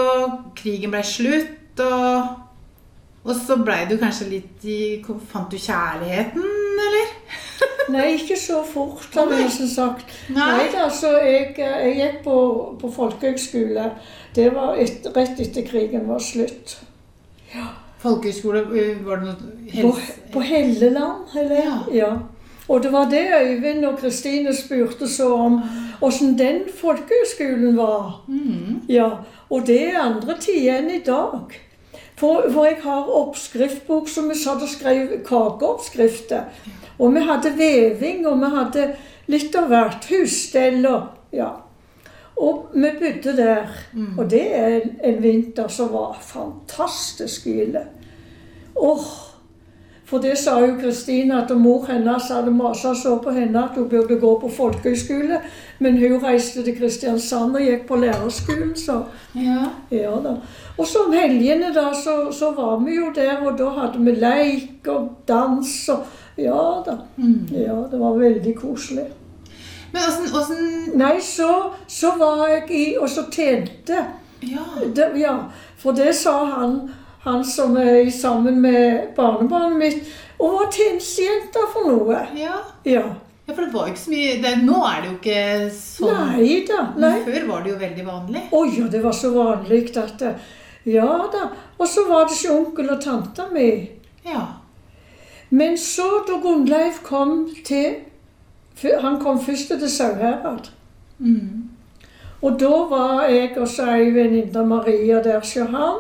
krigen 0.58 0.92
ble 0.92 1.04
slutt, 1.06 1.84
og, 1.86 2.32
og 3.24 3.36
så 3.38 3.60
ble 3.62 3.84
du 3.92 3.96
kanskje 4.02 4.32
litt 4.34 4.66
i 4.68 4.80
Fant 5.06 5.54
du 5.54 5.60
kjærligheten? 5.62 6.59
Nei, 7.92 8.08
ikke 8.16 8.38
så 8.40 8.64
fort, 8.66 9.08
har 9.16 9.32
jeg 9.34 9.48
nesten 9.48 9.70
sagt. 9.72 10.14
Nei. 10.36 10.68
Da, 10.74 10.88
jeg, 11.26 11.54
jeg 11.58 11.96
gikk 12.00 12.20
på, 12.26 12.38
på 12.82 12.92
folkehøgskole. 12.96 13.92
Det 14.36 14.50
var 14.56 14.78
et, 14.80 15.08
rett 15.16 15.40
etter 15.42 15.66
krigen 15.68 16.08
var 16.10 16.22
slutt. 16.24 16.78
Folkehøyskole, 18.00 18.66
Folkehøgskole, 18.66 19.06
var 19.06 19.24
det 19.24 19.32
noe 19.32 19.82
På, 19.82 19.96
på 20.34 20.44
Helleland, 20.46 21.34
eller? 21.36 21.64
Ja. 21.66 21.80
ja. 21.94 22.12
Og 22.70 22.84
det 22.84 22.92
var 22.94 23.10
det 23.10 23.24
Øyvind 23.42 23.86
og 23.86 23.98
Kristine 23.98 24.54
spurte 24.56 25.08
så 25.10 25.34
om, 25.34 25.62
åssen 26.02 26.38
den 26.38 26.62
folkehøgskolen 26.82 27.78
var. 27.78 28.24
Mm. 28.28 28.82
Ja, 28.90 29.10
og 29.50 29.68
det 29.68 29.82
er 29.88 30.04
andre 30.04 30.38
tider 30.40 30.78
enn 30.78 30.92
i 30.94 31.02
dag. 31.06 31.58
For, 32.20 32.46
for 32.52 32.68
jeg 32.68 32.78
har 32.84 33.10
oppskriftbok 33.16 34.10
som 34.12 34.30
vi 34.30 34.36
satt 34.38 34.62
og 34.62 34.70
skrev 34.70 35.16
kakeoppskrifter. 35.26 36.52
Og 37.00 37.16
vi 37.16 37.24
hadde 37.24 37.56
veving, 37.58 38.28
og 38.28 38.42
vi 38.42 38.52
hadde 38.56 38.86
litt 39.32 39.56
av 39.56 39.70
hvert. 39.72 40.06
Husstell 40.12 40.86
og 40.90 41.34
ja. 41.36 41.50
Og 42.40 42.70
vi 42.74 42.92
bodde 43.00 43.38
der. 43.38 43.72
Og 44.18 44.30
det 44.32 44.46
er 44.56 44.82
en, 45.04 45.24
vinter 45.24 45.68
som 45.68 45.92
var 45.94 46.20
fantastisk 46.24 47.48
ille. 47.48 47.82
Åh, 48.76 49.08
for 50.10 50.18
det 50.24 50.38
sa 50.38 50.56
jo 50.64 50.78
Kristine 50.80 51.36
at 51.44 51.52
mor 51.58 51.84
hennes 51.86 52.30
hadde 52.32 52.52
masa 52.52 52.96
så 52.96 53.18
på 53.22 53.30
henne 53.36 53.60
at 53.60 53.76
hun 53.76 53.90
burde 53.90 54.16
gå 54.20 54.32
på 54.40 54.50
folkehøyskole. 54.50 55.42
Men 55.80 56.00
hun 56.00 56.24
reiste 56.24 56.64
til 56.64 56.78
Kristiansand 56.80 57.56
og 57.56 57.62
gikk 57.62 57.86
på 57.88 57.96
lærerskolen, 57.96 58.76
så 58.76 59.04
Ja. 59.36 59.68
ja 59.92 60.16
da. 60.24 60.38
Og 60.78 60.88
så 60.88 61.04
om 61.08 61.14
helgene 61.14 61.74
da, 61.76 61.94
så, 61.94 62.32
så 62.32 62.52
var 62.56 62.80
vi 62.86 62.96
jo 62.96 63.12
der, 63.16 63.38
og 63.46 63.58
da 63.60 63.70
hadde 63.70 64.06
vi 64.06 64.12
leik 64.12 64.88
og 64.88 65.10
dans 65.28 65.90
og 65.90 66.06
Ja 66.36 66.84
da. 66.86 66.98
Mm. 67.18 67.48
Ja, 67.52 67.88
det 67.92 68.00
var 68.00 68.18
veldig 68.20 68.56
koselig. 68.60 69.08
Men 69.92 70.02
åssen 70.06 70.36
åssen 70.36 70.98
Nei, 71.00 71.16
så, 71.22 71.74
så 71.88 72.12
var 72.18 72.44
jeg 72.48 72.72
i 72.72 72.84
Og 73.02 73.10
så 73.10 73.24
tjente. 73.32 74.04
Ja. 74.46 74.66
Det, 74.96 75.12
ja, 75.20 75.36
for 75.78 75.98
det 75.98 76.14
sa 76.16 76.46
han, 76.46 76.76
han 77.26 77.42
som 77.46 77.76
er 77.78 78.10
sammen 78.14 78.62
med 78.62 79.16
barnebarnet 79.18 79.78
mitt. 79.78 80.14
Og 80.40 80.54
hva 80.56 80.70
tjenestejenta 80.72 81.66
for 81.74 81.90
noe? 81.92 82.22
ja. 82.38 82.62
Ja. 82.86 83.08
Ja, 83.50 83.56
for 83.56 83.66
det 83.66 83.74
var 83.74 83.88
ikke 83.90 83.98
så 83.98 84.12
mye 84.14 84.34
det, 84.44 84.50
Nå 84.62 84.80
er 84.86 84.98
det 85.02 85.08
jo 85.10 85.14
ikke 85.16 85.70
sånn. 85.74 86.20
Nei 86.38 86.50
da. 86.70 86.84
Nei. 87.02 87.16
Før 87.26 87.48
var 87.48 87.64
det 87.66 87.72
jo 87.72 87.78
veldig 87.82 88.04
vanlig. 88.06 88.44
Å 88.54 88.60
ja, 88.70 88.86
det 88.94 89.00
var 89.02 89.16
så 89.18 89.32
vanlig 89.34 89.80
at 89.98 90.20
det, 90.22 90.34
Ja 90.86 91.08
da. 91.34 91.48
Og 91.80 91.90
så 91.90 92.04
var 92.06 92.28
det 92.30 92.38
ikke 92.38 92.54
onkel 92.60 92.92
og 92.94 93.02
tanta 93.02 93.48
mi. 93.50 93.72
Ja. 94.22 94.44
Men 95.50 95.78
så, 95.78 96.08
da 96.28 96.40
Gunnleiv 96.42 97.02
kom 97.04 97.50
til 97.66 97.96
Han 99.02 99.20
kom 99.20 99.42
først 99.42 99.68
til 99.68 99.90
Sauherad. 99.92 100.70
Mm. 101.18 101.70
Og 102.42 102.60
da 102.60 102.70
var 102.90 103.26
jeg 103.28 103.58
og 103.58 103.68
ei 103.84 104.14
venninne 104.16 104.66
Maria 104.66 105.24
der 105.24 105.40
hos 105.40 105.54
han. 105.54 106.00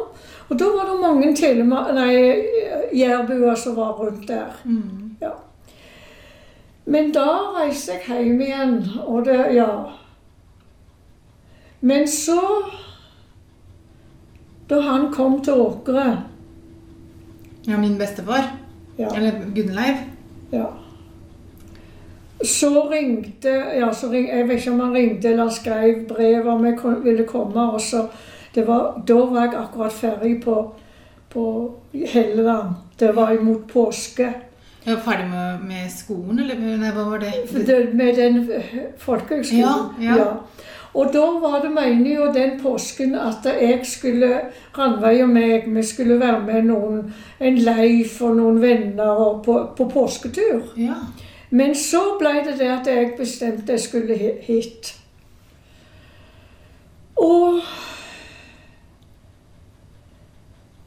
Og 0.49 0.59
da 0.59 0.65
var 0.65 0.87
det 0.91 1.01
mange 1.01 1.35
jærbuer 2.95 3.55
som 3.55 3.75
var 3.75 3.91
rundt 3.99 4.27
der. 4.27 4.55
Mm. 4.63 5.15
Ja. 5.21 5.31
Men 6.85 7.11
da 7.13 7.27
reiste 7.57 7.91
jeg 8.07 8.23
hjem 8.23 8.41
igjen, 8.41 8.85
og 9.05 9.25
det 9.25 9.53
Ja. 9.53 9.69
Men 11.81 12.07
så 12.07 12.41
Da 14.69 14.81
han 14.81 15.13
kom 15.13 15.41
til 15.41 15.53
Åkre 15.53 16.23
ja, 17.67 17.77
min 17.77 17.97
bestefar. 17.97 18.57
Ja, 18.99 19.07
Eller 19.15 19.41
Gunnleiv. 19.55 19.95
ja. 20.51 20.65
Så 22.43 22.87
ringte 22.89 23.49
ja, 23.79 23.91
så 23.93 24.07
ring, 24.11 24.29
Jeg 24.29 24.47
vet 24.47 24.59
ikke 24.61 24.71
om 24.71 24.79
han 24.79 24.93
ringte 24.95 25.27
eller 25.33 25.49
skrev 25.51 26.05
brev 26.07 26.47
om 26.47 26.65
jeg 26.65 26.77
kom, 26.79 27.01
ville 27.03 27.23
komme. 27.27 27.65
og 27.71 27.81
så, 27.81 28.05
det 28.55 28.67
var, 28.67 29.01
Da 29.07 29.13
var 29.13 29.41
jeg 29.41 29.55
akkurat 29.59 29.91
ferdig 29.93 30.41
på, 30.43 30.71
på 31.29 31.43
Helleland. 31.93 32.75
Det 32.99 33.15
var 33.15 33.31
imot 33.31 33.67
påske. 33.73 34.29
Jeg 34.85 34.95
var 34.95 35.01
ferdig 35.03 35.27
med, 35.29 35.59
med 35.67 35.89
skolen, 35.91 36.39
eller 36.39 36.55
nei, 36.77 36.91
hva 36.95 37.03
var 37.11 37.19
det? 37.19 37.33
Det, 37.67 37.79
med 37.93 38.15
den 38.15 38.47
folkehøgskolen. 38.97 39.59
Ja, 39.99 40.13
Ja, 40.13 40.15
ja. 40.17 40.29
Og 40.93 41.13
da 41.13 41.25
var 41.41 41.59
det 41.61 41.71
meningen 41.71 42.33
den 42.33 42.59
påsken 42.61 43.15
at 43.15 43.45
jeg 43.45 43.79
skulle 43.85 44.29
Ranveig 44.77 45.23
og 45.23 45.29
meg, 45.29 45.67
vi 45.75 45.83
skulle 45.83 46.19
være 46.19 46.39
med 46.45 46.69
noen, 46.71 47.03
en 47.39 47.57
Leif 47.57 48.21
og 48.21 48.37
noen 48.39 48.61
venner 48.61 49.21
og 49.25 49.43
på, 49.45 49.59
på 49.77 49.89
påsketur. 49.93 50.73
Ja. 50.77 50.97
Men 51.49 51.75
så 51.75 52.01
ble 52.19 52.41
det 52.45 52.57
det 52.59 52.71
at 52.73 52.89
jeg 52.89 53.13
bestemte 53.17 53.73
jeg 53.73 53.85
skulle 53.85 54.17
hit. 54.41 54.95
Og 57.17 57.61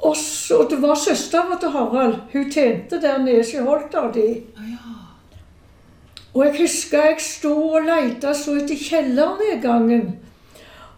og 0.02 0.16
så, 0.16 0.66
Det 0.70 0.82
var 0.82 0.94
søstera 0.94 1.58
til 1.60 1.70
Harald. 1.70 2.14
Hun 2.32 2.50
tjente 2.50 3.00
der 3.00 3.18
nede 3.18 3.44
i 3.54 3.62
Holta 3.62 4.08
di. 4.14 4.26
Å 4.58 4.64
ja. 4.66 4.91
Og 6.32 6.44
jeg 6.46 6.54
husker 6.62 7.10
jeg 7.10 7.20
sto 7.20 7.52
og 7.76 7.84
leita 7.86 8.32
så 8.36 8.56
etter 8.60 8.78
kjellernedgangen. 8.78 10.06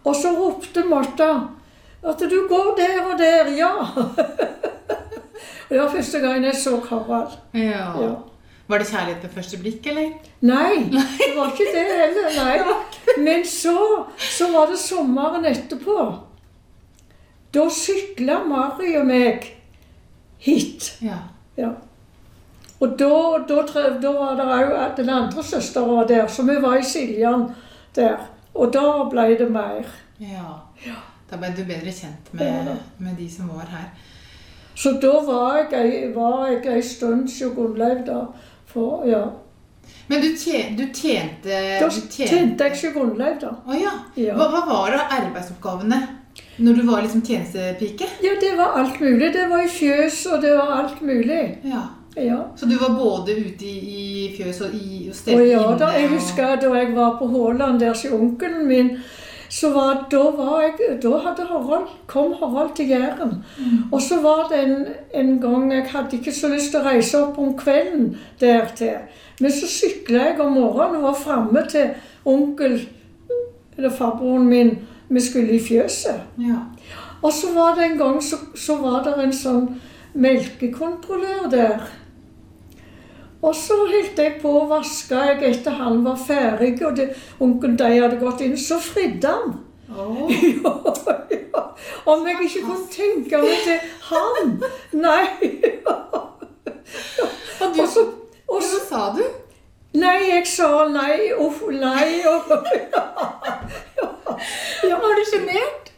Og 0.05 0.15
så 0.15 0.31
ropte 0.37 0.85
Martha 0.87 1.31
at 2.05 2.21
du 2.29 2.37
går 2.47 2.75
der 2.77 3.01
og 3.01 3.17
der, 3.17 3.49
ja. 3.57 3.71
og 3.81 4.13
det 5.69 5.79
var 5.79 5.89
første 5.89 6.19
gang 6.21 6.45
jeg 6.45 6.55
så 6.55 6.77
Harald. 6.89 7.37
ja. 7.53 7.89
Ja. 8.03 8.13
Var 8.67 8.77
det 8.77 8.87
kjærlighet 8.87 9.23
ved 9.23 9.29
første 9.29 9.57
blikk, 9.61 9.87
eller? 9.87 10.13
Nei, 10.41 10.75
det 11.21 11.33
var 11.35 11.51
ikke 11.51 11.67
det 11.73 11.83
heller. 11.99 12.29
Nei. 12.37 13.23
Men 13.23 13.45
så, 13.45 14.05
så 14.17 14.47
var 14.53 14.71
det 14.71 14.79
sommeren 14.81 15.45
etterpå. 15.45 16.05
Da 17.53 17.67
sykla 17.69 18.39
Mari 18.47 18.95
og 18.97 19.05
meg 19.05 19.45
hit. 20.41 20.95
Ja. 21.05 21.19
Ja. 21.57 21.75
Og 22.85 22.95
da, 22.99 23.09
da, 23.49 23.61
trev, 23.67 23.97
da 24.03 24.11
var 24.13 24.35
det 24.37 24.45
òg 24.53 24.95
den 25.01 25.09
andre 25.09 25.43
søsteren 25.43 25.89
var 25.95 26.07
der, 26.09 26.27
så 26.29 26.45
vi 26.47 26.55
var 26.61 26.77
i 26.77 26.83
Siljan 26.85 27.47
der. 27.97 28.17
Og 28.53 28.71
da 28.73 28.85
ble 29.11 29.29
det 29.39 29.49
mer. 29.51 29.85
ja. 30.19 30.53
Da 31.25 31.39
ble 31.41 31.47
du 31.57 31.63
bedre 31.65 31.89
kjent 31.91 32.27
med, 32.37 32.45
ja, 32.45 32.73
med 33.01 33.15
de 33.17 33.25
som 33.33 33.47
var 33.49 33.65
her. 33.71 33.87
Så 34.77 34.91
da 35.01 35.13
var 35.25 35.55
jeg, 35.71 36.11
var 36.13 36.43
jeg 36.51 36.67
ei 36.75 36.81
stund 36.85 37.23
hos 37.25 37.39
Gunnleiv, 37.55 38.03
da. 38.05 38.19
For, 38.69 39.01
ja. 39.09 39.23
Men 40.07 40.21
du, 40.21 40.27
tje- 40.37 40.75
du 40.77 40.83
tjente 40.93 41.49
Da 41.81 41.87
du 41.89 41.97
tjente 42.13 42.67
jeg 42.67 42.75
ikke 42.77 42.91
Gunnleiv, 42.99 43.39
da. 43.41 43.55
Å 43.65 43.73
ja. 43.79 43.95
Ja. 44.21 44.35
Hva, 44.37 44.51
hva 44.53 44.61
var 44.69 44.93
da 44.93 45.01
arbeidsoppgavene 45.17 45.99
når 46.61 46.77
du 46.77 46.83
var 46.91 47.01
liksom 47.01 47.23
tjenestepike? 47.25 48.05
Ja, 48.23 48.35
det 48.41 48.53
var 48.59 48.77
alt 48.83 48.99
mulig. 49.01 49.31
Det 49.33 49.49
var 49.49 49.65
i 49.65 49.71
fjøs, 49.71 50.21
og 50.29 50.41
det 50.45 50.53
var 50.59 50.75
alt 50.83 51.01
mulig. 51.01 51.41
Ja. 51.65 51.81
Ja. 52.15 52.37
Så 52.55 52.65
du 52.65 52.77
var 52.79 52.95
både 52.95 53.35
ute 53.35 53.65
i, 53.65 53.75
i 54.25 54.35
fjøs 54.37 54.61
og, 54.61 54.73
i, 54.73 55.05
og 55.09 55.09
Og 55.09 55.15
stelte 55.15 55.45
ja, 55.49 55.63
da, 55.79 55.91
jeg 55.99 56.09
husker 56.13 56.55
da 56.61 56.71
jeg 56.77 56.95
var 56.95 57.17
på 57.19 57.27
Håland 57.27 57.79
der 57.79 57.91
hos 57.91 58.05
onkelen 58.05 58.67
min, 58.67 58.97
så 59.49 59.69
var, 59.73 60.07
da, 60.11 60.23
var 60.35 60.61
jeg, 60.61 61.01
da 61.03 61.17
Harald, 61.17 61.87
kom 62.07 62.33
Harald 62.39 62.75
til 62.75 62.87
Jæren. 62.89 63.43
Og 63.91 64.01
så 64.01 64.21
var 64.21 64.47
det 64.51 64.63
en, 64.63 64.85
en 65.13 65.41
gang 65.41 65.73
jeg 65.73 65.85
hadde 65.91 66.17
ikke 66.17 66.33
så 66.33 66.49
lyst 66.49 66.71
til 66.71 66.81
å 66.81 66.87
reise 66.87 67.21
opp 67.21 67.37
om 67.39 67.53
kvelden 67.57 68.17
der 68.39 68.71
til. 68.75 68.97
Men 69.39 69.51
så 69.51 69.67
sykla 69.69 70.29
jeg 70.29 70.39
om 70.41 70.55
morgenen 70.57 71.01
og 71.01 71.09
var 71.09 71.19
framme 71.19 71.65
til 71.69 71.93
onkel, 72.25 72.79
eller 73.77 73.91
farbroren 73.91 74.47
min, 74.47 74.77
vi 75.09 75.21
skulle 75.21 75.53
i 75.53 75.61
fjøset. 75.61 76.23
Ja. 76.41 76.63
Og 77.21 77.33
så 77.33 77.53
var 77.53 77.75
det 77.75 77.91
en 77.91 77.97
gang 77.97 78.23
så, 78.23 78.39
så 78.55 78.77
var 78.81 79.03
det 79.05 79.15
en 79.21 79.33
sånn 79.33 79.67
melkekontrollør 80.15 81.47
der. 81.51 81.85
Og 83.45 83.53
så 83.55 83.75
holdt 83.77 84.17
jeg 84.17 84.39
på 84.41 84.49
å 84.57 84.65
vaske 84.69 85.15
jeg 85.27 85.43
etter 85.51 85.71
han 85.77 86.03
var 86.05 86.17
ferdig, 86.17 86.81
og 86.87 86.95
det, 86.97 87.11
onkel 87.43 87.75
de 87.77 87.89
hadde 87.93 88.17
gått 88.21 88.41
inn. 88.41 88.57
Så 88.57 88.79
fridde 88.81 89.27
han. 89.29 89.59
Oh. 89.93 90.31
ja, 90.63 90.73
ja. 91.29 91.61
Om 92.09 92.25
jeg 92.25 92.35
ikke 92.47 92.63
kunne 92.65 92.87
tenke 92.89 93.37
meg 93.43 93.57
til 93.67 93.79
han. 94.09 94.63
Nei. 94.97 95.25
Og 97.61 97.67
du, 97.73 97.81
Og 97.81 97.87
så, 97.89 98.01
og 98.47 98.59
hva 98.59 98.61
så 98.61 98.79
sa 98.85 99.01
du? 99.15 99.23
Nei, 99.95 100.27
jeg 100.27 100.47
sa 100.47 100.87
nei. 100.91 101.31
Uff, 101.39 101.61
nei. 101.71 102.21
Og, 102.29 102.51
ja. 104.89 104.97
Var 105.01 105.19
du 105.19 105.23
sjenert? 105.29 105.91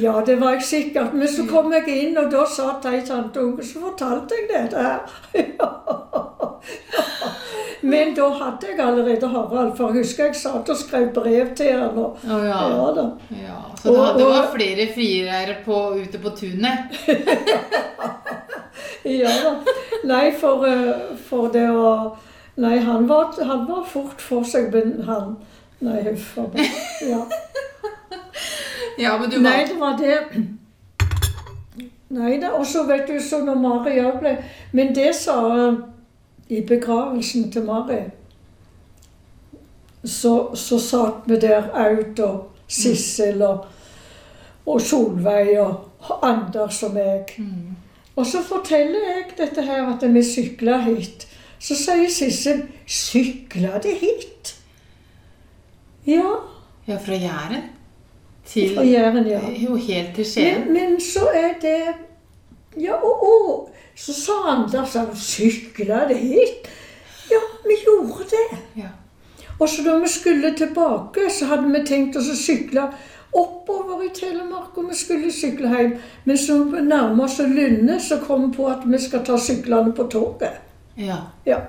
Ja, 0.00 0.22
det 0.26 0.36
var 0.40 0.54
jeg 0.56 0.62
sikkert. 0.64 1.12
Men 1.14 1.28
så 1.28 1.44
kom 1.50 1.72
jeg 1.74 1.88
inn, 1.88 2.16
og 2.18 2.30
da 2.32 2.44
satt 2.48 2.86
ei 2.88 3.00
tante 3.06 3.40
unge, 3.42 3.64
så 3.66 3.80
fortalte 3.82 4.34
jeg 4.38 4.48
dette 4.52 4.78
her. 4.86 5.00
Men 7.82 8.12
da 8.14 8.28
hadde 8.38 8.68
jeg 8.70 8.78
allerede 8.80 9.26
Harald, 9.28 9.72
for 9.76 9.90
jeg 9.90 10.04
husker 10.04 10.28
jeg 10.30 10.36
satt 10.38 10.68
og 10.70 10.76
skrev 10.78 11.08
brev 11.16 11.48
til 11.58 11.72
han. 11.74 11.96
Og, 11.98 12.18
Å 12.22 12.38
ja. 12.44 12.60
ja 12.70 13.06
ja. 13.42 13.56
Så 13.82 13.90
det, 13.90 13.98
Og- 13.98 14.18
det 14.20 14.26
var 14.28 14.44
og- 14.46 14.52
flere 14.54 14.86
friere 14.94 15.56
på, 15.64 15.80
ute 15.98 16.18
på 16.22 16.30
tunet? 16.38 16.78
Ja 19.04 19.28
da. 19.42 19.50
Nei, 20.06 20.28
for, 20.38 20.62
eh, 20.66 21.16
for 21.28 21.48
det 21.52 21.64
å 21.70 21.88
Nei, 22.62 22.76
han 22.84 23.06
var, 23.08 23.32
han 23.44 23.64
var 23.66 23.82
fort 23.88 24.20
for 24.22 24.44
seg, 24.46 24.68
men 24.72 25.02
han 25.08 25.32
Nei, 25.82 26.02
huff 26.06 26.36
a 26.38 26.44
meg. 26.54 26.70
Ja. 27.08 27.18
Ja, 28.98 29.18
men 29.18 29.30
du 29.30 29.38
Nei, 29.40 29.64
det 29.68 29.80
var 29.80 29.96
det. 29.98 30.18
Nei 32.12 32.40
da. 32.40 32.52
Og 32.58 32.66
så 32.66 32.84
vet 32.88 33.08
du, 33.08 33.16
så 33.20 33.40
når 33.44 33.60
Mari 33.60 34.00
òg 34.02 34.18
ble 34.20 34.36
Men 34.72 34.94
det 34.94 35.14
sa 35.16 35.36
eh, 35.56 35.78
i 36.52 36.60
begravelsen 36.68 37.50
til 37.52 37.64
Mari 37.64 38.02
Så, 40.04 40.52
så 40.58 40.78
satt 40.78 41.28
vi 41.30 41.38
der, 41.40 41.70
Aud 41.72 42.20
og 42.20 42.50
Sissel 42.68 43.42
og, 43.46 43.64
og 44.66 44.80
Solveig 44.80 45.58
og 45.60 46.18
Anders 46.24 46.82
og 46.82 46.94
meg. 46.96 47.34
Mm. 47.38 47.76
Og 48.16 48.26
så 48.26 48.40
forteller 48.42 49.04
jeg 49.10 49.26
dette 49.38 49.62
her 49.62 49.86
at 49.92 50.02
vi 50.14 50.22
sykla 50.24 50.78
hit. 50.86 51.28
Så 51.62 51.76
sier 51.78 52.08
Sissel 52.10 52.64
'Sykla 52.86 53.78
de 53.84 53.92
hit?' 54.00 54.56
Ja, 56.06 56.40
Ja, 56.88 56.96
fra 56.96 57.14
Jæren 57.14 57.68
til 58.46 58.74
fra 58.74 58.82
Jæren, 58.82 59.26
ja. 59.26 59.40
Jo, 59.56 59.76
helt 59.76 60.14
til 60.14 60.24
Skien. 60.26 60.64
Men, 60.66 60.72
men 60.72 61.00
så 61.00 61.28
er 61.34 61.52
det 61.62 61.76
Ja, 62.80 62.94
og, 62.94 63.22
og 63.22 63.70
så 63.96 64.12
sa 64.16 64.32
Anders 64.48 64.96
at 64.96 65.16
sykla 65.18 66.06
det 66.08 66.16
hit. 66.16 66.68
Ja, 67.30 67.40
vi 67.66 67.76
gjorde 67.84 68.24
det. 68.30 68.58
Ja. 68.76 68.88
Og 69.58 69.68
så 69.68 69.82
da 69.82 69.98
vi 69.98 70.08
skulle 70.08 70.54
tilbake, 70.56 71.28
så 71.30 71.50
hadde 71.50 71.68
vi 71.72 71.82
tenkt 71.86 72.16
oss 72.16 72.30
å 72.32 72.36
sykle 72.38 72.86
oppover 73.32 74.02
i 74.06 74.08
Telemark, 74.16 74.72
og 74.76 74.88
vi 74.88 74.96
skulle 74.96 75.32
sykle 75.32 75.68
hjem. 75.68 75.92
Men 76.24 76.40
så 76.40 76.58
nærmer 76.64 77.24
oss 77.24 77.38
Lynne, 77.38 78.00
så 78.00 78.18
kom 78.24 78.48
vi 78.48 78.56
på 78.56 78.66
at 78.72 78.88
vi 78.88 78.98
skal 78.98 79.24
ta 79.24 79.38
syklene 79.38 79.92
på 79.92 80.08
toget. 80.12 80.60
ja. 80.96 81.20
Ja. 81.44 81.60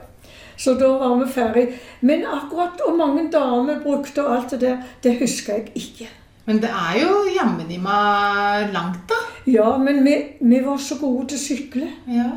Så 0.57 0.73
da 0.73 0.87
var 0.87 1.15
vi 1.17 1.25
ferdig. 1.31 1.79
Men 1.99 2.25
akkurat 2.29 2.81
hvor 2.85 2.95
mange 2.95 3.25
damer 3.31 3.79
brukte 3.83 4.23
og 4.23 4.35
alt 4.35 4.51
det 4.51 4.61
der, 4.61 4.77
det 5.03 5.15
husker 5.19 5.53
jeg 5.53 5.71
ikke. 5.75 6.09
Men 6.45 6.57
det 6.61 6.69
er 6.69 6.97
jo 6.99 7.11
jammen 7.37 7.69
i 7.71 7.77
meg 7.79 8.73
langt, 8.73 9.03
da. 9.09 9.19
Ja, 9.47 9.77
men 9.77 10.01
vi, 10.03 10.15
vi 10.41 10.59
var 10.65 10.77
så 10.77 10.97
gode 10.99 11.27
til 11.31 11.37
å 11.39 11.43
sykle. 11.43 11.87
Ja. 12.11 12.29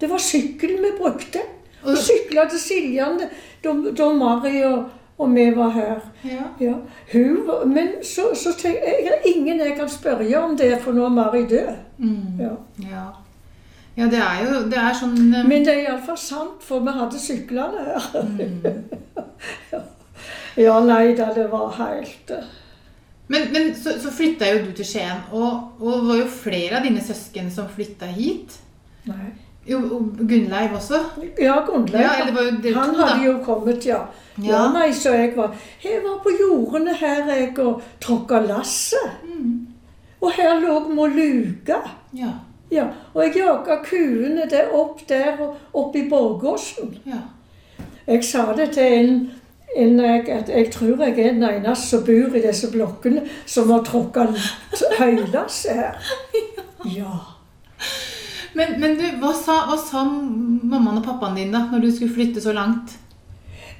Det 0.00 0.10
var 0.10 0.20
sykkel 0.20 0.76
vi 0.82 0.90
brukte. 0.98 1.40
Og- 1.84 1.96
sykla 2.00 2.46
til 2.48 2.60
Siljan 2.60 3.18
da, 3.64 4.12
Mari 4.12 4.62
og, 4.64 4.84
og 5.18 5.34
vi 5.34 5.50
var 5.56 5.70
her. 5.70 6.00
ja. 6.24 6.44
Ja. 6.60 6.74
Hun, 7.12 7.72
men 7.72 7.88
så, 8.02 8.30
så 8.34 8.52
tenker 8.58 8.88
jeg 9.04 9.20
ingen 9.36 9.60
jeg 9.60 9.76
kan 9.76 9.88
spørre 9.88 10.38
om 10.44 10.56
det, 10.56 10.78
for 10.82 10.92
nå 10.92 11.04
er 11.04 11.08
Mari 11.16 11.44
død. 11.48 11.74
Mm. 11.98 12.40
Ja. 12.40 12.54
Ja. 12.90 13.04
ja, 13.96 14.04
det 14.10 14.18
er 14.18 14.40
jo 14.44 14.62
Det 14.68 14.78
er 14.78 14.92
sånn 15.00 15.16
um... 15.34 15.48
Men 15.48 15.64
det 15.64 15.74
er 15.74 15.82
iallfall 15.88 16.18
sant, 16.18 16.60
for 16.64 16.80
vi 16.84 16.90
hadde 16.96 17.20
syklene 17.20 17.84
her. 17.88 18.02
mm. 18.28 19.80
Ja, 20.56 20.76
nei 20.86 21.14
da, 21.18 21.32
det 21.34 21.48
var 21.50 21.72
helt 21.80 22.30
eh, 22.30 22.44
Men, 23.28 23.46
men 23.52 23.70
så, 23.74 23.94
så 24.00 24.10
flytta 24.12 24.50
jo 24.52 24.66
du 24.66 24.72
til 24.76 24.84
Skien, 24.84 25.22
og, 25.32 25.80
og 25.80 25.92
det 25.92 26.08
var 26.08 26.18
jo 26.20 26.26
flere 26.28 26.76
av 26.78 26.84
dine 26.84 27.00
søsken 27.00 27.48
som 27.52 27.70
flytta 27.72 28.06
hit. 28.12 28.58
Nei. 29.08 29.30
Jo, 29.64 29.78
og 29.96 30.18
Gunnleiv 30.28 30.74
også. 30.76 30.98
Ja, 31.40 31.54
Gunnleiv. 31.64 32.04
Ja, 32.04 32.74
Han 32.76 32.92
to, 32.92 33.00
hadde 33.00 33.24
jo 33.24 33.38
kommet, 33.46 33.86
ja. 33.88 34.02
ja. 34.36 34.50
Ja. 34.50 34.64
nei, 34.74 34.90
så 34.92 35.14
jeg 35.16 35.32
var 35.36 35.54
Jeg 35.84 36.02
var 36.04 36.18
på 36.20 36.34
jordene 36.36 36.92
her, 37.00 37.22
jeg, 37.32 37.54
og 37.64 37.80
tråkka 38.00 38.42
lasset. 38.44 39.22
Mm. 39.24 39.62
Og 40.20 40.32
her 40.36 40.60
lå 40.60 40.82
Moluga. 40.92 41.80
Ja. 42.12 42.34
Ja, 42.72 42.88
og 43.14 43.22
jeg 43.22 43.36
jaga 43.38 43.76
kuene 43.84 44.48
der 44.50 44.72
opp 44.74 45.00
der 45.08 45.40
og 45.40 45.56
opp 45.72 45.96
i 45.96 46.08
Borgåsen. 46.10 46.98
ja. 47.06 47.22
Jeg 48.06 48.24
sa 48.24 48.52
det 48.56 48.70
til 48.76 48.92
en, 48.98 49.30
en 49.76 50.00
jeg, 50.00 50.28
at 50.30 50.48
jeg 50.48 50.70
tror 50.72 51.02
jeg 51.02 51.18
er 51.18 51.32
den 51.36 51.46
eneste 51.48 51.88
som 51.88 52.04
bor 52.06 52.36
i 52.36 52.42
disse 52.42 52.70
blokkene 52.70 53.24
som 53.46 53.70
har 53.70 53.84
tråkket 53.86 54.38
høylasset 54.98 55.80
her. 55.82 55.98
Ja. 56.84 57.14
Men, 58.54 58.74
men 58.80 58.98
du, 58.98 59.04
hva 59.22 59.30
sa, 59.32 59.54
hva 59.70 59.76
sa 59.80 60.02
mammaen 60.04 60.98
og 61.00 61.06
pappaen 61.06 61.38
din 61.38 61.54
da, 61.54 61.62
når 61.70 61.80
du 61.80 61.88
skulle 61.94 62.12
flytte 62.12 62.42
så 62.44 62.52
langt? 62.52 62.92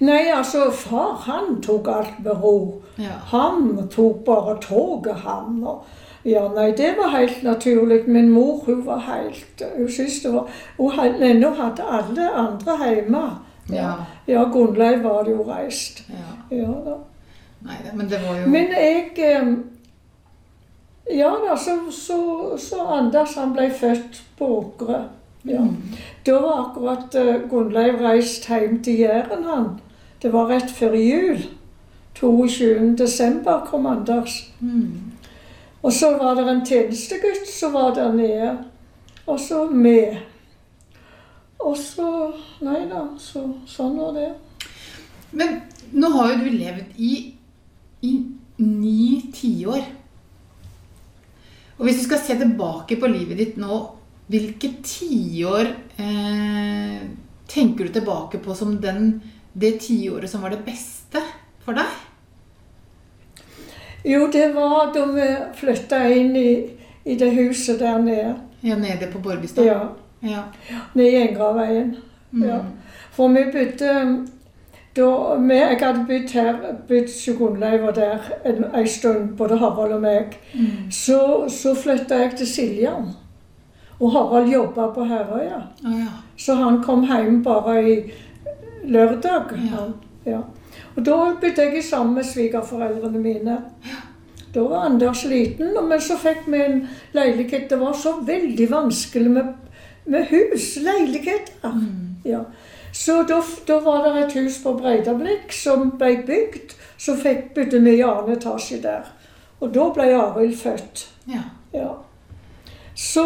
Nei, 0.00 0.30
altså, 0.34 0.70
far 0.74 1.20
han 1.26 1.60
tok 1.62 1.90
alt 1.92 2.16
med 2.24 2.40
ro. 2.42 2.56
Ja. 2.98 3.18
Han 3.30 3.76
tok 3.92 4.24
bare 4.26 4.56
toget, 4.62 5.20
han. 5.22 5.60
Og, 5.62 5.84
ja, 6.26 6.46
nei, 6.56 6.70
det 6.76 6.94
var 6.98 7.12
helt 7.14 7.42
naturlig. 7.46 8.02
Min 8.08 8.32
mor 8.32 8.64
hun 8.66 8.82
var 8.86 9.04
helt 9.06 9.62
Hun 9.76 9.90
syntes 9.92 10.22
det 10.24 10.32
var 10.32 10.48
Hun 10.78 11.22
ennå 11.22 11.50
hadde 11.60 11.84
alle 11.84 12.30
andre 12.32 12.78
hjemme. 12.82 13.24
Ja. 13.72 13.92
ja 14.26 14.44
Gunnleiv 14.52 15.02
var 15.02 15.24
det 15.24 15.32
jo 15.32 15.42
reist. 15.48 16.04
ja. 16.50 16.72
Da. 16.84 16.96
Nei, 17.64 17.76
men 17.94 18.08
det 18.10 18.20
var 18.20 18.36
jo 18.38 18.48
Men 18.52 18.74
jeg 18.76 19.12
eh, 19.16 19.46
Ja 21.16 21.30
da, 21.48 21.56
så, 21.56 21.78
så, 21.92 22.18
så 22.58 22.86
Anders 22.98 23.36
han 23.36 23.52
ble 23.52 23.70
født 23.70 24.22
på 24.38 24.46
Åkre. 24.58 25.02
Ja. 25.44 25.60
Mm. 25.60 25.76
Da 26.26 26.38
var 26.40 26.60
akkurat 26.62 27.16
uh, 27.20 27.48
Gunnleiv 27.50 28.00
reist 28.00 28.48
hjem 28.48 28.78
til 28.82 29.02
Jæren, 29.04 29.44
han. 29.44 29.66
Det 30.22 30.32
var 30.32 30.48
rett 30.48 30.70
før 30.72 30.96
jul. 30.96 31.42
22. 32.14 32.94
desember 32.98 33.66
kom 33.68 33.86
Anders. 33.86 34.52
Mm. 34.60 35.12
Og 35.82 35.92
så 35.92 36.14
var 36.16 36.34
det 36.34 36.48
en 36.48 36.64
tjenestegutt 36.66 37.48
som 37.52 37.76
var 37.76 37.94
der 37.94 38.12
nede. 38.12 38.58
Og 39.26 39.40
så 39.40 39.66
vi. 39.66 39.98
Og 41.64 41.76
så 41.80 42.08
Nei 42.64 42.84
da, 42.90 43.06
så 43.20 43.44
sånn 43.68 43.98
var 43.98 44.14
det. 44.16 44.30
Men 45.34 45.58
nå 45.94 46.10
har 46.14 46.32
jo 46.32 46.44
du 46.44 46.54
levd 46.54 46.96
i, 47.02 47.12
i 48.06 48.12
ni 48.62 49.20
tiår. 49.34 49.82
Og 51.74 51.84
hvis 51.86 52.00
du 52.00 52.04
skal 52.06 52.22
se 52.22 52.36
tilbake 52.38 52.98
på 53.00 53.10
livet 53.10 53.40
ditt 53.40 53.58
nå, 53.60 53.80
hvilke 54.30 54.70
tiår 54.86 55.68
eh, 56.00 57.00
tenker 57.50 57.88
du 57.88 57.96
tilbake 57.98 58.40
på 58.44 58.56
som 58.56 58.76
den, 58.80 59.18
det 59.52 59.76
tiåret 59.84 60.30
som 60.30 60.44
var 60.44 60.54
det 60.54 60.62
beste 60.66 61.20
for 61.66 61.76
deg? 61.76 61.90
Jo, 64.04 64.28
det 64.32 64.50
var 64.54 64.92
da 64.94 65.04
vi 65.10 65.28
flytta 65.58 66.00
inn 66.12 66.34
i, 66.36 66.48
i 67.08 67.18
det 67.20 67.30
huset 67.36 67.80
der 67.80 68.00
nede. 68.04 68.34
Ja, 68.64 68.76
nede 68.80 69.08
på 69.12 69.20
Borgestad? 69.24 69.64
Ja. 69.64 69.80
Ja. 70.24 70.42
Nede 70.94 71.10
i 71.10 71.28
Engraveien. 71.28 71.96
Ja. 72.32 72.58
For 73.12 73.28
vi 73.28 73.44
bodde 73.52 74.26
da 74.96 75.34
vi, 75.38 75.54
Jeg 75.54 75.78
hadde 75.80 76.04
bodd 76.06 76.32
her, 76.32 76.58
bodd 76.88 77.10
hos 77.10 77.28
Gunnleiv 77.38 77.82
og 77.82 77.96
der 77.96 78.18
en, 78.46 78.64
en 78.74 78.86
stund, 78.86 79.36
både 79.36 79.58
Harald 79.58 79.92
og 79.92 80.00
meg. 80.00 80.38
Mm. 80.54 80.90
Så, 80.90 81.44
så 81.48 81.74
flytta 81.74 82.20
jeg 82.22 82.36
til 82.38 82.46
Siljan. 82.46 83.08
Og 84.00 84.12
Harald 84.12 84.52
jobba 84.52 84.86
på 84.94 85.04
Herøya. 85.04 85.62
Oh, 85.86 85.98
ja. 85.98 86.12
Så 86.36 86.54
han 86.54 86.82
kom 86.82 87.06
hjem 87.06 87.42
bare 87.44 87.76
i 87.90 87.96
lørdag. 88.84 89.54
Ja. 89.70 89.86
Ja. 90.30 90.40
Og 90.96 91.06
da 91.06 91.16
bodde 91.40 91.62
jeg 91.62 91.84
sammen 91.84 92.14
med 92.14 92.24
svigerforeldrene 92.24 93.18
mine. 93.18 93.58
Da 94.54 94.62
var 94.62 94.86
Anders 94.86 95.24
liten, 95.24 95.74
men 95.88 96.00
så 96.00 96.16
fikk 96.18 96.46
vi 96.46 96.60
en 96.62 96.80
leilighet. 97.12 97.70
Det 97.70 97.80
var 97.80 97.92
så 97.98 98.14
veldig 98.26 98.70
vanskelig 98.70 99.30
med, 99.30 99.54
med 100.04 100.26
hus, 100.30 100.76
leiligheter. 100.76 101.74
Ja. 102.24 102.44
Så 102.92 103.22
da, 103.22 103.40
da 103.66 103.80
var 103.80 104.04
det 104.06 104.24
et 104.24 104.36
hus 104.38 104.60
på 104.62 104.72
Breidablikk 104.78 105.52
som 105.52 105.90
ble 105.98 106.16
bygd. 106.26 106.76
Så 106.98 107.16
fikk, 107.18 107.52
bodde 107.56 107.80
vi 107.82 107.96
i 107.98 108.04
annen 108.06 108.36
etasje 108.36 108.78
der. 108.82 109.08
Og 109.60 109.72
da 109.74 109.88
ble 109.96 110.10
Arild 110.14 110.56
født. 110.56 111.08
ja. 111.28 111.42
Ja. 111.74 111.90
Så, 112.94 113.24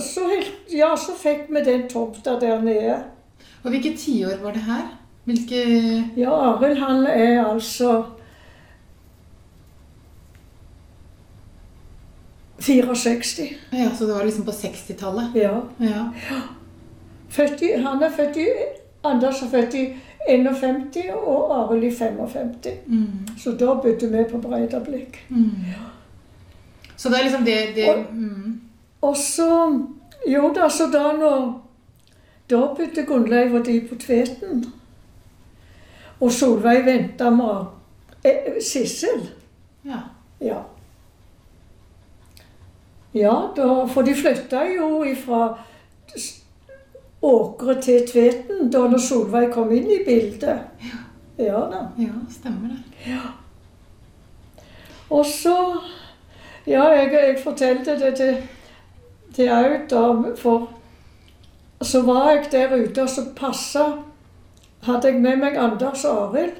så, 0.00 0.22
ja, 0.72 0.94
så 0.96 1.12
fikk 1.12 1.50
vi 1.52 1.60
den 1.60 1.82
tomta 1.88 2.38
der 2.40 2.62
nede. 2.64 2.94
Og 3.62 3.70
hvilke 3.74 3.92
tiår 3.96 4.38
var 4.40 4.54
det 4.56 4.62
her? 4.64 4.86
Hvilke 5.28 5.58
Ja, 6.16 6.32
Arild 6.54 6.78
han 6.80 7.04
er 7.06 7.44
altså 7.44 8.04
64. 12.60 13.42
Ja, 13.72 13.90
Så 13.98 14.04
det 14.06 14.14
var 14.14 14.24
liksom 14.24 14.44
på 14.44 14.50
60-tallet? 14.50 15.30
Ja. 15.34 15.60
Ja. 15.80 16.04
I, 17.62 17.72
han 17.82 18.02
er 18.02 18.10
født 18.10 18.36
i 18.36 18.46
Anders 19.04 19.42
er 19.42 19.48
født 19.50 19.74
i 19.74 19.82
51 20.28 20.96
og 21.26 21.52
Arild 21.58 21.84
i 21.84 21.90
55. 21.96 22.66
Mm. 22.86 23.06
Så 23.38 23.50
da 23.52 23.66
bodde 23.74 24.08
vi 24.12 24.24
på 24.30 24.38
Breidablikk. 24.38 25.26
Mm. 25.28 25.50
Så 26.96 27.08
det 27.08 27.18
er 27.18 27.22
liksom 27.22 27.44
det, 27.44 27.58
det 27.76 27.88
Og- 27.88 28.04
mm. 28.14 28.60
Og 29.02 29.16
så 29.16 29.78
Jo 30.28 30.52
da, 30.54 30.68
så 30.68 30.86
da 30.92 31.12
når 31.12 31.64
Da 32.50 32.56
bodde 32.56 33.04
Gunnleiv 33.06 33.54
og 33.54 33.66
de 33.66 33.80
på 33.88 33.94
Tveten. 33.94 34.64
Og 36.20 36.32
Solveig 36.32 36.84
venta 36.86 37.30
med 37.30 37.64
eh, 38.24 38.52
Sissel. 38.72 39.28
Ja. 39.84 39.98
Ja. 40.40 40.56
Ja, 43.12 43.52
da, 43.56 43.86
for 43.88 44.02
de 44.02 44.14
flytta 44.14 44.64
jo 44.68 45.02
ifra 45.08 45.58
Åkre 47.20 47.80
til 47.82 48.04
Tveten 48.06 48.68
da 48.70 48.84
når 48.86 49.00
Solveig 49.02 49.48
kom 49.54 49.72
inn 49.74 49.88
i 49.90 50.02
bildet. 50.06 50.68
Ja 51.38 51.62
da. 51.70 51.86
ja, 51.98 52.14
stemmer 52.30 52.74
det. 52.74 53.18
Og 55.10 55.26
så 55.26 55.56
Ja, 56.68 56.84
jeg, 56.92 57.12
jeg 57.12 57.38
fortalte 57.40 57.94
det 57.96 58.16
til, 58.16 58.36
til 59.34 59.48
Aud, 59.48 59.86
da, 59.88 60.34
for 60.36 60.68
så 61.80 62.02
var 62.02 62.30
jeg 62.30 62.48
der 62.52 62.74
ute, 62.76 63.02
og 63.02 63.08
så 63.08 63.22
passa 63.36 63.84
Hadde 64.82 65.08
jeg 65.08 65.20
med 65.20 65.40
meg 65.40 65.56
Anders 65.58 66.04
og 66.04 66.18
Arild. 66.28 66.58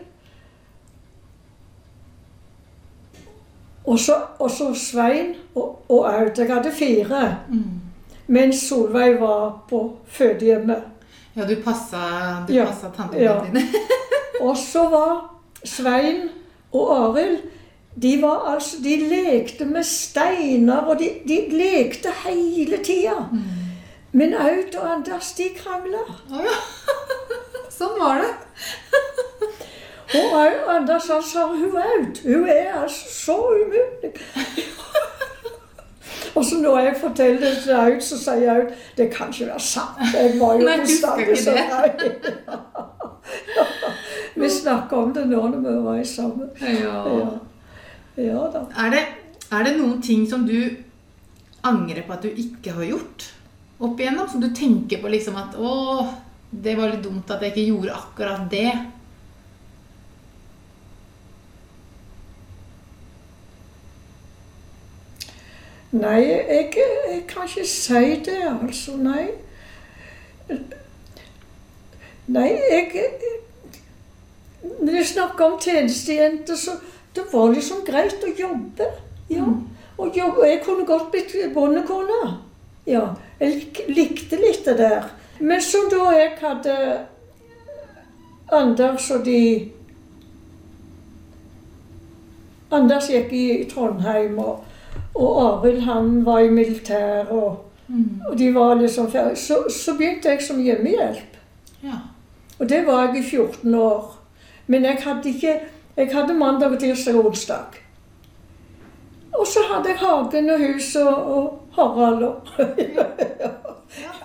Og 3.88 3.98
så, 4.50 4.68
Svein 4.76 5.34
og, 5.54 5.84
og 5.88 6.04
Aud. 6.12 6.36
Jeg 6.38 6.50
hadde 6.52 6.72
fire. 6.72 7.36
Mm. 7.48 7.80
Mens 8.28 8.60
Solveig 8.68 9.20
var 9.20 9.64
på 9.70 9.80
fødehjemmet. 10.06 10.82
Ja, 11.36 11.46
du 11.48 11.54
passa, 11.64 12.02
du 12.48 12.52
Ja. 12.52 12.64
passa 12.66 12.90
tantene 12.96 13.22
Ja. 13.22 13.38
dine. 13.46 13.62
Og 14.40 14.56
så 14.56 14.88
var 14.88 15.34
Svein 15.64 16.28
og 16.72 16.90
Arild 16.98 17.38
de, 18.02 18.22
var 18.22 18.54
altså, 18.54 18.76
de 18.84 18.96
lekte 19.08 19.64
med 19.64 19.82
steiner, 19.84 20.76
og 20.86 20.98
de, 20.98 21.08
de 21.28 21.38
lekte 21.50 22.08
hele 22.26 22.76
tida. 22.84 23.16
Mm. 23.32 23.40
Men 24.12 24.34
Aud 24.34 24.76
og 24.78 24.92
Anders 24.92 25.32
de 25.32 25.48
krangla. 25.56 26.04
Å 26.30 26.44
ja. 26.44 26.58
Sånn 27.78 27.98
var 28.00 28.20
det. 28.22 28.30
Og 30.08 30.36
jo 30.48 30.68
enda 30.72 30.92
han 30.92 31.22
sa 31.22 31.46
hun 31.46 31.76
Aud, 31.76 32.22
hun 32.24 32.48
er 32.48 32.82
altså 32.82 33.10
så 33.12 33.36
umulig. 33.36 34.12
og 36.34 36.44
så 36.44 36.60
når 36.62 36.78
jeg 36.78 36.96
forteller 37.00 37.40
det 37.40 37.58
til 37.62 37.72
Aud, 37.76 38.00
så 38.00 38.18
sier 38.18 38.44
jeg 38.46 38.62
at 38.62 38.86
det 38.96 39.10
kan 39.12 39.32
ikke 39.32 39.50
være 39.50 39.60
sant. 39.60 40.00
Jeg 40.14 40.40
var 40.40 40.54
jo 40.54 40.68
bestandig 40.80 41.28
ikke 41.28 41.42
så 41.42 41.50
det. 41.50 41.66
grei. 41.70 42.10
Vi 44.40 44.50
snakker 44.50 44.96
om 44.96 45.12
det 45.12 45.24
nå 45.28 45.40
når 45.50 45.64
vi 45.64 45.78
var 45.84 46.02
sammen. 46.06 46.50
Ja. 46.62 46.98
Ja. 47.18 47.30
ja 48.16 48.44
da. 48.54 48.64
Er, 48.84 48.92
det, 48.94 49.02
er 49.50 49.66
det 49.66 49.74
noen 49.78 49.98
ting 50.04 50.26
som 50.30 50.46
du 50.46 50.70
angrer 51.66 52.04
på 52.06 52.14
at 52.14 52.24
du 52.24 52.30
ikke 52.30 52.76
har 52.76 52.86
gjort 52.86 53.26
opp 53.82 53.98
igjennom? 54.00 54.28
Som 54.30 54.44
du 54.44 54.48
tenker 54.54 55.02
på 55.02 55.10
liksom 55.12 55.36
at 55.40 55.58
å, 55.58 56.06
det 56.50 56.76
var 56.78 56.94
litt 56.94 57.04
dumt 57.04 57.30
at 57.34 57.42
jeg 57.44 57.54
ikke 57.54 57.66
gjorde 57.72 57.98
akkurat 57.98 58.46
det. 58.52 58.70
Nei, 65.90 66.20
jeg, 66.28 66.72
jeg 67.10 67.22
kan 67.28 67.48
ikke 67.48 67.64
si 67.68 68.22
det, 68.24 68.40
altså. 68.44 68.96
Nei. 68.96 69.28
Nei, 72.26 72.48
jeg 72.70 73.10
Når 74.80 74.92
jeg 74.92 75.06
snakker 75.06 75.44
om 75.44 75.60
tjenestejenter, 75.60 76.56
så 76.56 76.70
det 77.14 77.24
var 77.32 77.52
liksom 77.54 77.84
greit 77.86 78.24
å 78.24 78.34
jobbe. 78.36 78.90
Ja. 79.30 79.46
Og 79.98 80.16
jobbe. 80.16 80.44
Jeg 80.46 80.60
kunne 80.64 80.84
godt 80.86 81.10
blitt 81.10 81.32
bondekone. 81.54 82.36
Ja. 82.86 83.14
Jeg 83.40 83.54
lik, 83.54 83.80
likte 83.88 84.36
litt 84.36 84.66
det 84.66 84.76
der. 84.78 85.08
Men 85.40 85.62
så 85.62 85.86
da 85.90 86.10
jeg 86.12 86.36
hadde 86.40 86.76
Anders 88.52 89.10
og 89.14 89.24
de 89.24 89.70
Anders 92.70 93.08
gikk 93.08 93.32
i 93.32 93.44
Trondheim, 93.70 94.38
og, 94.38 94.64
og 95.14 95.30
Arild 95.44 95.80
han 95.82 96.26
var 96.26 96.38
i 96.38 96.50
militær, 96.50 97.24
og, 97.30 97.64
og 98.28 98.38
de 98.38 98.54
var 98.54 98.74
liksom 98.74 99.10
ferdig. 99.10 99.38
Så, 99.38 99.56
så 99.70 99.94
begynte 99.98 100.28
jeg 100.28 100.42
som 100.42 100.60
hjemmehjelp. 100.62 101.36
Ja. 101.82 101.98
Og 102.58 102.68
det 102.68 102.86
var 102.86 103.06
jeg 103.06 103.20
i 103.22 103.22
14 103.30 103.74
år. 103.74 104.14
Men 104.66 104.84
jeg 104.84 104.98
hadde 105.04 105.28
ikke 105.28 105.60
Jeg 105.98 106.10
hadde 106.14 106.34
mandag, 106.34 106.76
tirsdag 106.78 107.14
og 107.18 107.26
onsdag. 107.26 107.74
Og 109.34 109.46
så 109.46 109.58
hadde 109.72 109.88
jeg 109.88 109.98
hagen 109.98 110.50
og 110.50 110.60
hus 110.60 110.92
og, 110.96 111.16
og 111.36 111.62
Harald 111.74 112.22
og 112.22 112.46
ja. 112.58 113.06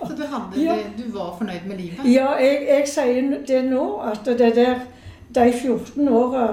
Så 0.06 0.12
du, 0.14 0.22
hadde 0.22 0.62
Ja. 0.62 0.76
det, 0.76 1.04
du 1.04 1.18
var 1.18 1.34
fornøyd 1.38 1.66
med 1.66 1.76
livet? 1.76 2.04
Ja, 2.12 2.28
jeg, 2.38 2.66
jeg 2.68 2.88
sier 2.88 3.38
det 3.48 3.64
nå, 3.70 3.84
at 4.06 4.20
det 4.38 4.52
der, 4.56 4.84
de 5.34 5.52
14 5.52 6.08
åra 6.08 6.46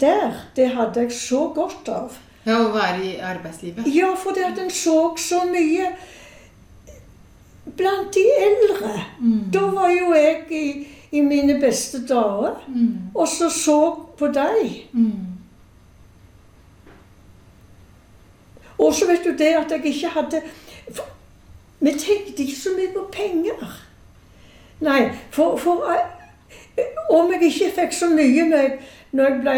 der, 0.00 0.32
det 0.56 0.68
hadde 0.74 1.00
jeg 1.00 1.12
så 1.12 1.46
godt 1.54 1.88
av. 1.88 2.18
Ja, 2.46 2.56
Å 2.64 2.70
være 2.72 3.04
i 3.04 3.16
arbeidslivet? 3.20 3.84
Ja, 3.94 4.14
fordi 4.16 4.40
at 4.46 4.58
en 4.58 4.70
så 4.70 5.14
så 5.20 5.42
mye 5.50 5.90
blant 7.76 8.14
de 8.14 8.22
eldre. 8.46 8.94
Mm. 9.20 9.42
Da 9.52 9.60
var 9.74 9.90
jo 9.92 10.14
jeg 10.16 10.46
i, 10.50 10.86
i 11.12 11.20
mine 11.20 11.58
beste 11.60 12.00
dager, 12.08 12.56
Mm. 12.68 13.10
og 13.14 13.28
så 13.28 13.50
så 13.50 13.76
på 14.18 14.26
deg. 14.32 14.86
Mm. 14.92 15.26
Og 18.78 18.94
så 18.94 19.06
vet 19.06 19.24
du 19.24 19.30
det 19.36 19.52
at 19.58 19.70
jeg 19.70 19.84
ikke 19.92 20.08
hadde 20.08 20.40
for, 20.94 21.04
Vi 21.80 21.90
tenkte 21.96 22.42
ikke 22.42 22.56
så 22.56 22.68
mye 22.76 22.92
på 22.94 23.06
penger. 23.12 23.76
Nei, 24.80 25.10
for, 25.30 25.56
for 25.56 25.84
eh, 25.92 26.84
Om 27.10 27.32
jeg 27.32 27.42
ikke 27.50 27.70
fikk 27.76 27.92
så 27.96 28.08
mye 28.12 28.44
når 28.48 28.56
jeg, 28.64 28.78
når 29.12 29.24
jeg 29.28 29.40
ble 29.40 29.56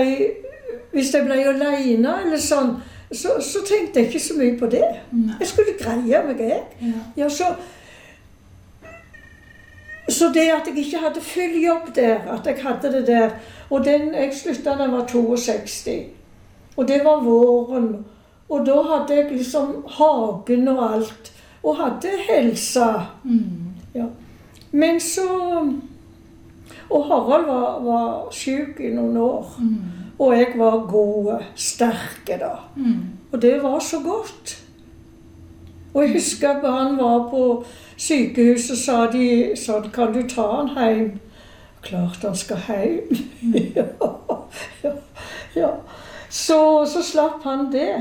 Hvis 0.92 1.14
jeg 1.14 1.24
ble 1.24 1.38
alene 1.48 2.16
eller 2.24 2.40
sånn, 2.40 2.74
så, 3.12 3.36
så 3.40 3.60
tenkte 3.68 4.00
jeg 4.00 4.08
ikke 4.08 4.20
så 4.20 4.34
mye 4.38 4.56
på 4.58 4.68
det. 4.72 4.88
Nei. 5.12 5.36
Jeg 5.40 5.48
skulle 5.48 5.76
greie 5.80 6.22
meg, 6.26 6.40
jeg. 6.40 6.62
Ja. 6.80 7.04
Ja, 7.16 7.28
så 7.28 7.54
Så 10.08 10.28
det 10.34 10.48
at 10.50 10.66
jeg 10.66 10.78
ikke 10.82 10.98
hadde 10.98 11.20
full 11.20 11.54
jobb 11.62 11.94
der, 11.94 12.18
at 12.32 12.46
jeg 12.46 12.56
hadde 12.62 12.92
det 12.92 13.06
der 13.06 13.30
Og 13.70 13.84
den, 13.84 14.14
jeg 14.14 14.34
slutta 14.34 14.74
da 14.76 14.82
jeg 14.82 14.92
var 14.92 15.06
62. 15.06 16.06
Og 16.76 16.88
det 16.88 17.04
var 17.04 17.22
våren. 17.24 18.04
Og 18.48 18.66
da 18.66 18.82
hadde 18.82 19.14
jeg 19.14 19.30
liksom 19.32 19.86
hagen 19.88 20.68
og 20.68 20.82
alt. 20.94 21.32
Og 21.62 21.76
hadde 21.76 22.10
helsa. 22.28 23.06
Mm. 23.24 23.72
Ja. 23.94 24.04
Men 24.72 25.00
så 25.00 25.28
Og 26.90 27.04
Harald 27.06 27.46
var, 27.46 27.80
var 27.80 28.28
syk 28.32 28.80
i 28.80 28.92
noen 28.92 29.16
år. 29.16 29.54
Mm. 29.58 30.01
Og 30.18 30.36
jeg 30.38 30.52
var 30.56 30.86
god, 30.90 31.42
sterke 31.56 32.38
da. 32.40 32.52
Mm. 32.76 33.18
Og 33.32 33.42
det 33.42 33.62
var 33.62 33.78
så 33.80 34.00
godt. 34.04 34.58
Og 35.94 36.02
jeg 36.02 36.12
husker 36.12 36.50
at 36.50 36.72
han 36.72 36.96
var 36.98 37.28
på 37.30 37.64
sykehuset, 37.96 38.78
sa 38.78 39.06
de 39.12 39.26
sånn 39.58 39.90
Kan 39.92 40.14
du 40.14 40.22
ta 40.28 40.46
han 40.56 40.72
hjem? 40.76 41.10
Klart 41.82 42.24
han 42.24 42.36
skal 42.38 42.62
hjem. 42.68 43.12
ja, 43.78 43.88
ja, 44.84 44.94
ja. 45.56 45.72
Så, 46.32 46.86
så 46.88 47.02
slapp 47.04 47.44
han 47.44 47.68
det. 47.72 47.92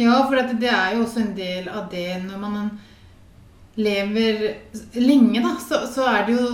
Ja, 0.00 0.26
for 0.26 0.36
det 0.60 0.68
er 0.68 0.94
jo 0.96 1.04
også 1.04 1.20
en 1.20 1.34
del 1.36 1.68
av 1.68 1.88
det 1.92 2.08
når 2.24 2.40
man 2.40 2.70
lever 3.80 4.54
lenge, 5.00 5.40
da, 5.44 5.54
så, 5.60 5.80
så 5.88 6.06
er 6.08 6.26
det 6.26 6.36
jo 6.36 6.48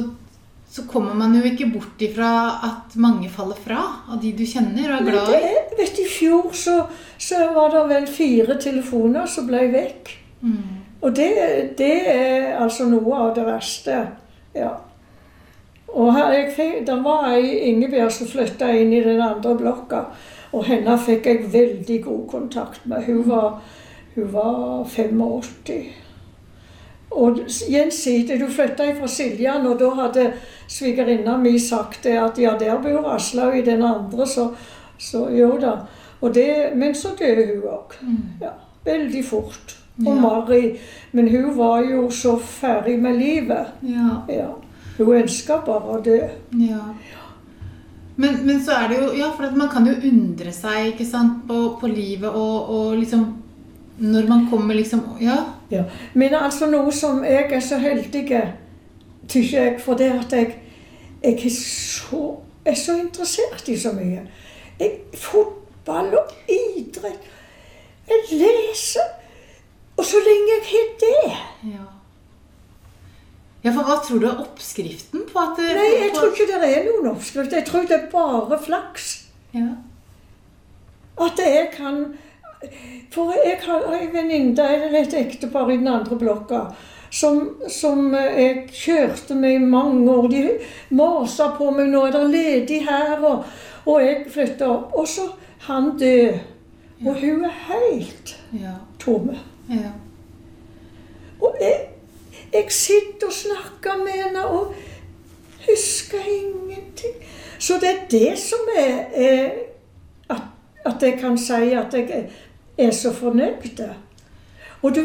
Så 0.77 0.83
kommer 0.91 1.15
man 1.17 1.33
jo 1.33 1.41
ikke 1.49 1.71
bort 1.73 2.03
ifra 2.05 2.31
at 2.67 2.97
mange 3.01 3.31
faller 3.33 3.57
fra 3.57 3.81
av 4.13 4.19
de 4.21 4.35
du 4.37 4.43
kjenner 4.45 4.91
og 4.91 4.99
er 4.99 5.07
glad 5.07 5.31
i. 5.39 5.53
vet 5.79 5.95
du, 5.97 6.03
I 6.03 6.11
fjor 6.11 6.51
så, 6.53 6.75
så 7.17 7.47
var 7.57 7.71
det 7.73 7.85
vel 7.95 8.09
fire 8.13 8.59
telefoner 8.61 9.31
som 9.31 9.49
ble 9.49 9.63
vekk. 9.73 10.11
Mm. 10.43 10.75
Og 11.01 11.15
det, 11.17 11.31
det 11.79 11.95
er 12.13 12.59
altså 12.61 12.91
noe 12.91 13.23
av 13.23 13.33
det 13.39 13.47
verste. 13.47 14.03
Ja. 14.57 14.75
Og 15.97 16.13
her, 16.13 16.35
jeg, 16.35 16.85
det 16.85 16.97
var 17.07 17.31
ei 17.31 17.71
Ingebjørg 17.71 18.13
som 18.13 18.29
flytta 18.29 18.69
inn 18.77 18.93
i 18.93 19.05
den 19.05 19.23
andre 19.25 19.57
blokka. 19.57 20.03
Og 20.53 20.69
henne 20.69 20.99
fikk 21.01 21.31
jeg 21.31 21.53
veldig 21.57 22.03
god 22.05 22.25
kontakt 22.35 22.85
med. 22.85 23.09
Hun 23.09 23.25
var, 23.31 23.63
hun 24.13 24.29
var 24.35 24.85
85. 24.93 26.06
Og 27.17 27.39
gjensidig. 27.49 28.39
Du 28.41 28.47
flytta 28.53 28.91
fra 28.99 29.09
Siljan, 29.09 29.67
og 29.67 29.79
da 29.81 29.91
hadde 30.03 30.27
svigerinna 30.69 31.37
mi 31.41 31.55
sagt 31.63 32.05
det 32.05 32.17
at 32.21 32.39
ja, 32.39 32.57
der 32.61 32.77
bor 32.83 33.09
Aslaug 33.15 33.57
i 33.57 33.65
den 33.65 33.85
andre, 33.87 34.27
så, 34.29 34.51
så 34.99 35.27
jo 35.33 35.55
da. 35.61 35.79
Det, 36.35 36.73
men 36.75 36.95
så 36.95 37.13
døde 37.19 37.47
hun 37.47 37.67
òg. 37.71 37.97
Ja, 38.43 38.53
veldig 38.85 39.25
fort. 39.25 39.77
Og 39.99 40.13
Ja. 40.13 40.21
Mari. 40.21 40.79
Men 41.13 41.29
hun 41.29 41.57
var 41.57 41.81
jo 41.85 42.11
så 42.11 42.37
ferdig 42.39 42.99
med 43.03 43.17
livet. 43.17 43.67
Ja. 43.83 44.23
Ja. 44.29 44.49
Hun 44.99 45.15
ønska 45.23 45.61
bare 45.65 45.97
å 45.97 46.03
dø. 46.05 46.19
Ja. 46.61 46.83
Men, 48.17 48.39
men 48.47 48.61
så 48.65 48.73
er 48.73 48.89
det 48.89 48.99
jo 49.01 49.09
Ja, 49.17 49.31
for 49.37 49.57
man 49.57 49.69
kan 49.69 49.87
jo 49.87 49.93
undre 50.09 50.53
seg 50.53 50.95
ikke 50.95 51.05
sant, 51.05 51.43
på, 51.49 51.77
på 51.81 51.89
livet 51.91 52.33
og, 52.33 52.71
og 52.73 52.95
liksom 52.97 53.27
Når 53.99 54.29
man 54.29 54.47
kommer 54.51 54.75
liksom 54.75 55.03
Ja. 55.21 55.37
Ja. 55.71 55.83
Men 56.15 56.35
altså 56.35 56.69
noe 56.71 56.93
som 56.95 57.25
jeg 57.25 57.51
er 57.53 57.61
så 57.61 57.79
heldig, 57.83 58.27
tykker 59.29 59.63
jeg, 59.63 59.81
for 59.83 59.99
det 59.99 60.13
at 60.15 60.33
jeg, 60.33 60.53
jeg 61.23 61.35
er, 61.35 61.51
så, 61.51 62.37
er 62.65 62.75
så 62.79 62.95
interessert 63.01 63.69
i 63.69 63.79
så 63.79 63.93
mye. 63.97 64.23
Jeg, 64.81 64.93
fotball 65.15 66.15
og 66.15 66.33
idrett. 66.53 67.27
Jeg 68.07 68.39
leser. 68.39 69.13
Og 69.97 70.05
så 70.05 70.21
lenge 70.23 70.53
jeg 70.53 70.65
har 70.71 70.89
det 71.01 71.37
Ja. 71.73 71.85
ja, 73.65 73.71
for 73.73 73.83
hva 73.89 73.97
tror 74.05 74.21
du 74.21 74.27
er 74.29 74.43
oppskriften 74.45 75.23
på 75.33 75.41
at 75.41 75.57
det, 75.59 75.71
Nei, 75.75 75.87
jeg 76.05 76.13
tror 76.15 76.29
ikke 76.35 76.47
det 76.53 76.69
er 76.69 76.85
noen 76.91 77.09
oppskrift. 77.15 77.53
Jeg 77.57 77.65
tror 77.67 77.89
det 77.89 77.97
er 77.97 78.11
bare 78.13 78.59
flaks. 78.63 79.27
ja. 79.55 79.73
At 81.17 81.39
jeg 81.41 81.71
kan 81.73 82.19
For 83.13 83.33
jeg 83.45 83.59
har 83.63 83.95
en 83.95 84.13
venninne, 84.13 84.69
eller 84.75 84.99
et 85.01 85.15
ektepar 85.15 85.71
i 85.71 85.77
den 85.77 85.89
andre 85.89 86.17
blokka, 86.19 86.61
som, 87.11 87.57
som 87.69 88.15
jeg 88.15 88.67
kjørte 88.73 89.35
med 89.35 89.55
i 89.55 89.59
mange 89.59 90.11
år. 90.13 90.29
De 90.29 90.43
masa 90.91 91.51
på 91.59 91.71
meg 91.71 91.87
'Nå 91.89 92.07
er 92.07 92.11
det 92.17 92.31
ledig 92.31 92.81
her', 92.89 93.25
og, 93.25 93.45
og 93.87 94.03
jeg 94.03 94.27
flytta 94.31 94.67
opp. 94.69 94.95
Og 94.95 95.09
så 95.09 95.29
han 95.69 95.99
død. 95.99 96.39
Og 97.07 97.15
hun 97.21 97.45
er 97.45 97.55
helt 97.69 98.37
Ja. 98.53 98.73
tomme. 98.99 99.39
ja. 99.71 99.91
Og 101.41 101.57
jeg, 101.61 101.81
jeg 102.53 102.65
sitter 102.73 103.27
og 103.27 103.33
snakker 103.33 103.97
med 104.05 104.13
henne 104.25 104.47
og 104.47 104.75
husker 105.69 106.19
ingenting. 106.19 107.15
Så 107.59 107.75
det 107.81 107.89
er 107.89 108.09
det 108.11 108.39
som 108.39 108.59
er, 108.79 109.05
er 109.15 109.51
at, 110.31 110.43
at 110.85 111.03
jeg 111.03 111.19
kan 111.21 111.39
si 111.39 111.53
at 111.73 111.95
jeg 111.95 112.31
er, 112.79 112.91
så 112.91 113.13
fornøyde. 113.15 113.93
Og 114.83 114.95
du, 114.95 115.05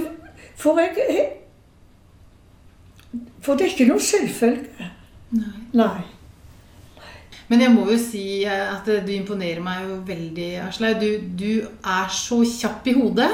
for 0.59 0.79
jeg, 0.79 1.29
For 3.41 3.57
det 3.57 3.65
er 3.65 3.71
ikke 3.73 3.89
noe 3.89 4.03
selvfølge. 4.03 4.89
Nei. 5.31 5.53
Nei. 5.73 6.01
Men 7.51 7.65
jeg 7.65 7.73
må 7.73 7.83
jo 7.89 7.97
si 7.99 8.25
at 8.47 8.85
du 8.87 9.09
imponerer 9.11 9.59
meg 9.63 9.83
jo 9.83 9.97
veldig, 10.07 10.51
Aslaug. 10.69 11.01
Du, 11.01 11.25
du 11.41 11.49
er 11.67 12.11
så 12.15 12.37
kjapp 12.47 12.87
i 12.87 12.95
hodet. 12.95 13.31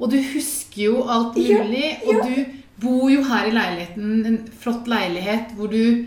Og 0.00 0.10
du 0.12 0.16
husker 0.32 0.82
jo 0.88 1.04
alt 1.06 1.38
Ja, 1.38 1.62
mulig. 1.62 1.92
Og 2.06 2.24
du 2.26 2.40
bor 2.82 3.06
jo 3.08 3.22
her 3.24 3.46
i 3.48 3.54
leiligheten, 3.54 4.16
en 4.26 4.40
flott 4.60 4.90
leilighet, 4.90 5.54
hvor 5.56 5.70
du 5.72 6.04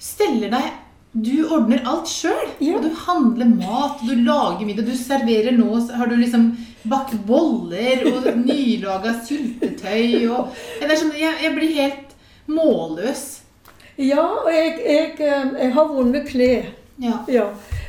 steller 0.00 0.52
deg 0.52 0.76
Du 1.10 1.46
ordner 1.50 1.80
alt 1.90 2.10
sjøl. 2.10 2.50
Ja. 2.62 2.76
Og 2.76 2.84
du 2.84 2.90
handler 3.06 3.48
mat, 3.54 4.02
du 4.02 4.14
lager 4.26 4.66
middag, 4.66 4.86
du 4.86 4.94
serverer 4.98 5.56
nå 5.56 5.70
Har 5.94 6.10
du 6.10 6.18
liksom 6.18 6.52
bakt 6.88 7.16
boller 7.26 8.06
og 8.08 8.28
nylaga 8.40 9.14
syltetøy 9.26 10.28
og 10.30 10.54
sånn, 10.80 11.12
jeg, 11.18 11.34
jeg 11.44 11.54
blir 11.56 11.76
helt 11.76 12.16
målløs. 12.50 13.24
Ja, 14.00 14.24
og 14.24 14.48
jeg, 14.54 14.78
jeg, 14.80 15.16
eh, 15.20 15.50
jeg 15.60 15.72
har 15.76 15.90
vonde 15.92 16.22
kne. 16.24 16.52
Ja. 17.00 17.12
Ja. 17.28 17.44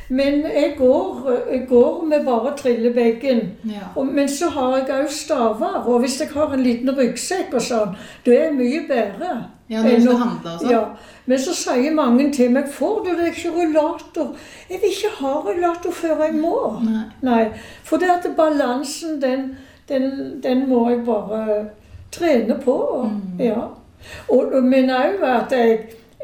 Men 0.08 0.42
jeg 0.44 0.74
går, 0.78 1.30
jeg 1.52 1.66
går 1.68 2.04
med 2.04 2.24
bare 2.24 2.56
trillebeggen. 2.56 3.40
ja. 3.64 4.02
Men 4.04 4.28
så 4.28 4.48
har 4.48 4.76
jeg 4.76 4.88
òg 4.88 5.08
staver. 5.10 5.82
Og 5.86 6.00
hvis 6.00 6.20
jeg 6.20 6.28
har 6.34 6.52
en 6.54 6.62
liten 6.62 6.90
ryggsekk 6.98 7.54
og 7.54 7.62
sånn, 7.62 7.96
det 8.26 8.38
er 8.46 8.52
mye 8.52 8.80
bedre. 8.88 9.32
Ja, 9.68 9.82
når 9.82 9.88
du 9.88 9.94
enn 9.94 10.02
skal 10.02 10.14
å- 10.14 10.18
handle 10.18 10.50
og 10.54 10.60
sånn. 10.60 10.70
Ja. 10.70 10.84
Men 11.26 11.38
så 11.38 11.54
sier 11.54 11.92
mange 11.94 12.32
til 12.32 12.50
meg 12.50 12.64
'Får 12.68 13.04
du 13.04 13.10
deg 13.16 13.26
ikke 13.32 13.50
rullator?' 13.56 14.34
Jeg 14.70 14.80
vil 14.80 14.90
ikke 14.90 15.16
ha 15.20 15.32
rullator 15.40 15.90
før 15.92 16.24
jeg 16.24 16.34
må. 16.34 16.80
Nei. 16.84 17.04
Nei. 17.22 17.48
For 17.84 17.96
det 17.96 18.10
at 18.10 18.26
balansen, 18.36 19.20
den, 19.22 19.56
den, 19.88 20.40
den 20.42 20.68
må 20.68 20.88
jeg 20.90 21.04
bare 21.06 21.68
trene 22.12 22.58
på. 22.64 23.08
Mm. 23.38 23.44
Ja. 23.44 23.60
Og, 24.28 24.52
og, 24.54 24.62
men 24.64 24.90
òg 24.90 25.22
at 25.22 25.52
jeg, 25.52 25.78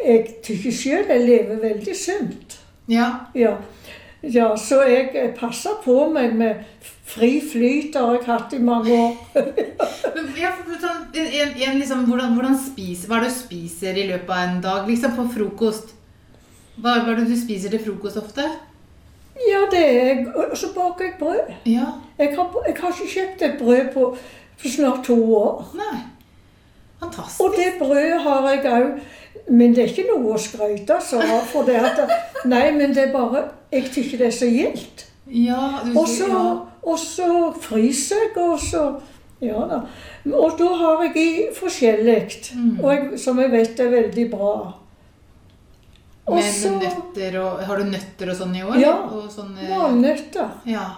jeg 0.06 0.26
tykker 0.42 0.72
sjøl 0.72 1.04
jeg 1.08 1.20
lever 1.28 1.56
veldig 1.62 1.96
sunt. 1.96 2.58
Ja. 2.88 3.08
Ja. 3.34 3.56
ja, 4.22 4.52
så 4.56 4.82
jeg 4.88 5.34
passer 5.38 5.76
på 5.84 6.06
meg 6.12 6.34
med 6.36 6.64
fri 7.08 7.38
flyt, 7.40 7.96
har 7.96 8.16
jeg 8.16 8.24
hatt 8.26 8.54
i 8.56 8.60
mange 8.64 8.92
år. 8.92 9.14
Men, 10.14 10.30
ja, 10.36 10.54
sånn, 10.80 11.04
en, 11.12 11.52
en, 11.52 11.78
liksom, 11.80 12.06
hvordan, 12.08 12.34
hvordan 12.36 12.56
spiser, 12.60 13.08
hva 13.08 13.20
er 13.20 13.28
det 13.28 13.34
du 13.34 13.38
spiser 13.38 14.00
i 14.00 14.08
løpet 14.10 14.32
av 14.34 14.42
en 14.44 14.64
dag? 14.64 14.88
Liksom 14.88 15.14
på 15.16 15.28
frokost. 15.36 15.94
Hva, 16.78 17.00
hva 17.02 17.12
er 17.12 17.22
det 17.22 17.28
du 17.30 17.38
spiser 17.38 17.72
til 17.74 17.82
frokost 17.84 18.20
ofte? 18.20 18.46
Ja, 19.38 19.60
det 19.70 19.84
er 19.86 20.24
Og 20.34 20.56
så 20.58 20.72
baker 20.74 21.04
jeg 21.04 21.14
brød. 21.18 21.52
Ja. 21.66 21.92
Jeg 22.18 22.34
har, 22.36 22.54
jeg 22.66 22.76
har 22.80 22.92
ikke 22.92 23.12
kjøpt 23.14 23.42
et 23.42 23.58
brød 23.58 23.92
på, 23.94 24.06
på 24.62 24.72
snart 24.72 25.04
to 25.06 25.18
år. 25.36 25.68
Nei. 25.78 25.98
Fantastisk. 27.00 27.40
Og 27.40 27.54
det 27.56 27.72
brødet 27.78 28.22
har 28.22 28.48
jeg 28.50 28.64
òg. 28.72 29.00
Men 29.50 29.74
det 29.74 29.84
er 29.84 29.92
ikke 29.92 30.08
noe 30.10 30.34
å 30.34 30.38
skryte 30.38 30.96
av. 30.98 31.44
For 31.52 31.64
det 31.64 31.76
at, 31.80 32.00
nei, 32.44 32.70
men 32.76 32.92
det 32.94 33.08
er 33.08 33.12
bare 33.12 33.44
Jeg 33.72 33.84
syns 33.92 34.10
det 34.18 34.26
er 34.26 34.30
så 34.34 34.46
gildt. 34.48 35.06
Ja, 35.28 35.82
ja. 35.84 36.66
og 36.82 36.98
så 36.98 37.52
fryser 37.60 38.16
jeg, 38.16 38.36
og 38.36 38.58
så 38.60 39.00
Ja 39.40 39.60
da. 39.70 39.82
Og 40.34 40.56
da 40.58 40.68
har 40.74 41.02
jeg 41.04 41.16
i 41.16 41.46
forskjellig, 41.54 42.54
Mm. 42.56 43.16
som 43.18 43.38
jeg 43.38 43.50
vet 43.52 43.80
er 43.80 43.90
veldig 43.90 44.30
bra. 44.30 44.54
Og 46.26 46.34
Men 46.34 46.42
så 46.52 46.70
nøtter 46.76 47.36
og 47.40 47.60
Har 47.64 47.76
du 47.78 47.84
nøtter 47.84 48.30
og 48.32 48.36
sånn 48.36 48.56
i 48.56 48.62
år? 48.62 48.76
Ja. 48.80 48.94
Sånne, 49.32 49.68
valnøtter. 49.70 50.48
ja. 50.66 50.88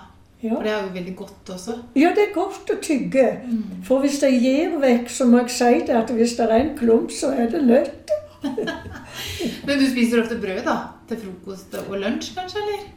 Ja. 0.42 0.55
For 0.55 0.62
det 0.64 0.70
er 0.72 0.82
jo 0.86 0.92
veldig 0.94 1.16
godt 1.16 1.51
også. 1.53 1.74
ja, 1.94 2.09
det 2.16 2.22
er 2.30 2.34
godt 2.34 2.70
å 2.72 2.76
tygge. 2.80 3.26
Mm. 3.44 3.82
For 3.84 4.01
hvis 4.01 4.22
jeg 4.22 4.38
gir 4.40 4.70
vekk, 4.80 5.11
så 5.12 5.26
må 5.28 5.42
jeg 5.42 5.51
si 5.51 5.80
det 5.84 5.90
at 5.98 6.09
hvis 6.16 6.32
det 6.38 6.46
er 6.46 6.55
en 6.57 6.70
klump, 6.78 7.11
så 7.12 7.28
er 7.36 7.51
det 7.53 7.61
nøtt. 7.66 8.09
Men 9.66 9.78
du 9.78 9.84
spiser 9.91 10.22
ofte 10.22 10.38
brød 10.41 10.62
da? 10.66 10.76
Til 11.09 11.20
frokost 11.24 11.74
og 11.82 11.99
lunsj, 12.01 12.32
kanskje? 12.36 12.62
eller? 12.64 12.88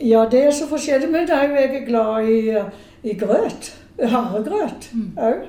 Ja, 0.00 0.24
det 0.30 0.44
er 0.46 0.50
så 0.54 0.66
forskjellig, 0.70 1.08
men 1.10 1.30
er 1.30 1.48
jo 1.48 1.54
jeg 1.58 1.70
er 1.74 1.86
glad 1.86 2.28
i, 2.30 2.40
i 3.10 3.14
grøt. 3.18 3.72
Havregrøt 3.98 4.90
Mm. 4.94 5.08
òg. 5.18 5.46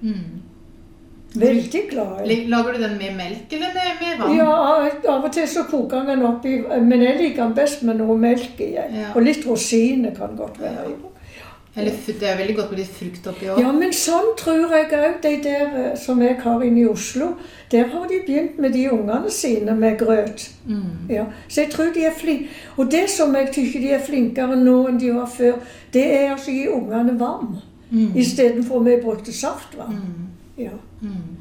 Mm. 0.00 0.40
Veldig 1.34 1.82
glad 1.90 2.24
i. 2.26 2.36
Lager 2.50 2.72
du 2.72 2.82
den 2.82 2.96
med 2.98 3.12
melk 3.16 3.52
eller 3.52 3.74
med, 3.74 3.90
med 4.00 4.22
vann? 4.22 4.36
Ja, 4.36 4.54
av 5.12 5.24
og 5.28 5.32
til 5.32 5.46
så 5.48 5.62
koker 5.68 6.00
jeg 6.00 6.06
den 6.16 6.24
oppi, 6.26 6.56
men 6.82 7.02
jeg 7.04 7.18
liker 7.20 7.44
den 7.44 7.54
best 7.54 7.84
med 7.86 8.00
noe 8.00 8.16
melk 8.18 8.58
i. 8.60 8.72
Ja. 8.74 9.12
Og 9.14 9.22
litt 9.22 9.44
rosiner 9.46 10.14
kan 10.16 10.34
godt 10.36 10.58
være 10.60 10.88
i. 10.88 10.96
Eller 11.74 11.94
det 12.06 12.26
er 12.26 12.38
veldig 12.38 12.54
godt 12.56 12.70
med 12.72 12.80
litt 12.80 12.94
frukt 12.96 13.26
oppi 13.30 13.46
òg. 13.46 13.60
Ja, 13.62 13.70
men 13.70 13.92
sånn 13.94 14.32
tror 14.38 14.72
jeg 14.74 14.88
òg 14.90 15.20
de 15.22 15.34
der 15.44 15.76
eh, 15.78 15.92
som 15.98 16.22
jeg 16.24 16.40
har 16.42 16.64
inne 16.66 16.82
i 16.82 16.88
Oslo. 16.90 17.28
Der 17.70 17.86
har 17.92 18.08
de 18.10 18.18
begynt 18.26 18.58
med 18.58 18.74
de 18.74 18.88
ungene 18.90 19.30
sine 19.30 19.76
med 19.78 19.98
grøt. 20.00 20.48
Mm. 20.66 21.06
Ja, 21.14 21.28
så 21.46 21.62
jeg 21.62 21.70
tror 21.70 21.92
de 21.94 22.08
er 22.08 22.16
flinke. 22.16 22.50
Og 22.76 22.90
det 22.90 23.04
som 23.12 23.36
jeg 23.38 23.52
syns 23.54 23.76
de 23.78 23.92
er 23.94 24.02
flinkere 24.02 24.58
nå 24.58 24.80
enn 24.90 24.98
de 24.98 25.12
var 25.14 25.30
før, 25.30 25.60
det 25.94 26.06
er 26.08 26.32
altså 26.32 26.50
å 26.50 26.56
gi 26.56 26.66
ungene 26.74 27.14
varm. 27.20 27.60
Mm. 27.90 28.18
Istedenfor 28.18 28.82
vi 28.86 28.98
brukte 29.04 29.34
saftvann. 29.34 30.02
Mm. 30.02 30.26
Ja. 30.66 30.74
Mm. 31.06 31.38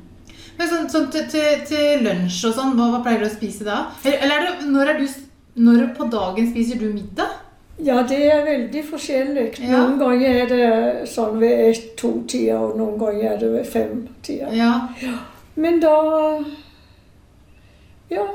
Men 0.59 0.69
sånn, 0.69 0.87
sånn 0.91 1.09
til, 1.13 1.25
til, 1.31 1.61
til 1.65 2.05
lunsj 2.05 2.43
og 2.49 2.57
sånn, 2.57 2.77
hva, 2.77 2.91
hva 2.93 3.01
pleier 3.01 3.23
du 3.23 3.29
å 3.29 3.33
spise 3.33 3.65
da? 3.65 3.87
Eller, 4.03 4.21
eller 4.27 4.37
er 4.37 4.47
det, 4.47 4.71
når, 4.73 4.93
er 4.93 5.01
du, 5.01 5.21
når 5.65 5.85
på 5.97 6.09
dagen 6.13 6.49
spiser 6.51 6.81
du 6.81 6.91
middag? 6.91 7.37
Ja, 7.79 8.03
det 8.03 8.19
er 8.27 8.45
veldig 8.45 8.83
forskjellig. 8.89 9.47
Ja. 9.63 9.77
Noen 9.77 9.99
ganger 10.01 10.39
er 10.43 10.49
det 10.51 11.09
sånn 11.09 11.39
ved 11.39 11.65
ett-to-tida, 11.69 12.59
og 12.59 12.77
noen 12.79 12.97
ganger 12.99 13.33
er 13.33 13.37
det 13.41 13.51
ved 13.53 13.67
fem-tida. 13.67 14.51
Ja. 14.55 14.73
Men 15.55 15.79
da 15.83 15.95
Ja, 18.09 18.25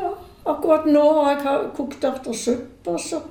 akkurat 0.46 0.84
nå 0.86 1.02
har 1.18 1.32
jeg 1.34 1.70
kokt 1.76 2.04
ertesuppe, 2.06 2.98
så, 2.98 3.22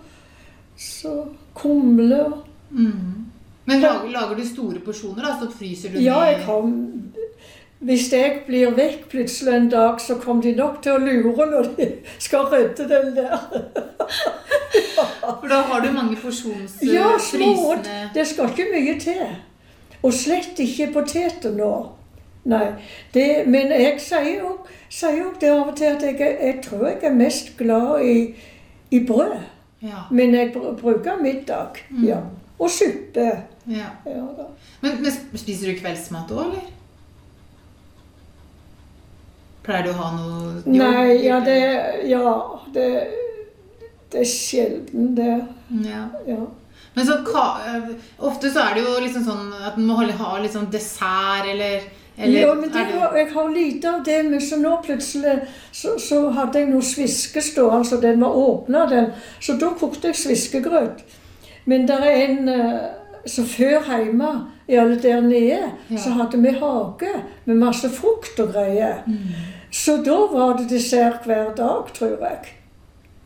så 0.77 1.13
kumle 1.55 2.25
Mm. 2.73 3.25
Men 3.65 3.81
lager, 3.81 4.09
lager 4.09 4.35
du 4.35 4.45
store 4.47 4.79
porsjoner, 4.79 5.21
da? 5.21 5.35
Så 5.39 5.51
fryser 5.53 5.93
du 5.93 5.99
Ja, 6.01 6.23
jeg 6.25 6.39
kom 6.45 6.71
Hvis 7.83 8.05
jeg 8.13 8.43
blir 8.47 8.75
vekk 8.77 9.07
plutselig 9.11 9.53
en 9.57 9.69
dag, 9.71 10.01
så 10.01 10.15
kommer 10.15 10.43
de 10.43 10.53
nok 10.55 10.81
til 10.83 10.95
å 10.95 11.01
lure 11.03 11.47
når 11.51 11.71
de 11.77 11.87
skal 12.19 12.45
rydde 12.51 12.85
den 12.89 13.09
der. 13.17 13.41
For 15.19 15.49
da 15.51 15.59
har 15.67 15.83
du 15.83 15.89
mange 15.91 16.15
porsjonsprisene? 16.21 16.93
Ja, 16.93 17.17
små. 17.19 17.75
Det 18.15 18.27
skal 18.27 18.53
ikke 18.53 18.69
mye 18.71 18.95
til. 18.99 19.25
Og 20.03 20.13
slett 20.15 20.59
ikke 20.63 20.93
poteter 20.95 21.51
nå. 21.55 21.73
Nei. 22.45 22.65
Det, 23.13 23.27
men 23.47 23.71
jeg 23.71 23.99
sier 24.03 24.41
jo 24.41 24.57
sier 24.93 25.17
jo 25.17 25.31
det 25.41 25.49
av 25.51 25.71
og 25.71 25.75
til 25.79 25.89
at 25.89 26.03
jeg, 26.03 26.19
jeg 26.19 26.59
tror 26.63 26.87
jeg 26.89 26.99
er 27.07 27.15
mest 27.17 27.53
glad 27.57 28.03
i, 28.05 28.17
i 28.91 29.01
brød. 29.07 29.39
Ja. 29.83 30.05
Men 30.11 30.35
jeg 30.35 30.53
bruker 30.53 31.19
middag. 31.21 31.81
Mm. 31.89 32.05
Ja. 32.07 32.21
Og 32.59 32.69
suppe. 32.71 33.31
ja. 33.67 33.89
Men, 34.81 35.01
men 35.01 35.39
spiser 35.39 35.71
du 35.71 35.79
kveldsmat 35.79 36.31
òg, 36.31 36.45
eller? 36.45 36.71
Pleier 39.63 39.83
du 39.87 39.89
å 39.93 39.97
ha 39.99 40.09
noe 40.15 40.53
jobb? 40.57 40.65
Nei, 40.75 41.23
ja, 41.25 41.39
det 41.39 41.59
Ja, 42.09 42.33
det, 42.73 42.87
det 44.11 44.19
er 44.21 44.29
sjelden, 44.29 45.15
det. 45.15 45.45
ja. 45.87 46.03
Ja. 46.27 46.41
Men 46.95 47.07
så 47.07 47.15
eh, 47.17 47.87
ofte 48.19 48.51
så 48.53 48.59
er 48.67 48.75
det 48.75 48.83
jo 48.85 48.99
liksom 49.01 49.23
sånn 49.25 49.47
at 49.65 49.77
man 49.79 49.87
må 49.87 50.17
ha 50.19 50.33
litt 50.43 50.53
sånn 50.53 50.67
dessert, 50.69 51.47
eller, 51.49 51.87
eller 52.17 52.39
ja, 52.43 52.53
men 52.53 52.69
det, 52.69 52.83
jeg 53.17 53.31
har 53.33 53.49
lite 53.49 53.89
av 53.89 54.03
det, 54.05 54.19
men 54.27 54.41
så 54.41 54.59
nå 54.61 54.75
plutselig 54.85 55.39
så, 55.71 55.95
så 55.97 56.19
hadde 56.35 56.59
jeg 56.61 56.69
noe 56.69 56.85
sviske 56.85 57.41
stående, 57.41 57.87
så 57.89 57.97
den 58.03 58.21
var 58.21 58.37
åpna, 58.37 58.85
den. 58.91 59.09
Så 59.41 59.55
da 59.57 59.71
kokte 59.79 60.11
jeg 60.11 60.19
sviskegrøt. 60.21 61.01
Men 61.65 61.87
det 61.89 61.97
er 62.03 62.19
en 62.27 62.49
eh, 62.51 62.83
Så 63.25 63.45
før 63.47 63.85
hjemme, 63.87 64.29
i 64.67 64.75
alle 64.75 64.97
der 64.99 65.21
nede, 65.23 65.69
Ja. 65.89 65.97
så 65.97 66.09
hadde 66.17 66.41
vi 66.43 66.51
hage 66.59 67.11
med 67.45 67.55
masse 67.55 67.87
frukt 67.89 68.39
og 68.43 68.49
greier. 68.51 68.97
Mm. 69.07 69.29
Så 69.83 69.97
da 69.97 70.17
var 70.31 70.57
det 70.57 70.69
dessert 70.69 71.25
hver 71.27 71.49
dag, 71.57 71.89
tror 71.93 72.13
jeg. 72.21 72.51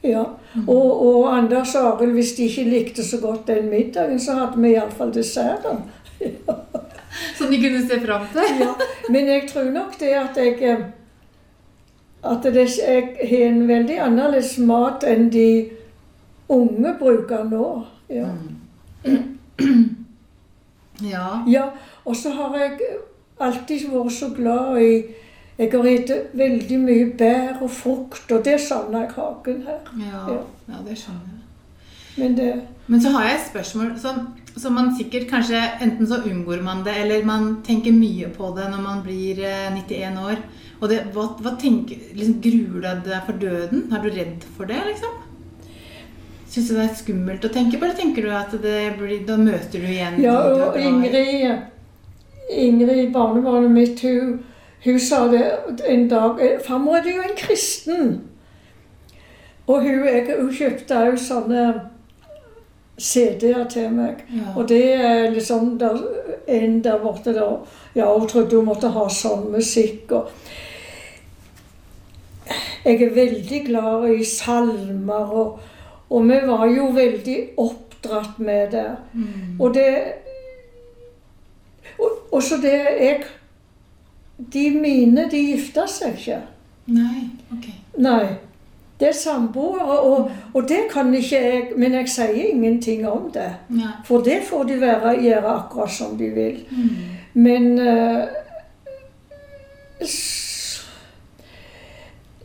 Ja. 0.02 0.24
Mm. 0.56 0.64
Og, 0.70 1.02
og 1.08 1.26
Anders 1.36 1.76
og 1.78 1.86
Arild, 1.92 2.16
hvis 2.18 2.32
de 2.34 2.48
ikke 2.50 2.64
likte 2.70 3.04
så 3.06 3.20
godt 3.22 3.48
den 3.48 3.70
middagen, 3.70 4.18
så 4.20 4.34
hadde 4.40 4.62
vi 4.62 4.72
iallfall 4.74 5.14
desserten. 5.14 5.84
Som 7.38 7.52
de 7.54 7.60
kunne 7.62 7.84
se 7.86 8.00
fram 8.02 8.26
til? 8.34 8.64
Ja. 8.64 8.72
Men 9.10 9.30
jeg 9.30 9.44
tror 9.52 9.70
nok 9.76 10.00
det 10.00 10.16
at 10.18 10.38
jeg 10.38 10.58
eh, 10.62 10.86
At 12.26 12.44
det, 12.44 12.66
jeg 12.88 13.30
har 13.30 13.46
en 13.46 13.68
veldig 13.68 14.00
annerledes 14.02 14.58
mat 14.58 15.04
enn 15.06 15.30
de 15.30 15.70
unge 16.50 16.96
bruker 17.00 17.46
nå. 17.46 17.70
Ja. 18.10 18.34
Ja. 20.98 21.44
ja. 21.46 21.64
Og 22.06 22.16
så 22.16 22.32
har 22.34 22.56
jeg 22.58 22.80
alltid 23.38 23.84
vært 23.92 24.16
så 24.16 24.32
glad 24.34 24.80
i 24.82 24.94
Jeg 25.58 25.72
har 25.74 25.84
spist 25.88 26.12
veldig 26.38 26.78
mye 26.84 27.06
bær 27.18 27.62
og 27.66 27.72
frukt, 27.74 28.32
og 28.32 28.44
det 28.46 28.60
savner 28.62 29.08
jeg 29.08 29.16
hagen 29.16 29.64
her. 29.66 29.80
Ja, 29.98 30.22
Ja. 30.30 30.40
ja 30.70 30.82
det 30.86 30.98
skjønner 30.98 31.34
jeg. 31.34 31.44
Men 32.18 32.36
det 32.38 32.62
Men 32.88 33.02
så 33.02 33.10
har 33.14 33.26
jeg 33.28 33.36
et 33.36 33.50
spørsmål 33.52 33.90
som, 34.00 34.20
som 34.56 34.74
man 34.74 34.94
sikkert 34.98 35.28
kanskje 35.30 35.60
Enten 35.82 36.08
så 36.08 36.22
unngår 36.26 36.64
man 36.64 36.84
det, 36.86 36.96
eller 37.04 37.26
man 37.26 37.62
tenker 37.64 37.92
mye 37.92 38.30
på 38.34 38.56
det 38.56 38.70
når 38.72 38.82
man 38.82 39.04
blir 39.04 39.42
eh, 39.44 39.70
91 39.76 40.18
år. 40.24 40.38
Og 40.82 40.90
det, 40.90 41.00
hva, 41.14 41.28
hva 41.42 41.56
tenker, 41.60 41.98
liksom, 42.16 42.40
Gruer 42.42 43.02
du 43.04 43.10
deg 43.10 43.24
for 43.26 43.34
døden? 43.42 43.88
Er 43.94 44.02
du 44.04 44.10
redd 44.10 44.46
for 44.58 44.66
det, 44.66 44.78
liksom? 44.88 45.24
Syns 46.48 46.70
du 46.70 46.76
det 46.78 46.86
er 46.86 46.94
skummelt 46.96 47.46
å 47.46 47.52
tenke 47.54 47.78
på, 47.78 47.86
eller 47.86 47.98
tenker 47.98 48.24
du 48.24 48.30
at 48.34 48.54
det 48.64 48.78
blir, 48.98 49.26
da 49.28 49.36
møter 49.38 49.82
du 49.84 49.88
igjen 49.90 50.22
Ja, 50.24 50.38
og? 50.54 50.78
Ingrid, 50.80 51.66
Ingrid 52.50 53.12
barnebarnet 53.14 53.74
mitt, 53.74 54.00
hun, 54.06 54.38
hun 54.86 55.00
sa 55.00 55.28
det 55.32 55.44
en 55.88 56.10
dag 56.10 56.42
eh, 56.42 56.60
Farmor 56.64 56.96
er 56.96 57.16
jo 57.16 57.22
en 57.22 57.38
kristen. 57.38 58.22
Og 59.68 59.82
hun, 59.82 60.06
jeg, 60.06 60.36
hun 60.40 60.52
kjøpte 60.54 61.00
òg 61.10 61.18
sånne 61.20 61.64
CD-er 62.98 63.66
til 63.70 63.92
meg. 63.94 64.24
Ja. 64.34 64.54
Og 64.56 64.70
det 64.70 64.84
er 64.94 65.32
liksom 65.34 65.76
der, 65.80 65.98
en 66.48 66.84
der 66.84 67.02
borte 67.02 67.34
der 67.34 67.58
Ja, 67.96 68.14
hun 68.14 68.28
trodde 68.28 68.56
hun 68.56 68.70
måtte 68.70 68.90
ha 68.94 69.08
sånn 69.10 69.50
musikk. 69.52 70.12
og 70.12 70.30
Jeg 72.86 73.02
er 73.02 73.16
veldig 73.16 73.66
glad 73.66 74.08
i 74.14 74.24
salmer, 74.24 75.34
og, 75.34 75.60
og 76.10 76.24
vi 76.30 76.38
var 76.48 76.66
jo 76.72 76.86
veldig 76.96 77.38
oppdratt 77.58 78.40
med 78.40 78.72
det. 78.72 78.92
Mm. 79.14 79.60
Og 79.60 79.74
det 79.74 79.90
og, 81.98 82.12
og 82.32 82.44
så 82.44 82.56
det 82.62 82.74
jeg 82.74 83.24
De 84.38 84.70
mine, 84.72 85.30
de 85.32 85.40
gifta 85.52 85.88
seg 85.90 86.20
ikke. 86.20 86.42
Nei, 86.94 87.30
ok. 87.54 87.72
Nei. 87.98 88.26
Det 88.98 89.08
er 89.12 89.14
samboere, 89.14 90.00
og, 90.00 90.32
og 90.54 90.70
det 90.70 90.88
kan 90.90 91.14
ikke 91.14 91.38
jeg 91.38 91.66
Men 91.78 91.94
jeg 91.94 92.10
sier 92.10 92.48
ingenting 92.50 93.08
om 93.08 93.28
det. 93.34 93.52
Nei. 93.70 93.92
For 94.06 94.26
det 94.26 94.40
får 94.50 94.64
de 94.64 94.82
være, 94.82 95.22
gjøre 95.22 95.54
akkurat 95.54 95.92
som 95.92 96.18
de 96.18 96.30
vil. 96.34 96.64
Mm. 96.72 96.90
Men 97.34 97.80
uh, 97.80 98.24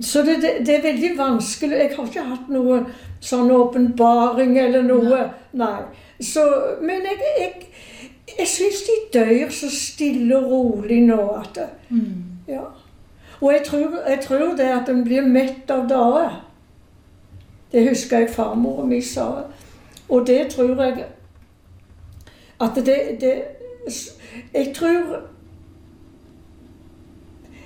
Så 0.00 0.22
det, 0.22 0.36
det, 0.42 0.66
det 0.66 0.76
er 0.76 0.82
veldig 0.82 1.18
vanskelig. 1.18 1.76
Jeg 1.76 1.90
har 1.96 2.06
ikke 2.06 2.28
hatt 2.28 2.48
noe 2.52 2.82
sånn 3.22 3.50
åpenbaring 3.54 4.56
eller 4.58 4.82
noe. 4.82 5.20
Nei. 5.56 5.82
Så, 6.22 6.42
men 6.82 7.06
jeg, 7.06 7.18
jeg, 7.38 7.61
dør 9.12 9.50
så 9.50 9.70
stille 9.70 10.38
og 10.38 10.50
rolig 10.50 11.02
nå 11.06 11.28
at 11.28 11.58
Mm. 11.90 12.14
Ja. 12.48 12.60
Og 13.40 13.52
jeg 13.52 13.62
tror, 13.66 14.08
jeg 14.08 14.20
tror 14.22 14.56
det 14.56 14.60
at 14.60 14.88
en 14.88 15.04
blir 15.04 15.26
mett 15.26 15.70
av 15.70 15.88
dager. 15.88 16.48
Det 17.72 17.88
husker 17.88 18.18
jeg 18.18 18.30
farmor 18.30 18.84
mi 18.86 19.00
sa. 19.00 19.30
Og 20.08 20.26
det 20.26 20.46
tror 20.50 20.82
jeg 20.82 21.04
at 22.60 22.70
det, 22.76 23.20
det 23.20 23.42
Jeg 24.54 24.74
tror 24.74 25.22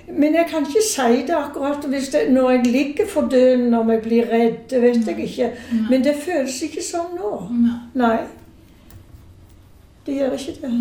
Men 0.08 0.34
jeg 0.34 0.46
kan 0.50 0.60
ikke 0.60 0.82
si 0.94 1.22
det 1.26 1.34
akkurat 1.34 1.84
hvis 1.88 2.08
det, 2.08 2.30
når 2.30 2.50
jeg 2.50 2.66
ligger 2.66 3.06
for 3.08 3.28
døden, 3.28 3.74
om 3.74 3.90
jeg 3.90 4.02
blir 4.02 4.24
redd. 4.32 4.54
Det 4.70 4.82
vet 4.82 5.06
jeg 5.06 5.18
ikke. 5.18 5.52
Men 5.90 6.04
det 6.04 6.14
føles 6.14 6.62
ikke 6.62 6.82
sånn 6.82 7.16
nå. 7.18 7.32
Nei. 7.94 8.18
Det 10.06 10.14
gjør 10.14 10.32
ikke 10.32 10.60
det. 10.62 10.72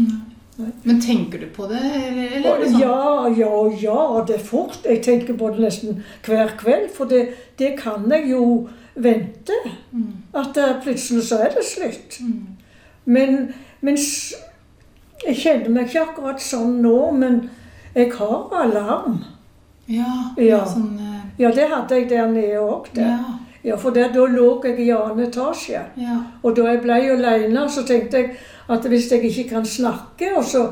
Men 0.58 1.02
tenker 1.02 1.40
du 1.42 1.50
på 1.52 1.68
det, 1.68 1.82
eller, 1.82 2.30
eller 2.38 2.50
er 2.54 2.62
det 2.62 2.70
sånn? 2.72 2.82
Ja, 2.82 3.28
ja, 3.36 3.56
ja, 3.82 4.24
det 4.28 4.38
er 4.38 4.46
fort. 4.46 4.78
Jeg 4.88 5.02
tenker 5.04 5.36
på 5.36 5.50
det 5.52 5.66
nesten 5.66 6.04
hver 6.24 6.54
kveld, 6.60 6.90
for 6.96 7.12
det, 7.12 7.26
det 7.60 7.74
kan 7.82 8.08
jeg 8.12 8.30
jo 8.32 8.46
vente. 8.96 9.58
Mm. 9.92 10.14
At 10.34 10.56
plutselig 10.84 11.26
så 11.28 11.42
er 11.44 11.56
det 11.58 11.66
slutt. 11.68 12.20
Mm. 12.24 12.56
Men, 13.06 13.40
mens 13.84 14.08
jeg 15.26 15.38
kjenner 15.42 15.74
meg 15.74 15.90
ikke 15.90 16.06
akkurat 16.08 16.44
sånn 16.44 16.80
nå, 16.84 16.98
men 17.20 17.42
jeg 17.96 18.14
har 18.16 18.56
alarm. 18.64 19.24
Ja, 19.92 20.32
Ja. 20.42 20.64
sånn 20.66 20.96
uh... 20.98 21.12
Ja, 21.38 21.52
det 21.52 21.68
hadde 21.68 22.00
jeg 22.00 22.08
der 22.10 22.30
nede 22.32 22.62
òg. 22.64 22.88
Ja. 22.96 23.18
Ja, 23.66 23.76
for 23.82 23.96
der, 23.96 24.12
da 24.14 24.26
lå 24.30 24.50
jeg 24.64 24.80
i 24.80 24.92
annen 24.94 25.26
etasje. 25.26 25.82
ja. 25.98 26.18
Og 26.44 26.56
da 26.58 26.68
jeg 26.70 26.84
ble 26.84 27.00
alene, 27.16 27.70
så 27.70 27.86
tenkte 27.88 28.22
jeg 28.22 28.36
at 28.70 28.86
hvis 28.90 29.12
jeg 29.12 29.24
ikke 29.26 29.50
kan 29.50 29.66
snakke, 29.66 30.36
og 30.38 30.44
så 30.44 30.68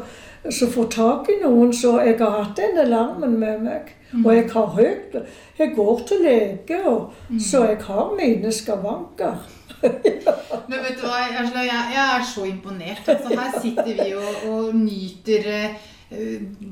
så 0.52 0.68
få 0.68 0.84
tak 0.92 1.30
i 1.30 1.40
noen. 1.44 1.74
Så 1.74 1.98
jeg 2.04 2.18
har 2.20 2.40
hatt 2.42 2.58
den 2.60 2.80
alarmen 2.86 3.38
med 3.40 3.64
meg. 3.64 3.94
Og 4.26 4.30
jeg 4.36 4.50
har 4.54 4.66
høyt 4.76 5.16
Jeg 5.58 5.72
går 5.76 6.02
til 6.08 6.18
lege, 6.22 6.78
og, 6.86 7.14
så 7.40 7.64
jeg 7.66 7.78
har 7.82 8.12
mine 8.18 8.52
skavanker. 8.52 9.40
Men 10.70 10.80
vet 10.80 11.00
du 11.00 11.08
hva, 11.08 11.24
jeg, 11.28 11.50
jeg 11.56 12.04
er 12.04 12.28
så 12.36 12.46
imponert. 12.48 13.08
Altså, 13.08 13.30
her 13.30 13.58
sitter 13.62 14.04
vi 14.04 14.14
og, 14.16 14.52
og 14.52 14.76
nyter 14.76 15.50
eh, 15.50 15.76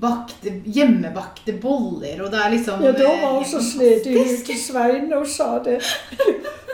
bakte, 0.01 0.51
hjemmebakte 0.65 1.55
boller, 1.61 2.21
og 2.25 2.31
det 2.33 2.39
er 2.41 2.53
liksom 2.55 2.81
Ja, 2.85 2.91
da 2.95 3.07
eh, 3.09 3.21
var 3.23 3.37
hun 3.39 3.45
så 3.49 3.61
snedig 3.63 4.15
ut 4.21 4.45
til 4.47 4.59
Svein 4.59 5.11
og 5.17 5.27
sa 5.27 5.53
det. 5.65 5.79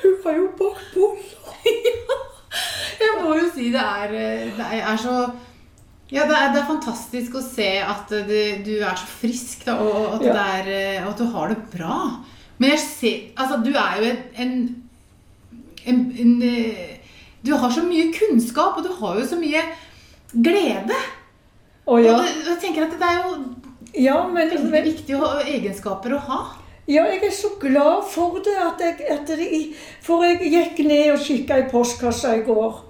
Hun 0.03 0.15
har 0.25 0.39
jo 0.41 0.47
bakt 0.59 0.93
boller. 0.95 1.35
Jeg 3.01 3.19
må 3.21 3.35
jo 3.37 3.49
si 3.53 3.69
det 3.73 3.83
er, 3.83 4.13
eh, 4.17 4.47
det 4.57 4.67
er, 4.81 4.97
så 4.97 5.17
ja, 6.09 6.23
det 6.23 6.35
er, 6.37 6.53
det 6.55 6.61
er 6.61 6.69
fantastisk 6.69 7.35
å 7.35 7.43
se 7.43 7.67
at 7.83 8.11
eh, 8.15 8.25
det, 8.29 8.43
du 8.65 8.73
er 8.79 8.95
så 8.97 9.07
frisk, 9.19 9.65
da, 9.67 9.75
og 9.83 10.17
at, 10.17 10.25
Ja. 10.27 10.33
det 10.33 10.45
er, 10.55 10.69
eh, 10.77 11.05
og 11.05 11.11
at 11.13 11.21
du 11.21 11.25
har 11.33 11.51
det 11.51 11.59
bra. 11.73 11.97
Men 12.57 12.71
jeg 12.73 12.79
ser 12.81 13.17
Altså, 13.37 13.59
du 13.61 13.69
er 13.75 13.99
jo 14.01 14.07
en, 14.41 14.53
en, 15.85 15.99
en, 16.17 16.31
eh, 16.41 16.95
Du 17.45 17.53
har 17.55 17.69
så 17.71 17.83
mye 17.85 18.07
kunnskap, 18.15 18.79
og 18.79 18.83
du 18.87 18.93
har 18.97 19.19
jo 19.19 19.27
så 19.29 19.37
mye 19.39 19.61
glede. 20.33 20.95
Å 21.87 21.97
ja. 22.03 22.13
Og 22.13 22.23
det, 22.23 22.31
jeg 22.49 22.59
tenker 22.65 22.87
at 22.87 22.95
det 22.99 23.09
er 23.09 23.19
jo 23.23 23.35
Ja, 23.97 24.17
men, 24.27 24.49
veldig 24.51 24.71
men 24.71 24.83
viktige 24.85 25.29
egenskaper 25.47 26.17
å 26.17 26.23
ha. 26.27 26.39
Ja, 26.87 27.03
jeg 27.11 27.23
er 27.27 27.31
så 27.35 27.49
glad 27.59 28.03
for 28.11 28.39
det. 28.43 28.55
At 28.63 28.83
jeg, 28.83 29.07
at 29.11 29.27
det 29.27 29.47
for 30.03 30.23
jeg 30.23 30.51
gikk 30.51 30.83
ned 30.87 31.13
og 31.15 31.23
kikka 31.23 31.57
i 31.59 31.69
postkassa 31.71 32.35
i 32.37 32.43
går. 32.47 32.83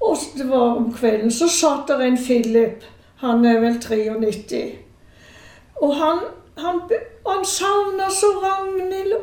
Og 0.00 0.26
det 0.36 0.46
var 0.48 0.76
om 0.78 0.92
kvelden. 0.94 1.30
Så 1.30 1.48
satt 1.48 1.88
der 1.88 2.04
en 2.06 2.18
Philip. 2.18 2.84
Han 3.24 3.44
er 3.44 3.60
vel 3.60 3.80
93. 3.82 4.62
Og 5.82 5.96
han, 5.96 6.22
han, 6.58 6.80
han 7.26 7.44
savna 7.44 8.08
så 8.14 8.30
Ragnhild. 8.44 9.16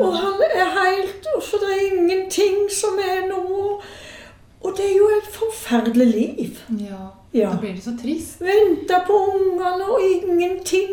Og 0.00 0.16
han 0.16 0.44
er 0.50 0.70
helt 0.76 1.26
For 1.42 1.62
det 1.62 1.72
er 1.74 1.96
ingenting 1.96 2.68
som 2.70 2.98
er 3.00 3.26
nå. 3.28 3.80
Og 4.64 4.76
det 4.76 4.86
er 4.90 4.96
jo 4.96 5.10
et 5.16 5.28
forferdelig 5.32 6.06
liv. 6.12 6.64
Ja. 6.80 7.23
Ja. 7.34 7.50
Da 7.50 7.58
blir 7.60 7.74
det 7.74 7.82
så 7.82 7.96
trist. 7.98 8.40
Vente 8.46 9.00
på 9.08 9.16
ungene 9.34 9.88
og 9.90 10.02
ingenting. 10.06 10.92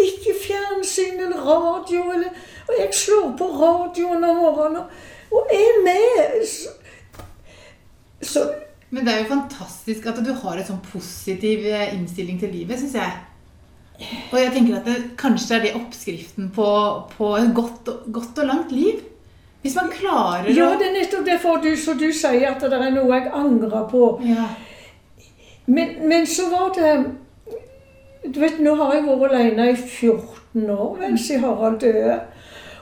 Ikke 0.00 0.32
fjernsyn 0.46 1.18
eller 1.26 1.42
radio. 1.44 2.06
Eller, 2.14 2.32
og 2.68 2.74
jeg 2.78 2.94
slår 2.96 3.34
på 3.38 3.48
radioen 3.60 4.24
om 4.24 4.36
morgenen 4.42 4.86
og 5.34 5.50
er 5.52 5.82
med. 5.84 6.46
Så, 6.48 6.72
så 8.22 8.46
Men 8.90 9.04
det 9.04 9.12
er 9.14 9.18
jo 9.22 9.28
fantastisk 9.34 10.06
at 10.08 10.22
du 10.24 10.30
har 10.32 10.56
en 10.56 10.64
sånn 10.64 10.80
positiv 10.88 11.66
eh, 11.68 11.90
innstilling 11.98 12.38
til 12.40 12.54
livet, 12.54 12.78
syns 12.80 12.94
jeg. 12.96 13.18
Og 14.30 14.38
jeg 14.38 14.52
tenker 14.54 14.78
at 14.78 14.86
det 14.88 14.96
kanskje 15.20 15.56
er 15.58 15.64
det 15.66 15.74
oppskriften 15.76 16.48
på, 16.54 16.68
på 17.18 17.32
et 17.36 17.50
godt, 17.56 17.88
og- 17.92 18.06
godt 18.14 18.38
og 18.40 18.48
langt 18.48 18.72
liv. 18.72 19.02
Hvis 19.60 19.74
man 19.76 19.90
klarer 19.92 20.48
Ja, 20.54 20.70
det 20.78 20.86
er 20.86 20.94
nettopp 20.96 21.26
derfor 21.26 21.60
du, 21.60 21.68
du 21.74 22.08
sier 22.14 22.46
at 22.54 22.62
det 22.62 22.72
er 22.78 22.90
noe 22.94 23.12
jeg 23.18 23.28
angrer 23.34 23.84
på. 23.90 24.04
ja. 24.24 24.46
Men, 25.68 25.88
men 26.08 26.26
så 26.26 26.42
var 26.50 26.70
det 26.74 26.92
Du 28.34 28.40
vet, 28.40 28.58
nå 28.64 28.72
har 28.78 28.94
jeg 28.96 29.04
vært 29.06 29.34
alene 29.36 29.66
i 29.72 29.76
14 29.76 30.70
år 30.72 30.96
mens 31.00 31.26
jeg 31.30 31.40
Harald 31.44 31.78
døde. 31.82 32.14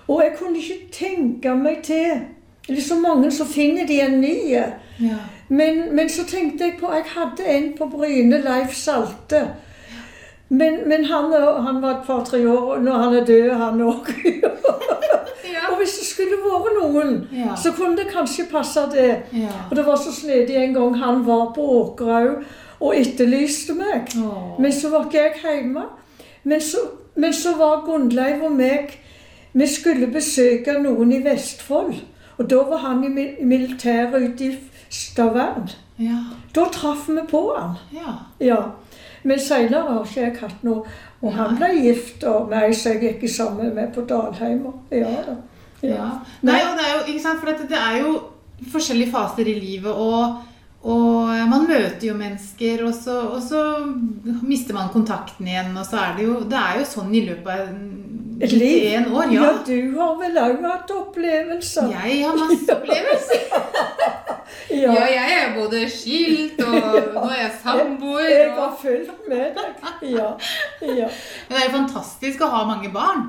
Og 0.09 0.21
jeg 0.23 0.33
kunne 0.39 0.59
ikke 0.59 0.87
tenke 0.95 1.55
meg 1.59 1.81
til 1.83 2.21
Det 2.69 2.79
er 2.79 2.83
så 2.89 2.99
mange 3.03 3.31
som 3.35 3.47
finner 3.51 3.87
de 3.87 4.01
en 4.01 4.21
ny. 4.23 4.35
ja. 4.55 4.69
Men, 5.49 5.83
men 5.95 6.09
så 6.11 6.25
tenkte 6.27 6.65
jeg 6.65 6.79
på 6.81 6.89
Jeg 6.95 7.05
hadde 7.15 7.45
en 7.57 7.73
på 7.79 7.87
Bryne, 7.93 8.41
Leif 8.43 8.73
Salte. 8.75 9.43
Men, 10.49 10.81
men 10.89 11.05
han, 11.05 11.33
han 11.67 11.83
var 11.83 11.91
et 11.91 12.07
par-tre 12.07 12.41
år 12.51 12.79
Når 12.83 12.93
han 13.03 13.15
er 13.15 13.25
død, 13.25 13.51
han 13.51 13.81
òg. 13.81 14.13
Ja. 15.57 15.71
Og 15.73 15.79
hvis 15.79 15.95
det 15.99 16.07
skulle 16.07 16.37
vært 16.43 16.75
noen, 16.77 17.13
Ja. 17.33 17.55
så 17.57 17.71
kunne 17.73 17.97
det 17.97 18.09
kanskje 18.13 18.45
passe 18.51 18.81
det. 18.93 19.13
Og 19.71 19.77
det 19.77 19.85
var 19.87 19.97
så 19.97 20.13
snedig 20.13 20.57
en 20.59 20.75
gang 20.75 20.97
han 20.99 21.23
var 21.27 21.53
på 21.55 21.63
Åkerhaug 21.81 22.43
og 22.81 22.97
etterlyste 22.97 23.75
meg. 23.75 24.09
Åh. 24.19 24.61
Men 24.61 24.73
så 24.73 24.91
var 24.93 25.05
ikke 25.07 25.23
jeg 25.23 25.41
hjemme. 25.63 25.83
Men 26.45 26.61
så, 26.61 26.79
men 27.17 27.33
så 27.33 27.57
var 27.59 27.83
Gunnleiv 27.87 28.43
og 28.45 28.53
meg 28.53 28.99
Vi 29.57 29.67
skulle 29.67 30.07
besøke 30.13 30.75
noen 30.83 31.13
i 31.13 31.23
Vestfold. 31.25 31.95
Og 32.39 32.51
da 32.51 32.57
var 32.69 32.77
han 32.79 33.05
i 33.05 33.09
mi- 33.09 33.45
militæret 33.45 34.15
ute 34.33 34.45
i 34.45 34.59
Stavern. 34.91 35.71
ja. 35.99 36.19
Da 36.55 36.65
traff 36.73 37.09
vi 37.09 37.21
på 37.31 37.55
han. 37.59 37.75
ja. 37.93 38.13
Ja. 38.41 38.57
Men 39.25 39.39
seinere 39.41 39.83
har 39.93 40.05
ikke 40.05 40.21
jeg 40.21 40.37
hatt 40.41 40.63
noe. 40.65 40.83
Og 41.23 41.33
han 41.35 41.57
ble 41.57 41.67
gift 41.83 42.25
og 42.25 42.53
ei 42.55 42.73
som 42.75 42.93
jeg 42.93 43.01
gikk 43.21 43.31
sammen 43.31 43.75
med 43.75 43.89
på 43.95 44.01
Dalheim. 44.07 44.67
Ja 44.93 45.09
da. 45.27 45.35
Ja. 45.83 46.11
Nei, 46.43 46.61
og 46.61 46.77
det 46.79 46.85
er 46.87 46.93
jo, 46.99 47.07
ikke 47.09 47.23
sant, 47.23 47.41
for 47.41 47.47
det 47.51 47.79
er 47.79 47.99
jo 48.05 48.13
forskjellige 48.73 49.11
faser 49.13 49.49
i 49.49 49.55
livet, 49.59 49.93
og, 49.93 50.37
og 50.87 51.33
man 51.51 51.67
møter 51.69 52.07
jo 52.09 52.15
mennesker, 52.19 52.85
og 52.87 52.95
så, 52.95 53.17
og 53.35 53.41
så 53.43 53.63
mister 54.47 54.75
man 54.77 54.93
kontakten 54.95 55.49
igjen, 55.51 55.73
og 55.77 55.87
så 55.89 55.99
er 56.05 56.17
det 56.19 56.27
jo, 56.29 56.41
det 56.47 56.59
er 56.61 56.81
jo 56.81 56.87
sånn 56.93 57.15
i 57.15 57.25
løpet 57.27 57.53
av 57.53 57.69
Et 58.47 58.53
liv. 58.53 58.83
91 58.93 59.07
år, 59.17 59.31
Ja, 59.33 59.45
ja. 59.47 59.53
du 59.65 59.97
har 59.99 60.17
vel 60.21 60.35
òg 60.43 60.59
hatt 60.69 60.91
opplevelser? 60.93 61.87
Jeg 61.95 62.19
har 62.27 62.37
masse 62.37 62.75
opplevelser. 62.77 63.47
Ja, 64.71 64.93
Ja. 64.93 65.05
jeg 65.09 65.33
er 65.37 65.55
både 65.57 65.81
skilt, 65.91 66.59
og 66.63 66.75
nå 67.15 67.23
er 67.33 67.39
jeg 67.41 67.53
samboer. 67.63 68.27
Jeg 68.29 68.51
har 68.57 68.75
fulgt 68.81 69.29
med 69.31 69.57
deg. 69.57 69.87
Ja. 70.13 70.29
ja. 70.83 71.09
Men 71.49 71.55
det 71.55 71.61
er 71.63 71.67
jo 71.69 71.75
fantastisk 71.79 72.43
å 72.45 72.51
ha 72.53 72.61
mange 72.69 72.91
barn. 72.95 73.25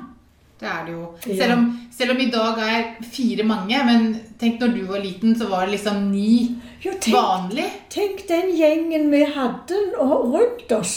Det 0.58 0.66
er 0.66 0.86
det 0.88 0.94
jo. 0.96 1.08
Selv 1.22 1.54
om, 1.54 1.66
selv 1.94 2.12
om 2.16 2.22
i 2.24 2.30
dag 2.34 2.62
er 2.66 2.86
fire 3.06 3.44
mange, 3.46 3.78
men 3.86 4.08
tenk 4.42 4.60
når 4.62 4.72
du 4.74 4.80
var 4.90 5.04
liten, 5.04 5.36
så 5.38 5.50
var 5.52 5.66
det 5.68 5.76
liksom 5.76 6.00
ni 6.12 6.56
Jo, 6.84 6.94
tenk, 7.00 7.14
vanlig. 7.14 7.68
tenk 7.94 8.24
den 8.30 8.50
gjengen 8.58 9.12
vi 9.12 9.22
hadde 9.36 9.82
rundt 10.00 10.72
oss. 10.80 10.96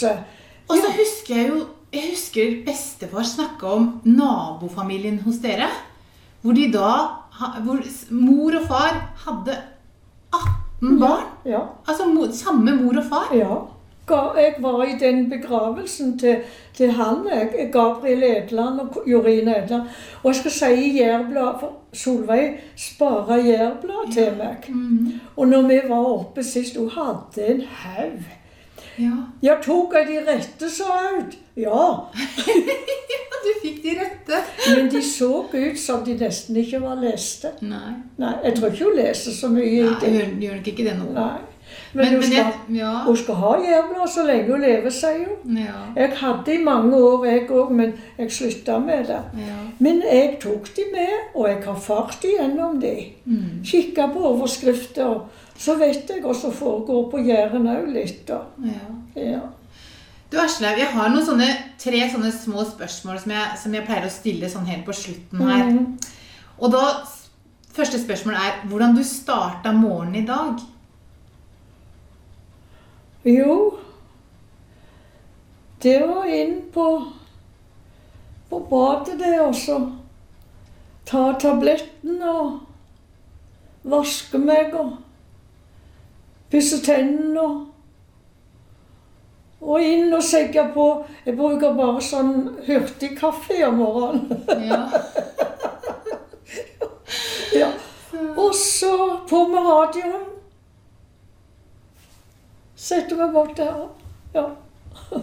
Og 0.70 0.76
så 0.78 0.92
husker 0.96 1.36
jeg 1.36 1.48
jo 1.50 1.60
Jeg 1.92 2.12
husker 2.12 2.52
bestefar 2.64 3.24
snakke 3.26 3.66
om 3.66 4.00
nabofamilien 4.06 5.18
hos 5.24 5.40
dere. 5.42 5.66
Hvor 6.40 6.54
de 6.54 6.68
da 6.72 6.92
Hvor 7.64 7.80
mor 8.14 8.56
og 8.60 8.66
far 8.68 9.00
hadde 9.26 9.56
18 10.32 11.00
barn. 11.00 11.26
Ja. 11.44 11.64
Altså 11.88 12.06
samme 12.32 12.76
mor 12.78 12.96
og 12.96 13.04
far. 13.10 13.34
ja. 13.34 13.58
Jeg 14.36 14.54
var 14.58 14.82
i 14.84 14.96
den 15.00 15.30
begravelsen 15.30 16.18
til, 16.18 16.36
til 16.76 16.90
han, 16.90 17.26
jeg, 17.32 17.68
Gabriel 17.72 18.22
Edland 18.22 18.80
og 18.80 19.02
Jorin 19.06 19.48
Edland. 19.48 19.82
Og 20.22 20.32
jeg 20.32 20.34
skal 20.34 20.50
si 20.50 20.72
i 20.74 20.98
Jærblad, 20.98 21.60
for 21.60 21.72
Solveig 21.92 22.60
spara 22.76 23.36
Jærblad 23.36 24.12
til 24.12 24.32
meg. 24.38 24.68
Mm. 24.68 25.20
Og 25.36 25.48
når 25.48 25.62
vi 25.62 25.80
var 25.88 26.04
oppe 26.12 26.44
sist, 26.44 26.76
hun 26.76 26.90
hadde 26.90 27.46
en 27.46 27.62
haug. 27.70 28.20
Ja. 29.00 29.16
Ja, 29.42 29.54
tok 29.62 29.94
jeg 29.94 30.06
de 30.10 30.18
rette, 30.26 30.68
sa 30.70 30.84
Aud. 30.84 31.36
Ja. 31.56 31.84
ja, 33.14 33.20
Du 33.44 33.50
fikk 33.62 33.82
de 33.82 33.94
rette. 34.00 34.40
Men 34.76 34.90
de 34.92 35.00
så 35.02 35.30
ut 35.52 35.78
som 35.80 36.04
de 36.04 36.16
nesten 36.20 36.56
ikke 36.60 36.82
var 36.82 37.00
leste. 37.00 37.54
Nei. 37.64 37.94
Nei, 38.20 38.34
jeg 38.44 38.58
tror 38.58 38.74
ikke 38.74 38.90
hun 38.90 38.98
leser 38.98 39.32
så 39.32 39.48
mye 39.52 39.70
i 39.70 39.80
Nei, 39.86 39.94
det. 40.02 40.12
gjør, 40.16 40.34
gjør 40.44 40.58
nok 40.58 40.68
ikke 40.74 40.86
det 40.90 40.96
nå. 40.98 41.08
Nei. 41.16 41.38
Men, 41.92 42.04
Men, 42.04 42.14
hun, 42.14 42.22
skal, 42.22 42.36
jeg, 42.36 42.76
ja. 42.78 42.92
hun 43.04 43.16
skal 43.16 43.34
ha 43.34 43.52
jævla 43.64 44.06
så 44.06 44.24
lenge 44.26 44.52
hun 44.52 44.64
lever, 44.64 44.94
sier 44.94 45.26
hun. 45.28 45.58
Ja. 45.58 45.80
Jeg 45.96 46.16
hadde 46.20 46.54
i 46.54 46.62
mange 46.62 46.96
år, 46.96 47.26
jeg 47.26 47.46
òg, 47.50 47.72
men 47.74 47.92
jeg 48.18 48.32
slutta 48.32 48.78
med 48.78 49.06
det. 49.10 49.20
ja. 49.46 49.58
Men 49.78 50.02
jeg 50.04 50.36
tok 50.42 50.68
de 50.76 50.84
med, 50.92 51.14
og 51.34 51.48
jeg 51.48 51.62
har 51.64 51.78
fart 51.80 52.24
igjennom 52.24 52.80
de. 52.80 52.96
Mm. 53.24 53.62
Kikka 53.64 54.10
på 54.12 54.24
overskrifter. 54.34 55.22
Så 55.60 55.74
vet 55.80 56.08
jeg 56.08 56.22
hva 56.24 56.34
som 56.36 56.52
foregår 56.52 57.08
på 57.10 57.22
Jæren 57.24 57.68
òg 57.68 57.88
litt. 57.94 58.26
da. 58.28 58.42
ja. 58.64 58.90
Ja. 59.16 59.40
Du 60.30 60.36
Aslaug, 60.38 60.78
jeg 60.78 60.86
har 60.92 61.08
noen 61.10 61.24
sånne, 61.26 61.46
tre 61.80 62.04
sånne 62.12 62.28
små 62.30 62.62
spørsmål 62.68 63.16
som 63.18 63.32
jeg, 63.34 63.56
som 63.64 63.72
jeg 63.74 63.86
pleier 63.88 64.04
å 64.06 64.12
stille 64.14 64.50
sånn 64.52 64.68
helt 64.70 64.84
på 64.86 64.94
slutten 64.94 65.42
her. 65.42 65.64
Mm. 65.74 65.96
Og 66.60 66.70
da, 66.70 66.84
Første 67.70 68.00
spørsmål 68.02 68.34
er 68.34 68.54
hvordan 68.66 68.96
du 68.96 69.04
starta 69.06 69.70
morgenen 69.72 70.24
i 70.24 70.26
dag. 70.26 70.58
Jo, 73.24 73.78
det 75.82 76.06
var 76.06 76.24
inn 76.24 76.62
på, 76.72 76.86
på 78.48 78.60
badet 78.70 79.18
det 79.20 79.34
også. 79.40 79.80
Ta 81.04 81.26
tabletten 81.40 82.22
og 82.22 82.60
vaske 83.82 84.40
meg 84.40 84.72
og 84.76 84.94
pusse 86.50 86.80
tennene 86.84 87.44
og 87.44 87.58
og 89.60 89.82
inn 89.84 90.08
og 90.16 90.22
segge 90.24 90.62
på. 90.74 90.86
Jeg 91.26 91.36
bruker 91.36 91.74
bare 91.76 92.00
sånn 92.00 92.32
hurtigkaffe 92.64 93.58
om 93.66 93.82
morgenen. 93.82 94.44
Ja. 94.64 94.78
ja. 97.60 97.68
Og 98.40 98.54
så 98.56 98.94
på 99.28 99.44
med 99.52 99.68
radioen. 99.68 100.29
Setter 102.80 103.16
meg 103.16 103.32
bort 103.32 103.56
der. 103.56 103.88
Ja. 104.34 104.46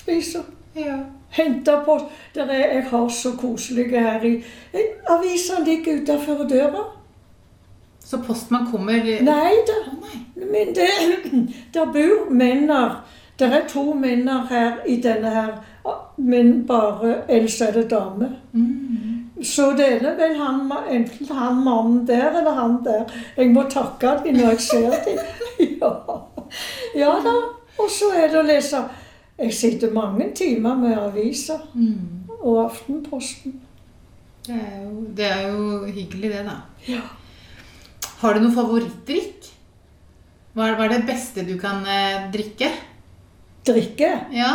Spiser. 0.00 0.42
Ja. 0.74 0.98
Henter 1.30 1.84
på 1.84 2.00
der 2.34 2.44
er, 2.44 2.72
Jeg 2.74 2.84
har 2.90 3.08
så 3.08 3.32
koselige 3.40 4.00
her 4.00 4.22
i 4.24 4.42
Avisa 5.08 5.60
ligger 5.64 6.02
utenfor 6.02 6.44
døra. 6.48 6.84
Så 8.00 8.18
postmann 8.18 8.66
kommer 8.70 8.92
Nei 9.22 9.54
da. 9.66 9.78
Men 10.34 10.74
det, 10.74 10.88
der 11.74 11.84
bor 11.84 12.30
menner. 12.30 13.04
Det 13.38 13.46
er 13.52 13.68
to 13.68 13.94
menner 13.94 14.46
her 14.50 14.72
i 14.86 15.00
denne 15.00 15.30
her, 15.30 15.48
men 16.16 16.66
bare 16.66 17.16
ellers 17.28 17.60
er 17.60 17.72
det 17.72 17.90
dame. 17.90 18.30
Mm. 18.52 19.42
Så 19.42 19.72
det 19.76 19.88
er 19.92 20.16
vel 20.16 20.36
han, 20.36 20.72
enten 20.90 21.36
han 21.36 21.64
mannen 21.64 22.06
der 22.06 22.38
eller 22.38 22.50
han 22.50 22.78
der. 22.84 23.04
Jeg 23.36 23.50
må 23.50 23.62
takke 23.70 24.14
dem 24.24 24.34
når 24.34 24.48
jeg 24.48 24.60
ser 24.60 24.90
dem. 25.04 25.18
Ja. 25.80 26.35
Ja 26.96 27.12
da. 27.24 27.34
Og 27.78 27.90
så 27.92 28.08
er 28.16 28.28
det 28.32 28.38
å 28.40 28.46
lese 28.46 28.78
Jeg 29.38 29.52
sitter 29.52 29.90
mange 29.92 30.30
timer 30.34 30.74
med 30.80 30.96
aviser 30.96 31.60
Mm. 31.74 32.24
og 32.40 32.62
Aftenposten. 32.70 33.60
Det, 34.46 34.54
er 34.54 34.78
jo, 34.84 35.02
det 35.18 35.26
er 35.26 35.48
jo 35.50 35.84
hyggelig, 35.90 36.30
det, 36.30 36.44
da. 36.46 36.54
Ja. 36.88 37.02
Har 38.22 38.34
du 38.34 38.40
noe 38.46 38.54
favorittdrikk? 38.54 39.50
Hva 40.56 40.70
er, 40.70 40.76
hva 40.78 40.86
er 40.86 40.94
det 40.94 41.06
beste 41.10 41.44
du 41.44 41.56
kan 41.60 41.82
eh, 41.84 42.30
drikke? 42.32 42.70
Drikke? 43.66 44.08
Ja? 44.32 44.52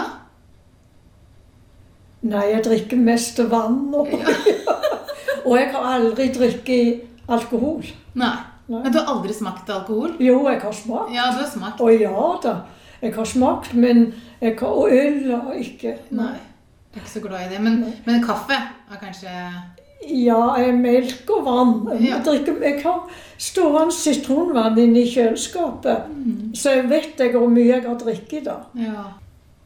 Nei, 2.26 2.46
jeg 2.54 2.64
drikker 2.66 2.98
mest 3.02 3.38
vann. 3.52 3.84
Og, 3.94 4.10
og 5.46 5.54
jeg 5.60 5.70
har 5.76 5.88
aldri 5.98 6.30
drukket 6.34 7.28
alkohol. 7.30 7.86
Nei. 8.18 8.34
Nei. 8.72 8.82
Men 8.86 8.94
du 8.94 9.00
har 9.02 9.10
aldri 9.16 9.34
smakt 9.36 9.70
alkohol? 9.74 10.14
Jo, 10.24 10.38
jeg 10.48 10.62
har 10.64 10.76
smakt. 10.78 11.12
Ja, 11.16 11.26
du 11.36 11.42
har 11.44 11.50
smakt. 11.52 11.82
Å 11.84 11.90
ja 11.92 12.28
da. 12.44 12.54
Jeg 13.02 13.16
har 13.18 13.26
smakt, 13.28 13.74
men 13.74 14.04
jeg 14.40 14.56
har, 14.60 14.72
og 14.72 14.92
øl 14.94 15.32
har 15.34 15.54
jeg 15.58 15.66
ikke. 15.74 15.94
Nei. 16.16 16.34
Du 16.92 17.00
er 17.00 17.04
ikke 17.04 17.14
så 17.16 17.22
glad 17.24 17.46
i 17.48 17.54
det. 17.56 17.62
Men, 17.66 17.78
men 18.06 18.24
kaffe 18.24 18.56
er 18.58 19.00
kanskje 19.02 19.32
Ja, 20.02 20.58
melk 20.74 21.30
og 21.30 21.44
vann. 21.46 21.74
Ja. 22.02 22.16
Jeg, 22.18 22.24
drikker, 22.26 22.56
jeg 22.66 22.80
har 22.84 23.04
stående 23.38 23.94
sitronvann 23.94 24.80
inne 24.82 25.04
i 25.04 25.10
kjøleskapet, 25.12 26.08
Mm. 26.22 26.52
så 26.58 26.74
jeg 26.76 26.88
vet 26.90 27.20
jeg 27.22 27.32
hvor 27.36 27.48
mye 27.50 27.68
jeg 27.70 27.84
har 27.86 27.96
drukket 28.02 28.46
da. 28.46 28.56
Ja. 28.78 29.04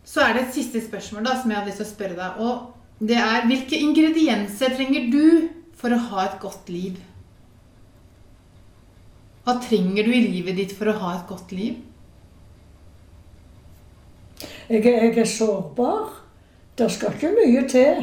Så 0.05 0.21
er 0.21 0.33
det 0.33 0.41
et 0.47 0.53
siste 0.57 0.81
spørsmål 0.83 1.23
da, 1.25 1.33
som 1.41 1.51
jeg 1.51 1.57
hadde 1.59 1.71
lyst 1.71 1.81
til 1.81 1.87
å 1.87 1.89
spørre 1.89 2.15
deg. 2.19 2.39
Og 2.39 3.07
det 3.09 3.17
er 3.17 3.47
hvilke 3.49 3.79
ingredienser 3.81 4.75
trenger 4.77 5.09
du 5.11 5.49
for 5.75 5.91
å 5.95 5.97
ha 6.11 6.25
et 6.29 6.37
godt 6.43 6.69
liv? 6.69 6.99
Hva 9.45 9.59
trenger 9.61 10.07
du 10.07 10.13
i 10.13 10.23
livet 10.25 10.57
ditt 10.57 10.73
for 10.73 10.89
å 10.89 10.97
ha 11.03 11.11
et 11.15 11.27
godt 11.29 11.51
liv? 11.53 11.77
Jeg, 14.69 14.81
jeg 14.81 15.11
er 15.21 15.29
sårbar. 15.29 16.15
Det 16.75 16.87
skal 16.91 17.13
ikke 17.13 17.33
mye 17.35 17.61
til. 17.69 18.01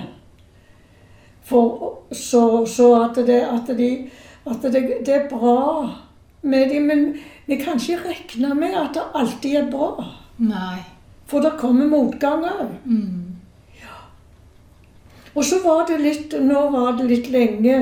For, 1.43 1.89
så, 2.15 2.63
så 2.71 2.87
at, 3.01 3.19
det, 3.27 3.41
at, 3.43 3.73
de, 3.77 3.91
at 4.47 4.63
det, 4.63 4.85
det 5.03 5.17
er 5.17 5.27
bra 5.33 5.91
med 6.47 6.71
dem. 6.71 6.87
Men 6.87 7.05
vi 7.51 7.59
kan 7.59 7.83
ikke 7.83 7.99
regne 8.07 8.55
med 8.55 8.79
at 8.79 8.95
det 8.95 9.09
alltid 9.19 9.59
er 9.65 9.69
bra. 9.75 9.93
Nei. 10.39 10.79
For 11.27 11.43
det 11.43 11.57
kommer 11.59 11.91
motgang 11.91 12.47
òg. 12.47 12.79
Mm. 12.87 13.19
Og 15.35 15.45
så 15.49 15.59
var 15.65 15.87
det 15.89 16.03
litt 16.03 16.35
Nå 16.45 16.67
var 16.75 16.99
det 16.99 17.07
litt 17.09 17.31
lenge 17.33 17.77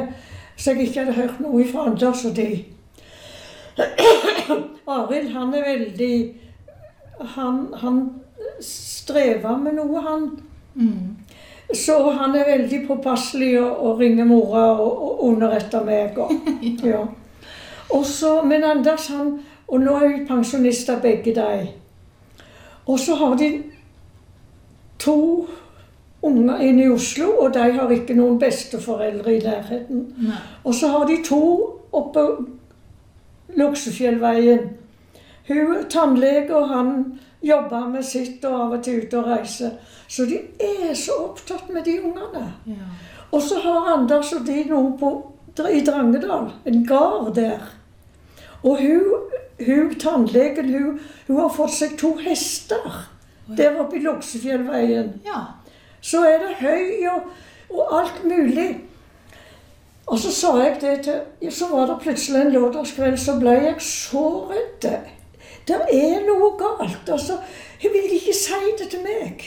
så 0.60 0.74
jeg 0.74 0.90
ikke 0.90 1.00
hadde 1.00 1.16
hørt 1.16 1.38
noe 1.40 1.64
fra 1.64 1.86
Anders 1.88 2.20
og 2.28 2.34
de. 2.36 2.48
Arild, 3.78 5.32
han 5.32 5.54
er 5.54 5.64
veldig 5.64 6.14
Han, 7.20 7.66
han 7.76 7.98
strever 8.64 9.56
med 9.60 9.74
noe, 9.76 10.00
han. 10.00 10.22
Mm. 10.74 11.16
Så 11.76 12.10
han 12.10 12.34
er 12.34 12.48
veldig 12.48 12.86
påpasselig 12.88 13.60
og, 13.60 13.82
og 13.84 13.98
ringer 14.00 14.24
mora 14.24 14.62
og, 14.72 15.02
og 15.04 15.24
underretter 15.28 15.84
meg. 15.84 16.16
Og, 16.18 16.32
ja. 16.90 17.02
og 17.90 18.06
så, 18.06 18.40
men 18.42 18.64
Anders, 18.64 19.06
han 19.12 19.38
Og 19.70 19.80
nå 19.80 19.92
er 20.00 20.08
vi 20.08 20.24
pensjonister 20.26 20.98
begge 20.98 21.34
de. 21.34 21.68
Og 22.86 22.98
så 22.98 23.14
har 23.14 23.36
de 23.38 23.62
to 24.98 25.46
unger 26.22 26.58
inne 26.58 26.84
i 26.84 26.88
Oslo, 26.90 27.28
og 27.38 27.54
de 27.54 27.68
har 27.72 27.92
ikke 27.94 28.16
noen 28.18 28.38
besteforeldre 28.40 29.36
i 29.36 29.38
nærheten. 29.44 30.08
Og 30.64 30.74
så 30.74 30.88
har 30.88 31.06
de 31.06 31.20
to 31.24 31.44
oppe 31.92 32.24
Luksefjellveien. 33.56 34.70
Hun 35.48 35.84
tannlege, 35.90 36.56
og 36.56 36.68
han 36.68 37.20
jobber 37.42 37.88
med 37.88 38.04
sitt 38.04 38.44
og 38.44 38.54
av 38.60 38.74
og 38.76 38.84
til 38.84 39.02
ute 39.02 39.18
og 39.18 39.30
reiser. 39.30 39.76
Så 40.08 40.26
de 40.28 40.40
er 40.60 40.94
så 40.98 41.16
opptatt 41.24 41.70
med 41.72 41.84
de 41.84 41.96
ungene. 42.02 42.46
Ja. 42.66 42.88
Og 43.30 43.42
så 43.42 43.60
har 43.62 43.92
Anders 43.94 44.32
og 44.32 44.46
de 44.46 44.64
noe 44.68 44.96
på, 44.98 45.12
i 45.70 45.84
Drangedal. 45.86 46.50
En 46.66 46.84
gard 46.86 47.34
der. 47.34 47.62
Og 48.62 48.78
hun, 48.82 49.30
hun 49.66 49.94
tannlegen 50.00 50.68
hun, 50.74 51.00
hun 51.26 51.40
har 51.40 51.54
fått 51.54 51.74
seg 51.78 51.96
to 51.98 52.14
hester 52.20 53.06
der 53.56 53.78
oppe 53.80 53.98
i 53.98 54.04
Luksefjellveien. 54.04 55.16
ja. 55.26 55.40
Så 56.00 56.22
er 56.24 56.38
det 56.40 56.54
høy 56.62 57.08
og, 57.12 57.26
og 57.70 57.98
alt 57.98 58.22
mulig. 58.24 58.70
Og 60.10 60.18
så 60.18 60.32
sa 60.34 60.56
jeg 60.58 60.76
det 60.80 60.94
til 61.06 61.52
Så 61.52 61.68
var 61.70 61.86
det 61.86 62.00
plutselig 62.02 62.40
en 62.40 62.52
lørdagskveld, 62.52 63.18
så 63.18 63.38
ble 63.38 63.50
jeg 63.50 63.74
så 63.78 64.26
redd. 64.50 64.86
Det 65.68 65.76
er 65.92 66.24
noe 66.26 66.50
galt. 66.58 67.08
Altså, 67.08 67.38
hun 67.82 67.92
vil 67.94 68.16
ikke 68.18 68.34
si 68.34 68.72
det 68.78 68.88
til 68.90 69.04
meg. 69.06 69.44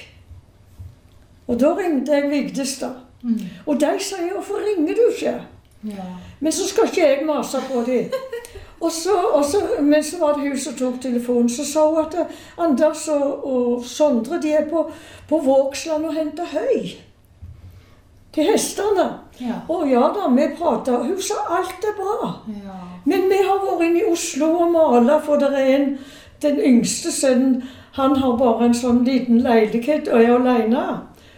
Og 1.47 1.59
da 1.59 1.73
ringte 1.75 2.15
jeg 2.15 2.29
Vigdis, 2.31 2.77
da. 2.79 2.93
Mm. 3.23 3.39
Og 3.65 3.79
de 3.79 3.91
sier 3.99 4.31
'Hvorfor 4.31 4.55
ringer 4.67 4.95
du 4.95 5.01
ikke?' 5.11 5.41
ja. 5.83 6.05
Men 6.39 6.51
så 6.51 6.67
skal 6.67 6.83
ikke 6.83 7.07
jeg 7.07 7.25
mase 7.25 7.57
på 7.71 7.83
dem. 7.85 8.11
Og 8.83 8.91
så, 8.91 9.15
og 9.33 9.45
så, 9.45 9.57
men 9.81 10.03
så 10.03 10.19
var 10.19 10.33
det 10.33 10.49
hun 10.49 10.59
som 10.59 10.73
tok 10.73 11.01
telefonen. 11.01 11.49
Så 11.49 11.65
sa 11.65 11.89
hun 11.89 12.05
at 12.05 12.15
eh, 12.19 12.25
Anders 12.57 13.07
og, 13.07 13.47
og 13.47 13.85
Sondre 13.85 14.41
de 14.41 14.51
er 14.51 14.69
på, 14.69 14.91
på 15.29 15.37
Vågsland 15.37 16.05
og 16.05 16.13
henter 16.13 16.43
høy. 16.51 16.89
Til 18.33 18.49
hestene. 18.49 19.05
Ja. 19.39 19.59
Å 19.69 19.83
ja 19.85 20.07
da, 20.15 20.27
vi 20.33 20.47
prata. 20.57 20.97
Hun 21.03 21.21
sa 21.21 21.43
alt 21.59 21.85
er 21.85 21.95
bra. 21.97 22.33
ja. 22.49 22.79
Men 23.05 23.27
vi 23.29 23.37
har 23.43 23.59
vært 23.59 23.81
inne 23.83 23.99
i 23.99 24.09
Oslo 24.11 24.47
og 24.63 24.71
mala, 24.71 25.19
for 25.21 25.41
det 25.41 25.49
er 25.53 25.71
en 25.77 25.97
Den 26.43 26.59
yngste 26.59 27.11
sønnen 27.11 27.63
han 27.95 28.15
har 28.19 28.33
bare 28.37 28.65
en 28.65 28.73
sånn 28.75 29.03
liten 29.05 29.37
leilighet 29.45 30.09
og 30.11 30.19
er 30.19 30.33
alene. 30.33 30.81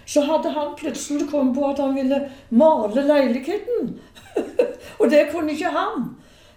Så 0.05 0.23
hadde 0.25 0.49
han 0.55 0.71
plutselig 0.79 1.27
kommet 1.29 1.53
på 1.57 1.67
at 1.69 1.81
han 1.83 1.93
ville 1.95 2.21
male 2.49 3.03
leiligheten. 3.05 3.91
og 4.99 5.11
det 5.11 5.27
kunne 5.31 5.51
ikke 5.53 5.69
han. 5.75 6.07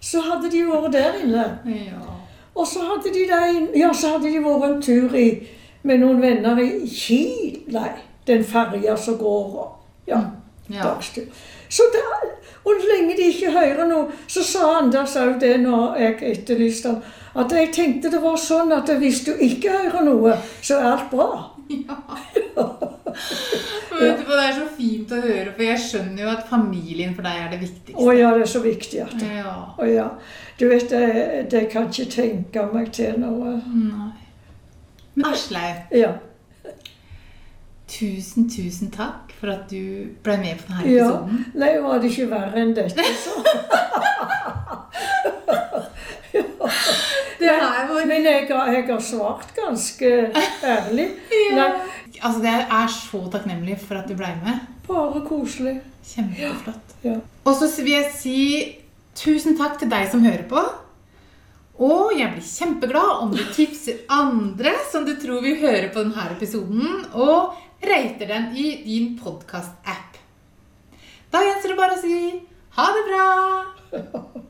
Så 0.01 0.23
hadde 0.25 0.49
de 0.53 0.63
vært 0.65 0.93
der 0.95 1.19
inne. 1.25 1.49
ja. 1.67 2.01
Og 2.55 2.67
så 2.67 2.81
hadde 2.83 3.13
de, 3.15 3.27
der, 3.29 3.59
ja, 3.77 3.93
så 3.93 4.15
hadde 4.17 4.33
de 4.33 4.41
vært 4.43 4.65
en 4.71 4.81
tur 4.83 5.13
i, 5.15 5.29
med 5.83 6.01
noen 6.03 6.23
venner 6.23 6.59
i 6.63 6.71
Kiel. 6.91 7.61
Nei, 7.75 7.91
den 8.27 8.45
ferja 8.45 8.97
som 8.97 9.19
går 9.21 9.53
og 9.61 9.78
Ja, 10.09 10.21
ja. 10.73 10.83
dagstur. 10.83 11.29
Så 11.69 11.83
det, 11.93 12.03
og 12.65 12.73
lenge 12.91 13.17
de 13.17 13.29
ikke 13.33 13.53
hører 13.53 13.87
noe, 13.89 14.09
så 14.29 14.43
sa 14.45 14.71
Anders 14.79 15.17
òg 15.21 15.37
det 15.43 15.55
når 15.61 15.97
jeg 16.01 16.19
etterlyste 16.33 16.89
ham, 16.95 17.03
at 17.39 17.53
jeg 17.53 17.71
tenkte 17.77 18.11
det 18.13 18.23
var 18.23 18.37
sånn 18.41 18.73
at 18.73 18.89
hvis 18.99 19.21
du 19.27 19.33
ikke 19.35 19.71
hører 19.75 20.05
noe, 20.09 20.35
så 20.65 20.81
er 20.81 20.93
alt 20.97 21.11
bra. 21.13 21.31
Ja. 21.69 21.97
Vet 23.99 24.21
du 24.21 24.25
hva, 24.29 24.37
Det 24.39 24.45
er 24.47 24.55
så 24.57 24.67
fint 24.77 25.11
å 25.13 25.19
høre, 25.21 25.51
for 25.53 25.63
jeg 25.67 25.81
skjønner 25.83 26.23
jo 26.23 26.29
at 26.31 26.47
familien 26.49 27.13
for 27.17 27.27
deg 27.27 27.41
er 27.43 27.51
det 27.53 27.59
viktigste. 27.61 27.97
Å 28.01 28.15
ja, 28.17 28.31
det 28.37 28.45
er 28.47 28.51
så 28.53 28.63
viktig 28.65 29.01
at 29.05 29.25
Ja. 29.27 29.53
Å 29.77 29.89
ja. 29.91 30.07
Du 30.59 30.65
vet, 30.71 30.89
det, 30.91 31.49
det 31.53 31.65
kan 31.73 31.91
ikke 31.91 32.09
tenke 32.15 32.65
meg 32.73 32.89
til 32.97 33.19
noe. 33.21 33.59
Nei. 33.69 34.09
Men 35.15 35.29
Aslaug, 35.33 35.93
Ja. 35.99 36.13
tusen, 37.89 38.49
tusen 38.53 38.91
takk 38.95 39.28
for 39.39 39.53
at 39.53 39.71
du 39.71 40.09
ble 40.25 40.37
med 40.41 40.59
på 40.59 40.73
denne 40.73 40.91
ja. 40.91 41.07
episoden. 41.07 41.45
Nei, 41.61 41.73
var 41.85 42.01
det 42.03 42.11
ikke 42.13 42.31
verre 42.33 42.63
enn 42.63 42.75
dette, 42.77 43.05
så? 43.23 43.35
Det 47.39 47.53
var... 47.55 48.07
Men 48.09 48.25
jeg 48.25 48.47
har, 48.49 48.73
jeg 48.73 48.85
har 48.89 49.01
svart 49.03 49.55
ganske 49.57 50.11
ærlig. 50.65 51.07
Nei, 51.59 51.69
Altså, 52.19 52.43
Jeg 52.43 52.67
er 52.67 52.91
så 52.91 53.21
takknemlig 53.31 53.79
for 53.79 54.01
at 54.01 54.09
du 54.11 54.17
ble 54.19 54.33
med. 54.43 54.67
bare 54.89 55.21
koselig. 55.27 55.79
Kjempeflott. 56.09 56.95
Ja. 57.05 57.15
Og 57.45 57.55
så 57.55 57.69
vil 57.83 57.93
jeg 57.93 58.13
si 58.17 58.39
tusen 59.19 59.59
takk 59.59 59.79
til 59.79 59.91
deg 59.93 60.09
som 60.11 60.25
hører 60.25 60.47
på. 60.51 60.63
Og 61.79 62.15
jeg 62.19 62.33
blir 62.33 62.43
kjempeglad 62.43 63.23
om 63.23 63.31
du 63.31 63.43
tipser 63.55 64.01
andre 64.11 64.73
som 64.91 65.05
du 65.07 65.13
tror 65.21 65.45
vil 65.45 65.61
høre 65.61 65.93
på 65.95 66.03
denne 66.03 66.25
episoden, 66.33 67.05
og 67.15 67.55
rater 67.81 68.27
den 68.27 68.51
i 68.57 68.69
din 68.85 69.19
podkast-app. 69.19 70.19
Da 71.31 71.43
gjenstår 71.45 71.75
det 71.75 71.81
bare 71.81 71.99
å 71.99 72.03
si 72.03 72.19
ha 72.79 72.91
det 72.97 73.05
bra! 73.11 73.29